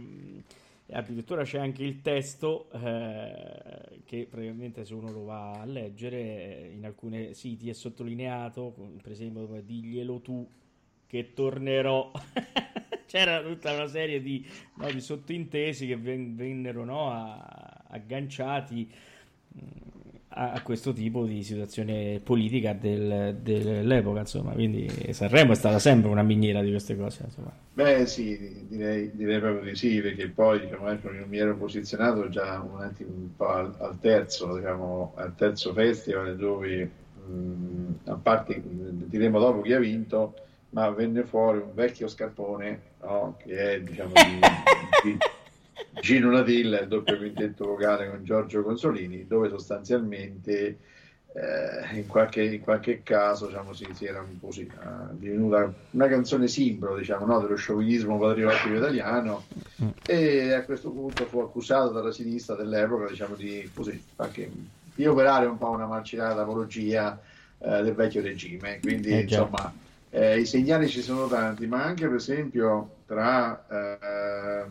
addirittura 0.92 1.42
c'è 1.42 1.58
anche 1.58 1.82
il 1.82 2.00
testo 2.00 2.70
eh, 2.70 4.00
che 4.04 4.26
praticamente 4.30 4.84
se 4.84 4.94
uno 4.94 5.10
lo 5.10 5.24
va 5.24 5.52
a 5.60 5.64
leggere 5.64 6.18
eh, 6.18 6.70
in 6.74 6.84
alcuni 6.84 7.34
siti 7.34 7.68
è 7.68 7.72
sottolineato, 7.72 8.74
per 9.02 9.12
esempio, 9.12 9.46
come 9.46 9.64
diglielo 9.64 10.20
tu 10.20 10.48
che 11.06 11.32
tornerò. 11.34 12.12
C'era 13.06 13.40
tutta 13.42 13.72
una 13.72 13.86
serie 13.86 14.20
di, 14.20 14.44
no, 14.76 14.90
di 14.90 15.00
sottintesi 15.00 15.86
che 15.86 15.96
ven- 15.96 16.34
vennero 16.34 16.84
no, 16.84 17.10
a- 17.10 17.84
agganciati 17.88 18.90
mh, 19.48 19.60
a, 20.38 20.60
questo 20.62 20.92
tipo 20.92 21.24
di 21.24 21.42
situazione 21.42 22.20
politica 22.22 22.74
del- 22.74 23.38
dell'epoca, 23.40 24.20
insomma. 24.20 24.52
Quindi 24.52 24.88
Sanremo 25.10 25.52
è 25.52 25.54
stata 25.54 25.78
sempre 25.78 26.10
una 26.10 26.22
miniera 26.22 26.60
di 26.60 26.70
queste 26.70 26.96
cose, 26.96 27.22
insomma. 27.24 27.52
Beh, 27.72 28.06
sì, 28.06 28.66
direi, 28.68 29.10
direi 29.14 29.40
proprio 29.40 29.70
di 29.70 29.76
sì, 29.76 30.00
perché 30.00 30.28
poi 30.28 30.60
diciamo, 30.60 30.90
ecco, 30.90 31.10
mi 31.26 31.38
ero 31.38 31.56
posizionato 31.56 32.28
già 32.28 32.60
un 32.60 32.82
attimo 32.82 33.10
un 33.14 33.34
po' 33.34 33.48
al, 33.48 33.74
al 33.78 33.98
terzo, 33.98 34.56
diciamo, 34.56 35.12
al 35.16 35.34
terzo 35.34 35.72
festival 35.72 36.36
dove, 36.36 36.90
mh, 37.26 37.92
a 38.04 38.14
parte, 38.14 38.62
diremo 38.62 39.38
dopo 39.38 39.62
chi 39.62 39.72
ha 39.72 39.78
vinto, 39.78 40.34
ma 40.70 40.90
venne 40.90 41.24
fuori 41.24 41.58
un 41.58 41.72
vecchio 41.72 42.08
scarpone, 42.08 42.80
no, 43.00 43.36
che 43.38 43.74
è, 43.74 43.80
diciamo, 43.80 44.12
di, 44.12 45.10
di 45.10 45.18
Gino 46.00 46.30
Natilla, 46.30 46.80
il 46.80 46.88
doppio 46.88 47.16
quintetto 47.16 47.66
vocale 47.66 48.08
con 48.08 48.24
Giorgio 48.24 48.62
Consolini, 48.62 49.26
dove 49.26 49.48
sostanzialmente 49.48 50.78
eh, 51.32 51.96
in, 51.96 52.06
qualche, 52.06 52.42
in 52.42 52.60
qualche 52.60 53.02
caso 53.02 53.46
diciamo, 53.46 53.74
si, 53.74 53.86
si 53.92 54.06
era 54.06 54.20
un 54.20 54.38
po' 54.38 54.46
così, 54.46 54.62
eh, 54.62 55.14
divenuta 55.18 55.70
una 55.90 56.08
canzone 56.08 56.48
simbolo 56.48 56.96
diciamo, 56.96 57.26
no, 57.26 57.40
dello 57.40 57.56
sciovinismo 57.56 58.18
patriottico 58.18 58.74
italiano. 58.74 59.44
E 60.06 60.52
a 60.52 60.64
questo 60.64 60.90
punto 60.90 61.26
fu 61.26 61.40
accusato 61.40 61.90
dalla 61.90 62.12
sinistra 62.12 62.54
dell'epoca 62.54 63.08
diciamo, 63.08 63.34
di, 63.34 63.68
così, 63.74 64.02
anche, 64.16 64.50
di 64.94 65.06
operare 65.06 65.46
un 65.46 65.58
po' 65.58 65.70
una 65.70 65.86
malcelata 65.86 66.40
apologia 66.40 67.20
eh, 67.58 67.82
del 67.82 67.94
vecchio 67.94 68.22
regime. 68.22 68.80
Quindi 68.80 69.10
Eh, 69.10 69.20
insomma 69.20 69.72
eh, 70.18 70.40
i 70.40 70.46
segnali 70.46 70.88
ci 70.88 71.02
sono 71.02 71.26
tanti, 71.28 71.66
ma 71.66 71.82
anche 71.84 72.06
per 72.06 72.16
esempio 72.16 73.02
tra 73.06 73.66
eh, 73.68 74.68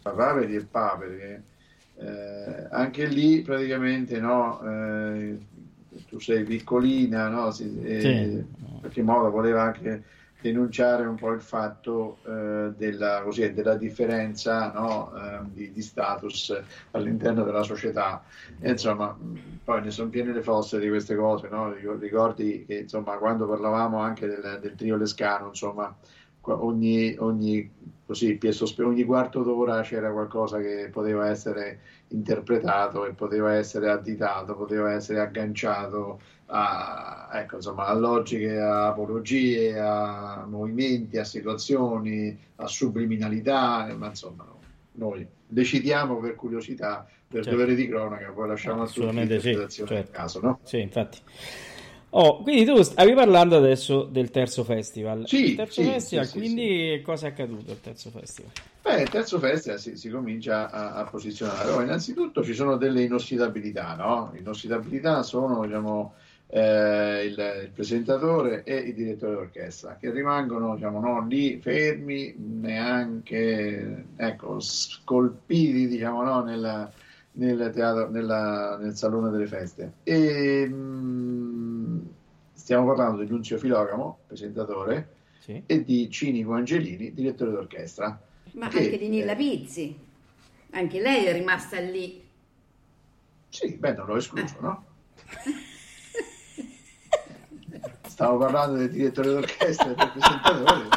Papaveri 0.00 0.54
e 0.56 0.66
Papere, 0.66 1.48
eh, 1.94 2.68
anche 2.70 3.06
lì 3.06 3.42
praticamente 3.42 4.18
no, 4.20 4.60
eh, 4.62 5.38
tu 6.06 6.18
sei 6.20 6.44
piccolina, 6.44 7.28
no, 7.28 7.50
si- 7.50 7.80
eh, 7.82 8.00
Sì. 8.00 8.46
in 8.58 8.78
qualche 8.78 9.02
modo 9.02 9.30
voleva 9.30 9.62
anche 9.62 10.04
denunciare 10.40 11.04
un 11.04 11.16
po' 11.16 11.32
il 11.32 11.40
fatto 11.40 12.18
eh, 12.24 12.72
della, 12.76 13.22
così, 13.22 13.52
della 13.52 13.74
differenza 13.74 14.70
no, 14.72 15.12
eh, 15.16 15.40
di, 15.52 15.72
di 15.72 15.82
status 15.82 16.56
all'interno 16.92 17.42
della 17.42 17.62
società. 17.64 18.22
E, 18.60 18.70
insomma, 18.70 19.16
poi 19.64 19.82
ne 19.82 19.90
sono 19.90 20.10
piene 20.10 20.32
le 20.32 20.42
fosse 20.42 20.78
di 20.78 20.88
queste 20.88 21.16
cose, 21.16 21.48
no? 21.48 21.72
Ricor- 21.72 22.00
Ricordi 22.00 22.64
che 22.66 22.78
insomma, 22.78 23.16
quando 23.16 23.46
parlavamo 23.46 23.98
anche 23.98 24.26
del, 24.26 24.58
del 24.60 24.74
trio 24.76 24.96
Lescano, 24.96 25.48
insomma, 25.48 25.94
ogni, 26.42 27.14
ogni, 27.18 27.70
così, 28.06 28.38
ogni 28.78 29.04
quarto 29.04 29.42
d'ora 29.42 29.82
c'era 29.82 30.10
qualcosa 30.12 30.58
che 30.58 30.88
poteva 30.90 31.28
essere 31.28 31.80
interpretato 32.08 33.04
e 33.04 33.12
poteva 33.12 33.54
essere 33.54 33.90
additato, 33.90 34.56
poteva 34.56 34.92
essere 34.92 35.20
agganciato 35.20 36.20
a, 36.50 37.28
ecco, 37.32 37.56
insomma, 37.56 37.86
a 37.86 37.94
logiche, 37.94 38.58
a 38.58 38.88
apologie, 38.88 39.78
a 39.78 40.44
movimenti, 40.46 41.18
a 41.18 41.24
situazioni, 41.24 42.36
a 42.56 42.66
subliminalità, 42.66 43.92
ma 43.96 44.08
insomma 44.08 44.44
no. 44.44 44.60
noi 44.92 45.26
decidiamo 45.46 46.18
per 46.18 46.34
curiosità, 46.34 47.06
per 47.26 47.42
Certo. 47.42 47.50
dovere 47.50 47.74
di 47.74 47.86
cronaca, 47.88 48.30
poi 48.30 48.48
lasciamo 48.48 48.80
a 48.80 48.84
Assolutamente 48.84 49.40
sì, 49.40 49.46
l'interpretazione 49.48 49.90
del 49.90 49.98
certo. 50.04 50.18
caso, 50.18 50.40
no? 50.40 50.60
Sì, 50.62 50.80
infatti. 50.80 51.18
Oh, 52.10 52.42
quindi 52.42 52.64
tu 52.64 52.80
stavi 52.80 53.12
parlando 53.12 53.56
adesso 53.56 54.04
del 54.04 54.30
terzo 54.30 54.64
festival. 54.64 55.26
Sì, 55.26 55.50
il 55.50 55.56
terzo 55.56 55.82
sì, 55.82 55.88
festival, 55.88 56.24
sì, 56.24 56.30
sì, 56.30 56.38
quindi 56.38 57.02
cosa 57.04 57.26
è 57.26 57.30
accaduto 57.30 57.70
al 57.70 57.80
terzo 57.82 58.08
festival? 58.08 58.50
Beh, 58.80 59.02
il 59.02 59.08
terzo 59.10 59.38
festival 59.38 59.78
si, 59.78 59.98
si 59.98 60.08
comincia 60.08 60.70
a, 60.70 60.94
a 60.94 61.04
posizionare. 61.04 61.70
Oh, 61.70 61.82
innanzitutto 61.82 62.42
ci 62.42 62.54
sono 62.54 62.78
delle 62.78 63.02
inossidabilità, 63.02 63.94
no? 63.94 64.32
Inossidabilità 64.38 65.22
sono, 65.22 65.66
diciamo, 65.66 66.14
eh, 66.50 67.24
il, 67.26 67.60
il 67.64 67.70
presentatore 67.72 68.62
e 68.64 68.76
il 68.76 68.94
direttore 68.94 69.32
d'orchestra, 69.34 69.96
che 69.96 70.10
rimangono, 70.10 70.74
diciamo, 70.74 71.00
no, 71.00 71.26
lì 71.26 71.60
fermi, 71.60 72.34
neanche, 72.38 74.06
ecco, 74.16 74.58
scolpiti, 74.60 75.86
diciamo, 75.88 76.22
no, 76.22 76.42
nella- 76.42 76.90
nel 77.32 77.70
teatro, 77.74 78.08
nella- 78.10 78.76
nel 78.80 78.94
salone 78.96 79.30
delle 79.30 79.46
feste. 79.46 79.92
E, 80.02 80.66
mh, 80.66 82.08
stiamo 82.52 82.86
parlando 82.86 83.22
di 83.22 83.30
Nunzio 83.30 83.58
Filogamo, 83.58 84.18
presentatore, 84.26 85.16
Sì. 85.40 85.62
e 85.66 85.84
di 85.84 86.10
Cinico 86.10 86.52
Angelini, 86.52 87.12
direttore 87.12 87.50
d'orchestra. 87.52 88.18
Ma 88.54 88.68
Che, 88.68 88.78
anche 88.78 88.98
di 88.98 89.08
Nilla 89.08 89.32
eh, 89.32 89.36
Pizzi, 89.36 89.96
anche 90.70 91.00
lei 91.00 91.26
è 91.26 91.32
rimasta 91.32 91.78
lì. 91.80 92.26
Sì, 93.50 93.76
beh, 93.76 93.94
non 93.94 94.06
l'ho 94.06 94.16
escluso, 94.16 94.60
no? 94.60 94.84
Stavo 98.18 98.36
parlando 98.38 98.78
del 98.78 98.90
direttore 98.90 99.28
d'orchestra 99.28 99.92
e 99.92 99.94
del 99.94 100.10
presentatore. 100.10 100.88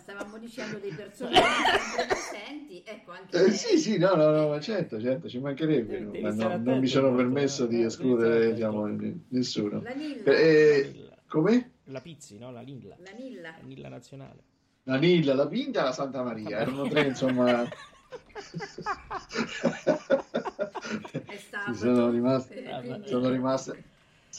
Stavamo 0.00 0.38
dicendo 0.38 0.78
dei 0.78 0.90
personaggi 0.90 1.44
presenti, 2.08 2.82
ecco 2.82 3.10
anche 3.10 3.36
Eh, 3.44 3.50
sì, 3.50 3.76
sì, 3.78 3.98
no, 3.98 4.14
no, 4.14 4.30
no, 4.30 4.48
ma 4.48 4.58
certo, 4.58 4.98
certo, 4.98 5.28
ci 5.28 5.38
mancherebbe, 5.38 5.98
Eh, 5.98 6.04
devi 6.06 6.20
ma 6.22 6.30
no, 6.30 6.34
non 6.44 6.50
attento 6.52 6.80
mi 6.80 6.86
sono 6.86 7.14
permesso 7.14 7.64
eh. 7.64 7.68
di 7.68 7.82
Eh, 7.82 7.84
escludere 7.84 8.36
stare 8.38 8.54
diciamo, 8.54 8.86
nessuno. 9.28 9.82
la 9.82 9.92
Nilla, 9.92 10.32
Eh, 10.32 11.08
come? 11.28 11.70
La 11.84 12.00
Pizzi, 12.00 12.38
no? 12.38 12.50
La 12.52 12.62
Lilla. 12.62 12.96
la 13.04 13.10
Nilla. 13.18 13.50
La 13.60 13.66
Lilla 13.66 13.88
nazionale. 13.90 14.42
La 14.84 14.96
Nilla, 14.96 15.34
la 15.34 15.46
Pinta 15.46 15.80
e 15.80 15.84
la 15.84 15.92
Santa 15.92 16.22
Maria, 16.22 16.56
erano 16.60 16.88
tre, 16.88 17.02
insomma... 17.02 17.68
Sì, 21.66 21.74
sono 21.74 22.10
rimaste, 22.10 22.64
Ah, 22.66 22.82
sono 23.04 23.28
rimaste, 23.28 23.84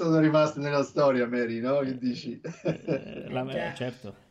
sono 0.03 0.19
rimaste 0.19 0.59
nella 0.59 0.83
storia, 0.83 1.27
Mary, 1.27 1.59
no? 1.59 1.79
Che 1.79 1.97
dici? 1.97 2.39
Eh, 2.63 3.25
la- 3.29 3.45
già. 3.45 3.73
certo. 3.73 4.29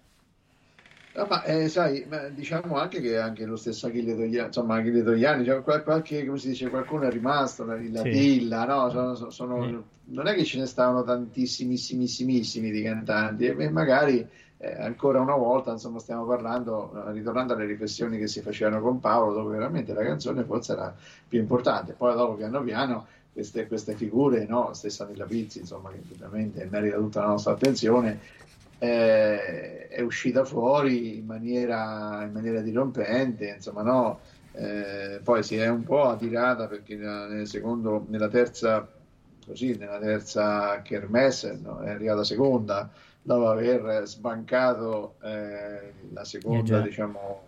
No, 1.12 1.26
ma 1.28 1.42
eh, 1.42 1.68
sai, 1.68 2.06
ma 2.08 2.28
diciamo 2.28 2.76
anche 2.78 3.00
che 3.00 3.18
anche 3.18 3.44
lo 3.44 3.56
stesso 3.56 3.88
Achille 3.88 4.14
Togliani, 4.14 4.46
insomma, 4.46 4.76
Achille 4.76 5.02
Togliani, 5.02 5.44
cioè, 5.44 5.60
qual- 5.62 5.82
qualche, 5.82 6.24
come 6.24 6.38
si 6.38 6.48
dice, 6.48 6.68
qualcuno 6.70 7.02
è 7.02 7.10
rimasto, 7.10 7.64
la, 7.64 7.74
la 7.90 8.02
Sì. 8.02 8.10
Dilla, 8.10 8.64
no? 8.64 8.90
Sono- 8.90 9.14
sono- 9.16 9.30
sono- 9.30 9.66
Sì. 9.66 9.98
Non 10.12 10.26
è 10.28 10.34
che 10.34 10.44
ce 10.44 10.58
ne 10.58 10.66
stavano 10.66 11.02
tantissimissimissimi 11.04 12.70
di 12.70 12.82
cantanti, 12.82 13.46
e 13.46 13.70
magari 13.70 14.26
eh, 14.62 14.76
ancora 14.78 15.20
una 15.20 15.34
volta, 15.36 15.70
insomma, 15.72 15.98
stiamo 16.00 16.26
parlando, 16.26 16.92
eh, 17.08 17.12
ritornando 17.12 17.54
alle 17.54 17.64
riflessioni 17.64 18.18
che 18.18 18.26
si 18.28 18.40
facevano 18.42 18.80
con 18.82 19.00
Paolo, 19.00 19.32
dove 19.32 19.56
veramente 19.56 19.92
la 19.94 20.02
canzone 20.02 20.44
forse 20.44 20.72
era 20.72 20.94
più 21.26 21.38
importante. 21.40 21.94
Poi 21.94 22.14
dopo, 22.14 22.34
piano 22.34 22.62
piano, 22.62 23.06
queste, 23.32 23.66
queste 23.66 23.94
figure, 23.94 24.46
no? 24.46 24.72
Stessa 24.74 25.06
Nilla 25.06 25.24
Pizzi, 25.24 25.60
insomma, 25.60 25.90
che 25.90 26.00
ovviamente 26.12 26.66
merita 26.70 26.96
tutta 26.96 27.20
la 27.20 27.28
nostra 27.28 27.52
attenzione, 27.52 28.20
eh, 28.78 29.88
è 29.88 30.00
uscita 30.00 30.44
fuori 30.44 31.18
in 31.18 31.26
maniera, 31.26 32.22
in 32.24 32.32
maniera 32.32 32.60
dirompente, 32.60 33.54
insomma, 33.56 33.82
no? 33.82 34.20
Eh, 34.52 35.20
poi 35.22 35.42
si 35.42 35.56
è 35.56 35.68
un 35.68 35.84
po' 35.84 36.08
attirata 36.08 36.66
perché 36.66 36.96
nel 36.96 37.46
secondo, 37.46 38.04
nella 38.08 38.28
terza, 38.28 38.88
così, 39.46 39.76
nella 39.76 39.98
terza 39.98 40.82
kermesse 40.82 41.58
no? 41.62 41.80
è 41.80 41.90
arrivata 41.90 42.24
seconda 42.24 42.90
dopo 43.22 43.48
aver 43.48 44.06
sbancato 44.06 45.14
eh, 45.22 45.92
la 46.12 46.24
seconda, 46.24 46.62
già. 46.62 46.80
diciamo, 46.80 47.42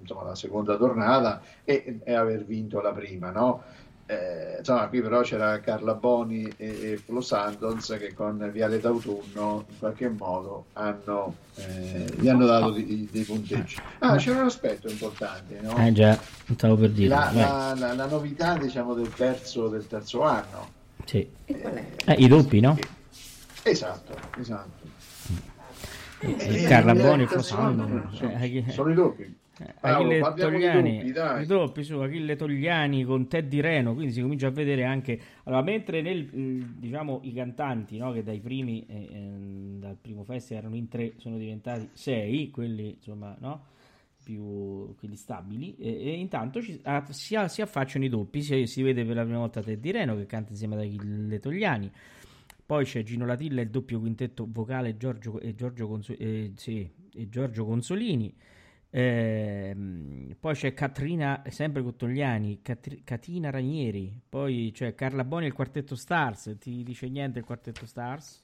insomma, 0.00 0.22
la 0.22 0.34
seconda 0.34 0.76
tornata 0.76 1.42
e, 1.64 2.00
e 2.04 2.14
aver 2.14 2.44
vinto 2.44 2.80
la 2.80 2.92
prima, 2.92 3.30
no? 3.30 3.62
Eh, 4.08 4.56
insomma, 4.60 4.86
qui 4.86 5.00
però 5.02 5.20
c'era 5.22 5.58
Carla 5.58 5.94
Boni 5.94 6.44
e, 6.56 6.92
e 6.92 6.96
Flo 6.96 7.20
Sandons 7.20 7.96
che 7.98 8.14
con 8.14 8.48
Viale 8.52 8.78
d'autunno 8.78 9.64
in 9.68 9.78
qualche 9.80 10.08
modo 10.08 10.66
hanno, 10.74 11.34
eh, 11.56 12.06
gli 12.16 12.28
hanno 12.28 12.46
dato 12.46 12.70
dei, 12.70 13.08
dei 13.10 13.24
punteggi. 13.24 13.76
Ah, 13.98 14.14
c'era 14.16 14.38
un 14.40 14.46
aspetto 14.46 14.88
importante, 14.88 15.58
no? 15.60 15.76
Eh 15.84 15.92
già, 15.92 16.16
stavo 16.54 16.76
per 16.76 16.90
dire. 16.90 17.08
La, 17.08 17.30
la- 17.34 17.74
la- 17.76 17.94
la 17.94 18.06
novità, 18.06 18.56
diciamo, 18.56 18.94
del 18.94 19.12
terzo, 19.12 19.66
del 19.68 19.88
terzo 19.88 20.22
anno. 20.22 20.68
Sì. 21.04 21.28
E 21.44 21.58
qual 21.60 21.74
è? 21.74 21.84
Eh, 22.04 22.12
I 22.18 22.28
doppi, 22.28 22.60
no? 22.60 22.78
Esatto, 23.64 24.16
esatto. 24.38 24.84
Eh, 26.20 26.36
Eh, 26.38 26.62
Carlaboni, 26.62 27.22
il 27.24 27.28
terzo 27.28 27.56
anno 27.58 27.86
Flosano. 27.86 28.12
sono, 28.14 28.30
eh, 28.38 28.64
eh, 28.68 28.70
sono 28.70 28.90
i 28.90 28.94
doppi. 28.94 29.36
Paolo, 29.80 30.26
Achille 30.26 30.44
Togliani, 30.44 30.96
doppi, 30.98 31.12
dai. 31.12 31.42
i 31.42 31.46
doppi 31.46 31.82
su 31.82 31.98
Achille 31.98 32.36
Togliani 32.36 33.04
con 33.04 33.26
Teddy 33.26 33.60
Reno, 33.60 33.94
quindi 33.94 34.12
si 34.12 34.20
comincia 34.20 34.48
a 34.48 34.50
vedere 34.50 34.84
anche 34.84 35.18
allora, 35.44 35.62
mentre 35.62 36.02
nel, 36.02 36.24
mh, 36.24 36.74
diciamo 36.78 37.20
i 37.22 37.32
cantanti 37.32 37.96
no, 37.96 38.12
che 38.12 38.22
dai 38.22 38.40
primi 38.40 38.84
eh, 38.86 39.08
ehm, 39.10 39.78
dal 39.78 39.96
primo 40.00 40.24
festival 40.24 40.62
erano 40.64 40.76
in 40.76 40.88
tre 40.88 41.14
sono 41.16 41.38
diventati 41.38 41.88
sei, 41.92 42.50
quelli 42.50 42.94
insomma 42.96 43.34
no, 43.40 43.64
più 44.22 44.94
quelli 44.96 45.16
stabili 45.16 45.76
e, 45.78 46.08
e 46.08 46.10
intanto 46.18 46.60
ci- 46.60 46.80
ah, 46.82 47.04
si, 47.10 47.36
si 47.46 47.62
affacciano 47.62 48.04
i 48.04 48.08
doppi, 48.08 48.42
si, 48.42 48.66
si 48.66 48.82
vede 48.82 49.04
per 49.04 49.14
la 49.16 49.22
prima 49.22 49.38
volta 49.38 49.62
Teddy 49.62 49.90
Reno 49.90 50.16
che 50.16 50.26
canta 50.26 50.50
insieme 50.50 50.74
ad 50.74 50.80
Achille 50.82 51.38
Togliani. 51.38 51.90
Poi 52.66 52.84
c'è 52.84 53.04
Gino 53.04 53.24
Latilla 53.24 53.60
e 53.60 53.64
il 53.64 53.70
doppio 53.70 54.00
quintetto 54.00 54.46
vocale 54.50 54.96
Giorgio, 54.96 55.38
e, 55.38 55.54
Giorgio 55.54 55.86
Conso- 55.86 56.16
eh, 56.18 56.50
sì, 56.56 56.90
e 57.14 57.28
Giorgio 57.28 57.64
Consolini 57.64 58.34
Ehm, 58.98 60.36
poi 60.40 60.54
c'è 60.54 60.72
Catrina, 60.72 61.42
sempre 61.48 61.82
Cottogliani, 61.82 62.62
Catri- 62.62 63.02
Catina 63.04 63.50
Ranieri, 63.50 64.18
poi 64.26 64.70
c'è 64.72 64.94
Carla 64.94 65.22
Boni 65.22 65.44
e 65.44 65.48
il 65.48 65.52
quartetto 65.52 65.94
Stars. 65.94 66.56
Ti 66.58 66.82
dice 66.82 67.06
niente 67.10 67.38
il 67.40 67.44
quartetto 67.44 67.84
Stars? 67.84 68.42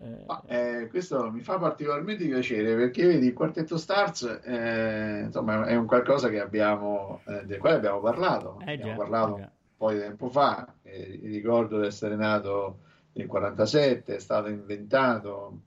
Eh, 0.00 0.24
Ma, 0.26 0.42
eh, 0.46 0.86
questo 0.88 1.28
mi 1.32 1.40
fa 1.40 1.58
particolarmente 1.58 2.24
piacere 2.24 2.74
perché 2.76 3.04
vedi 3.06 3.26
il 3.26 3.32
quartetto 3.32 3.76
Stars 3.76 4.40
eh, 4.44 5.22
insomma 5.26 5.66
è 5.66 5.76
un 5.76 5.86
qualcosa 5.86 6.28
che 6.28 6.40
abbiamo 6.40 7.20
eh, 7.26 7.44
del 7.44 7.58
quale 7.58 7.76
abbiamo 7.76 8.00
parlato 8.00 8.58
Eh 8.66 8.72
abbiamo 8.72 8.92
già, 8.92 8.96
parlato 8.96 9.36
eh 9.36 9.40
già. 9.40 9.44
un 9.44 9.76
po' 9.76 9.92
di 9.92 9.98
tempo 10.00 10.28
fa 10.30 10.74
eh, 10.82 11.20
ricordo 11.22 11.80
di 11.80 11.86
essere 11.86 12.16
nato 12.16 12.78
nel 13.12 13.28
47 13.28 14.16
è 14.16 14.18
stato 14.18 14.48
inventato 14.48 15.60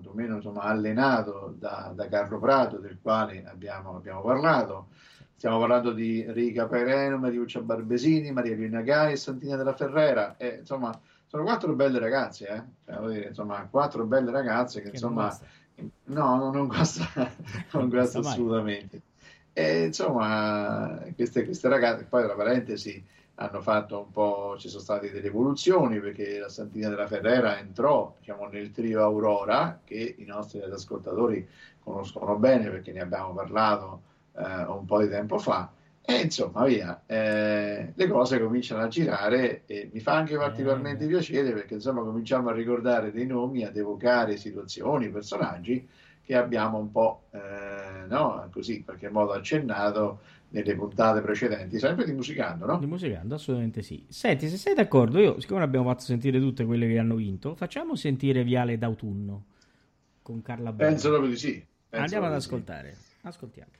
quantomeno 0.00 0.36
insomma 0.36 0.62
allenato 0.62 1.54
da, 1.58 1.92
da 1.94 2.08
Carlo 2.08 2.38
Prato 2.38 2.78
del 2.78 2.98
quale 3.00 3.44
abbiamo, 3.46 3.96
abbiamo 3.96 4.22
parlato 4.22 4.88
stiamo 5.36 5.58
parlando 5.58 5.92
di 5.92 6.24
Rica 6.32 6.66
Pereno, 6.66 7.16
Mariuccia 7.16 7.60
Barbesini, 7.60 8.32
Maria 8.32 8.52
Elena 8.52 8.82
Gai 8.82 9.12
e 9.12 9.16
Santina 9.16 9.56
della 9.56 9.74
Ferrera 9.74 10.36
e, 10.36 10.58
insomma 10.60 10.98
sono 11.30 11.44
quattro 11.44 11.72
belle 11.74 12.00
ragazze, 12.00 12.48
eh? 12.48 12.62
Cioè, 12.84 13.06
dire, 13.06 13.28
insomma, 13.28 13.64
quattro 13.70 14.04
belle 14.04 14.32
ragazze 14.32 14.80
che, 14.80 14.86
che 14.86 14.96
insomma, 14.96 15.32
no, 16.06 16.36
no, 16.36 16.50
non 16.50 16.66
guasta, 16.66 17.30
non 17.70 17.86
guasta 17.88 18.18
assolutamente. 18.18 19.02
E 19.52 19.84
insomma, 19.84 21.00
queste, 21.14 21.44
queste 21.44 21.68
ragazze, 21.68 22.06
poi 22.06 22.24
tra 22.24 22.34
parentesi, 22.34 23.00
hanno 23.40 23.62
fatto 23.62 23.98
un 23.98 24.10
po', 24.10 24.56
ci 24.58 24.68
sono 24.68 24.82
state 24.82 25.10
delle 25.10 25.28
evoluzioni 25.28 25.98
perché 25.98 26.38
la 26.38 26.50
Santina 26.50 26.90
della 26.90 27.06
Ferrera 27.06 27.58
entrò, 27.58 28.14
diciamo, 28.18 28.46
nel 28.48 28.70
trio 28.70 29.02
Aurora, 29.02 29.80
che 29.82 30.14
i 30.18 30.24
nostri 30.24 30.60
ascoltatori 30.60 31.48
conoscono 31.82 32.36
bene 32.36 32.68
perché 32.68 32.92
ne 32.92 33.00
abbiamo 33.00 33.32
parlato 33.32 34.02
eh, 34.36 34.64
un 34.64 34.84
po' 34.84 35.00
di 35.00 35.08
tempo 35.08 35.38
fa. 35.38 35.72
E 36.02 36.20
insomma, 36.20 36.64
via, 36.66 37.02
eh, 37.06 37.92
le 37.94 38.08
cose 38.08 38.38
cominciano 38.38 38.82
a 38.82 38.88
girare 38.88 39.62
e 39.64 39.88
mi 39.90 40.00
fa 40.00 40.16
anche 40.16 40.36
particolarmente 40.36 41.04
Eh. 41.04 41.08
piacere 41.08 41.52
perché 41.52 41.74
insomma 41.74 42.02
cominciamo 42.02 42.50
a 42.50 42.52
ricordare 42.52 43.10
dei 43.10 43.26
nomi, 43.26 43.64
ad 43.64 43.76
evocare 43.76 44.36
situazioni, 44.36 45.08
personaggi 45.08 45.88
che 46.22 46.36
abbiamo 46.36 46.78
un 46.78 46.90
po' 46.90 47.22
eh, 47.30 48.06
no, 48.06 48.48
così 48.52 48.76
in 48.76 48.84
qualche 48.84 49.08
modo 49.08 49.32
accennato 49.32 50.20
nelle 50.50 50.74
puntate 50.74 51.20
precedenti, 51.20 51.78
sempre 51.78 52.04
di 52.04 52.12
musicando, 52.12 52.66
no? 52.66 52.78
Di 52.78 52.86
musicando, 52.86 53.34
assolutamente 53.34 53.82
sì. 53.82 54.04
Senti, 54.08 54.48
se 54.48 54.56
sei 54.56 54.74
d'accordo, 54.74 55.18
io, 55.18 55.40
siccome 55.40 55.62
abbiamo 55.62 55.88
fatto 55.88 56.02
sentire 56.02 56.38
tutte 56.40 56.64
quelle 56.64 56.86
che 56.86 56.98
hanno 56.98 57.16
vinto, 57.16 57.54
facciamo 57.54 57.94
sentire 57.94 58.44
Viale 58.44 58.78
d'autunno 58.78 59.44
con 60.22 60.42
Carla 60.42 60.72
Boni. 60.72 60.90
Penso 60.90 61.08
proprio 61.08 61.30
di 61.30 61.36
sì. 61.36 61.64
penso 61.88 62.04
Andiamo 62.04 62.26
ad 62.26 62.34
di 62.34 62.40
sì. 62.40 62.46
ascoltare. 62.46 62.96
Ascoltiamo. 63.22 63.70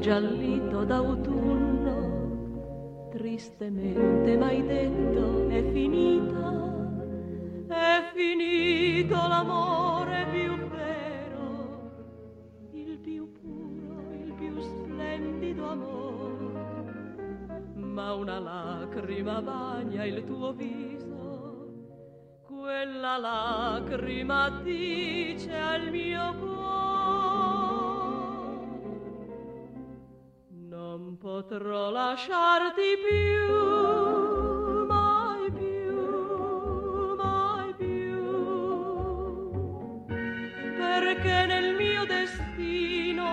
Ingiallito 0.00 0.82
d'autunno, 0.84 3.08
tristemente 3.10 4.34
m'hai 4.38 4.66
detto 4.66 5.46
è 5.50 5.62
finita, 5.72 6.88
è 7.68 8.10
finito 8.14 9.14
l'amore 9.14 10.26
più 10.30 10.56
vero, 10.68 11.90
il 12.72 12.98
più 12.98 13.30
puro, 13.30 14.10
il 14.24 14.32
più 14.32 14.58
splendido 14.58 15.68
amore, 15.68 16.94
ma 17.74 18.14
una 18.14 18.38
lacrima 18.38 19.42
bagna 19.42 20.06
il 20.06 20.24
tuo 20.24 20.54
viso. 20.54 21.18
Quella 22.40 23.18
lacrima 23.18 24.48
dice 24.62 25.54
al 25.54 25.90
mio 25.90 26.34
cuore 26.38 26.59
non 31.50 31.58
potrò 31.58 31.90
lasciarti 31.90 32.96
più, 33.08 34.86
mai 34.86 35.50
più, 35.50 37.16
mai 37.16 37.74
più, 37.74 38.86
perché 40.76 41.46
nel 41.46 41.74
mio 41.74 42.04
destino 42.04 43.28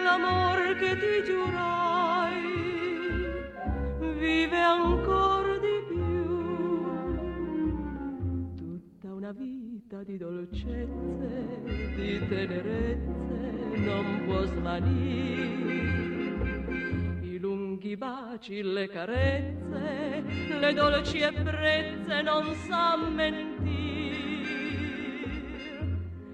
L'amor 0.05 0.77
che 0.79 0.97
ti 0.99 1.23
giurai 1.25 1.66
vive 4.47 4.63
ancora 4.63 5.59
di 5.59 5.85
più. 5.89 6.25
Tutta 8.55 9.13
una 9.13 9.33
vita 9.33 10.05
di 10.05 10.17
dolcezze, 10.17 11.63
di 11.97 12.29
tenerezze 12.29 13.79
non 13.79 14.23
può 14.25 14.45
svanire. 14.45 15.75
I 17.23 17.39
lunghi 17.39 17.97
baci, 17.97 18.63
le 18.63 18.89
carezze, 18.89 20.23
le 20.61 20.73
dolci 20.73 21.19
ebbrezze 21.19 22.23
non 22.23 22.55
sa 22.69 22.97
mentir. 22.97 23.75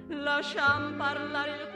Lasciam 0.09 0.97
parlare 0.97 1.51
il 1.51 1.72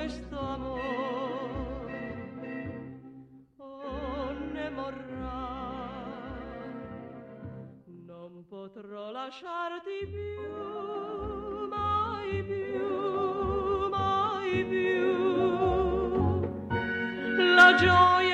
questo 0.00 0.38
amore. 0.38 1.98
Oh, 3.58 4.32
ne 4.52 4.70
morrà 4.70 5.48
non 8.06 8.46
potrò 8.48 9.10
lasciarti 9.10 10.06
più, 10.10 11.68
mai 11.68 12.42
più, 12.44 13.88
mai 13.90 14.64
più. 14.64 15.18
La 17.54 17.74
gioia 17.74 18.29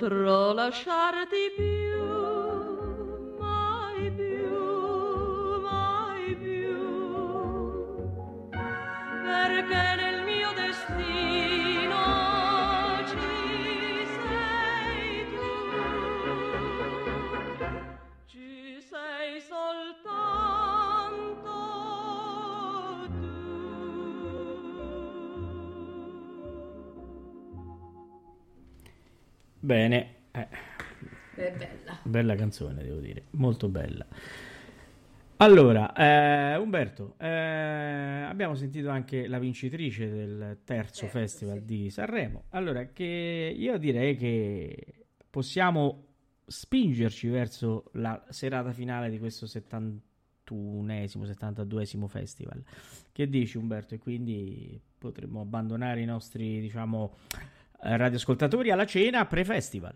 Non 0.00 0.08
potrò 0.08 0.54
lasciarti 0.54 1.52
più, 1.54 1.99
Bene, 29.70 30.14
eh, 30.32 30.48
È 31.36 31.54
bella. 31.56 31.98
bella 32.02 32.34
canzone, 32.34 32.82
devo 32.82 32.98
dire, 32.98 33.26
molto 33.34 33.68
bella. 33.68 34.04
Allora, 35.36 35.92
eh, 35.92 36.56
Umberto, 36.56 37.14
eh, 37.18 37.28
abbiamo 37.28 38.56
sentito 38.56 38.88
anche 38.88 39.28
la 39.28 39.38
vincitrice 39.38 40.10
del 40.10 40.58
terzo 40.64 41.02
Terzo, 41.02 41.06
festival 41.06 41.58
sì. 41.60 41.64
di 41.66 41.88
Sanremo. 41.88 42.46
Allora, 42.48 42.86
che 42.86 43.54
io 43.56 43.78
direi 43.78 44.16
che 44.16 45.04
possiamo 45.30 46.06
spingerci 46.46 47.28
verso 47.28 47.90
la 47.92 48.20
serata 48.28 48.72
finale 48.72 49.08
di 49.08 49.20
questo 49.20 49.46
71esimo, 49.46 50.00
72esimo 51.22 52.08
festival. 52.08 52.60
Che 53.12 53.28
dici 53.28 53.56
Umberto? 53.56 53.94
E 53.94 53.98
quindi 53.98 54.82
potremmo 54.98 55.42
abbandonare 55.42 56.00
i 56.00 56.06
nostri, 56.06 56.60
diciamo, 56.60 57.14
eh, 57.38 57.59
radioascoltatori 57.82 58.70
alla 58.70 58.86
cena 58.86 59.26
pre-festival. 59.26 59.94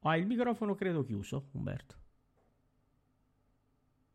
Hai 0.00 0.20
il 0.20 0.26
microfono 0.26 0.74
credo 0.74 1.04
chiuso, 1.04 1.48
Umberto. 1.52 2.00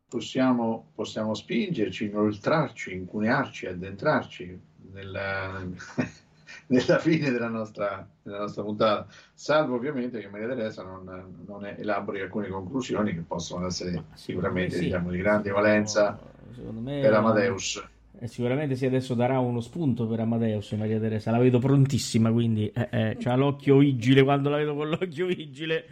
possiamo, 0.08 0.90
possiamo 0.94 1.34
spingerci, 1.34 2.06
inoltrarci, 2.06 2.94
incunearci, 2.94 3.66
addentrarci 3.66 4.60
nella, 4.92 5.62
nella 6.68 6.98
fine 6.98 7.30
della 7.30 7.48
nostra, 7.48 8.08
della 8.22 8.38
nostra 8.38 8.62
puntata, 8.62 9.06
salvo 9.34 9.76
ovviamente 9.76 10.18
che 10.20 10.28
Maria 10.28 10.48
Teresa 10.48 10.82
non, 10.82 11.44
non 11.46 11.66
elabori 11.66 12.22
alcune 12.22 12.48
conclusioni 12.48 13.14
che 13.14 13.20
possono 13.20 13.66
essere 13.66 14.04
sicuramente 14.14 14.76
sì. 14.76 14.84
diciamo, 14.84 15.10
di 15.10 15.18
grande 15.18 15.50
valenza 15.50 16.18
Secondo 16.54 16.80
me, 16.80 17.00
per 17.00 17.12
Amadeus. 17.12 17.86
Sicuramente 18.26 18.74
sì, 18.74 18.86
adesso 18.86 19.14
darà 19.14 19.38
uno 19.38 19.60
spunto 19.60 20.06
per 20.06 20.20
Amadeus 20.20 20.72
e 20.72 20.76
Maria 20.76 20.98
Teresa. 20.98 21.30
La 21.30 21.38
vedo 21.38 21.58
prontissima, 21.58 22.30
quindi 22.32 22.70
eh, 22.70 22.88
eh, 22.90 23.16
c'ha 23.18 23.36
l'occhio 23.36 23.78
vigile. 23.78 24.22
Quando 24.22 24.48
la 24.50 24.56
vedo 24.56 24.74
con 24.74 24.88
l'occhio 24.88 25.26
vigile 25.26 25.84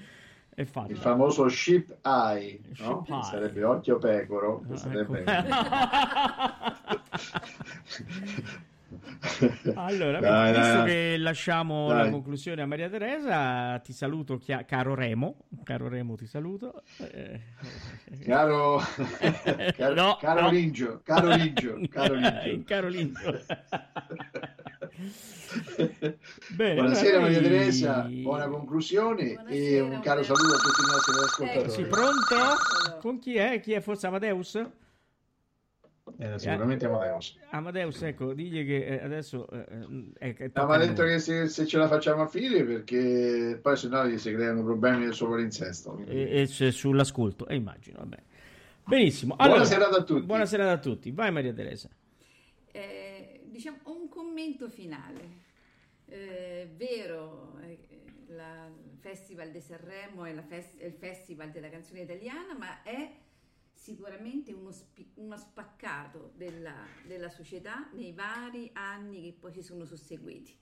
è 0.54 0.64
fatta. 0.64 0.90
Il 0.90 0.98
famoso 0.98 1.48
ship 1.48 1.96
eye, 2.02 2.58
no? 2.78 3.04
Ship 3.04 3.14
eye. 3.14 3.22
sarebbe 3.22 3.64
occhio 3.64 3.98
pecoro, 3.98 4.64
Ah, 4.70 4.76
sarebbe... 4.76 5.24
Allora, 9.74 10.20
Dai, 10.20 10.52
visto 10.52 10.76
dai. 10.76 10.84
che 10.86 11.16
lasciamo 11.18 11.88
Dai. 11.88 12.04
la 12.04 12.10
conclusione 12.10 12.62
a 12.62 12.66
Maria 12.66 12.88
Teresa, 12.88 13.78
ti 13.80 13.92
saluto, 13.92 14.38
chia- 14.38 14.64
caro 14.64 14.94
Remo. 14.94 15.38
Caro 15.64 15.88
Remo, 15.88 16.14
ti 16.14 16.26
saluto. 16.26 16.82
Eh, 16.98 17.40
Caro, 18.24 18.80
caro, 19.76 19.94
No, 19.94 20.16
caro 20.20 20.42
no. 20.42 20.50
Lingio, 20.50 21.00
caro 21.04 21.34
Lingio, 21.34 21.80
caro 21.90 22.14
Lingio. 22.14 22.62
Caro 22.64 22.88
Lingio. 22.88 23.40
Bene, 26.56 26.74
Buonasera 26.74 27.20
Maria 27.20 27.40
Teresa, 27.40 28.02
buona 28.08 28.46
conclusione 28.48 29.22
e 29.22 29.34
Buonasera, 29.34 29.84
un 29.84 30.00
caro 30.00 30.22
saluto 30.22 30.54
a 30.54 30.58
tutti 30.58 30.80
i 30.80 30.90
nostri 30.90 31.22
ascoltatori. 31.24 31.70
Sì, 31.70 31.82
pronto? 31.84 32.36
Con 33.00 33.18
chi 33.18 33.36
è? 33.36 33.60
Chi 33.60 33.72
è? 33.72 33.80
Forse 33.80 34.06
Amadeus? 34.06 34.64
Eh, 36.18 36.38
sicuramente 36.38 36.86
Amadeus. 36.86 37.36
Amadeus, 37.50 38.02
ecco, 38.02 38.32
digli 38.32 38.64
che 38.64 38.86
eh, 38.86 39.02
adesso 39.02 39.48
eh, 39.50 39.66
è, 40.18 40.34
è 40.36 40.50
No, 40.54 40.66
ma 40.66 40.76
ha 40.76 40.78
detto 40.78 41.02
che 41.02 41.18
se, 41.18 41.48
se 41.48 41.66
ce 41.66 41.78
la 41.78 41.88
facciamo 41.88 42.22
a 42.22 42.26
fine 42.26 42.62
perché 42.64 43.58
poi 43.60 43.76
se 43.76 43.88
no 43.88 44.06
gli 44.06 44.16
si 44.16 44.32
creano 44.32 44.62
problemi 44.62 45.04
del 45.04 45.14
suo 45.14 45.28
palinsesto. 45.28 45.98
E, 46.06 46.42
e 46.42 46.46
c'è 46.46 46.70
sull'ascolto, 46.70 47.48
e 47.48 47.56
immagino, 47.56 47.98
vabbè. 47.98 48.22
Benissimo. 48.84 49.34
Buona 49.34 49.52
Allora, 49.52 49.66
serata 49.68 49.96
a 49.96 50.02
tutti. 50.04 50.24
Buona 50.24 50.46
serata 50.46 50.70
a 50.70 50.78
tutti. 50.78 51.10
Vai 51.10 51.32
Maria 51.32 51.52
Teresa. 51.52 51.88
Eh, 52.70 53.40
diciamo 53.46 53.78
un 53.86 54.08
commento 54.08 54.68
finale. 54.68 55.44
Eh, 56.06 56.70
vero, 56.76 57.58
eh, 57.62 57.78
il 58.28 58.42
Festival 59.00 59.50
di 59.50 59.60
Sanremo 59.60 60.24
è, 60.24 60.32
la 60.32 60.42
fes- 60.42 60.78
è 60.78 60.84
il 60.84 60.92
festival 60.92 61.50
della 61.50 61.68
canzone 61.68 62.02
italiana, 62.02 62.56
ma 62.56 62.82
è 62.84 63.10
sicuramente 63.76 64.52
uno, 64.52 64.72
spi- 64.72 65.10
uno 65.14 65.36
spaccato 65.36 66.32
della, 66.36 66.74
della 67.06 67.28
società 67.28 67.88
nei 67.92 68.12
vari 68.12 68.70
anni 68.72 69.22
che 69.22 69.34
poi 69.38 69.52
si 69.52 69.62
sono 69.62 69.84
susseguiti. 69.84 70.54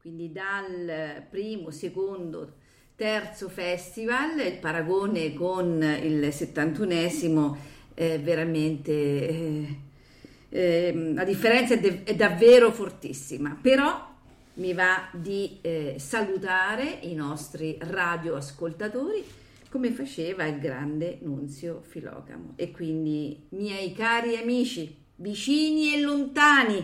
Quindi 0.00 0.32
dal 0.32 1.26
primo, 1.28 1.70
secondo, 1.70 2.54
terzo 2.94 3.48
festival, 3.48 4.38
il 4.38 4.58
paragone 4.58 5.34
con 5.34 5.82
il 5.82 6.20
71esimo 6.28 7.56
è 7.94 8.20
veramente... 8.20 8.92
eh, 8.92 9.78
ehm, 10.48 11.14
la 11.14 11.24
differenza 11.24 11.74
è, 11.74 11.80
de- 11.80 12.04
è 12.04 12.14
davvero 12.14 12.70
fortissima, 12.70 13.58
però 13.60 14.12
mi 14.54 14.72
va 14.72 15.08
di 15.12 15.58
eh, 15.60 15.96
salutare 15.98 16.98
i 17.02 17.14
nostri 17.14 17.76
radioascoltatori 17.80 19.42
come 19.74 19.90
faceva 19.90 20.46
il 20.46 20.60
grande 20.60 21.18
Nunzio 21.22 21.80
Filocamo. 21.82 22.52
E 22.54 22.70
quindi, 22.70 23.48
miei 23.48 23.92
cari 23.92 24.36
amici, 24.36 24.96
vicini 25.16 25.92
e 25.92 26.00
lontani, 26.00 26.80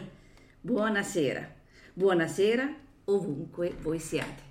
buonasera, 0.60 1.54
buonasera 1.92 2.74
ovunque 3.04 3.76
voi 3.80 4.00
siate. 4.00 4.49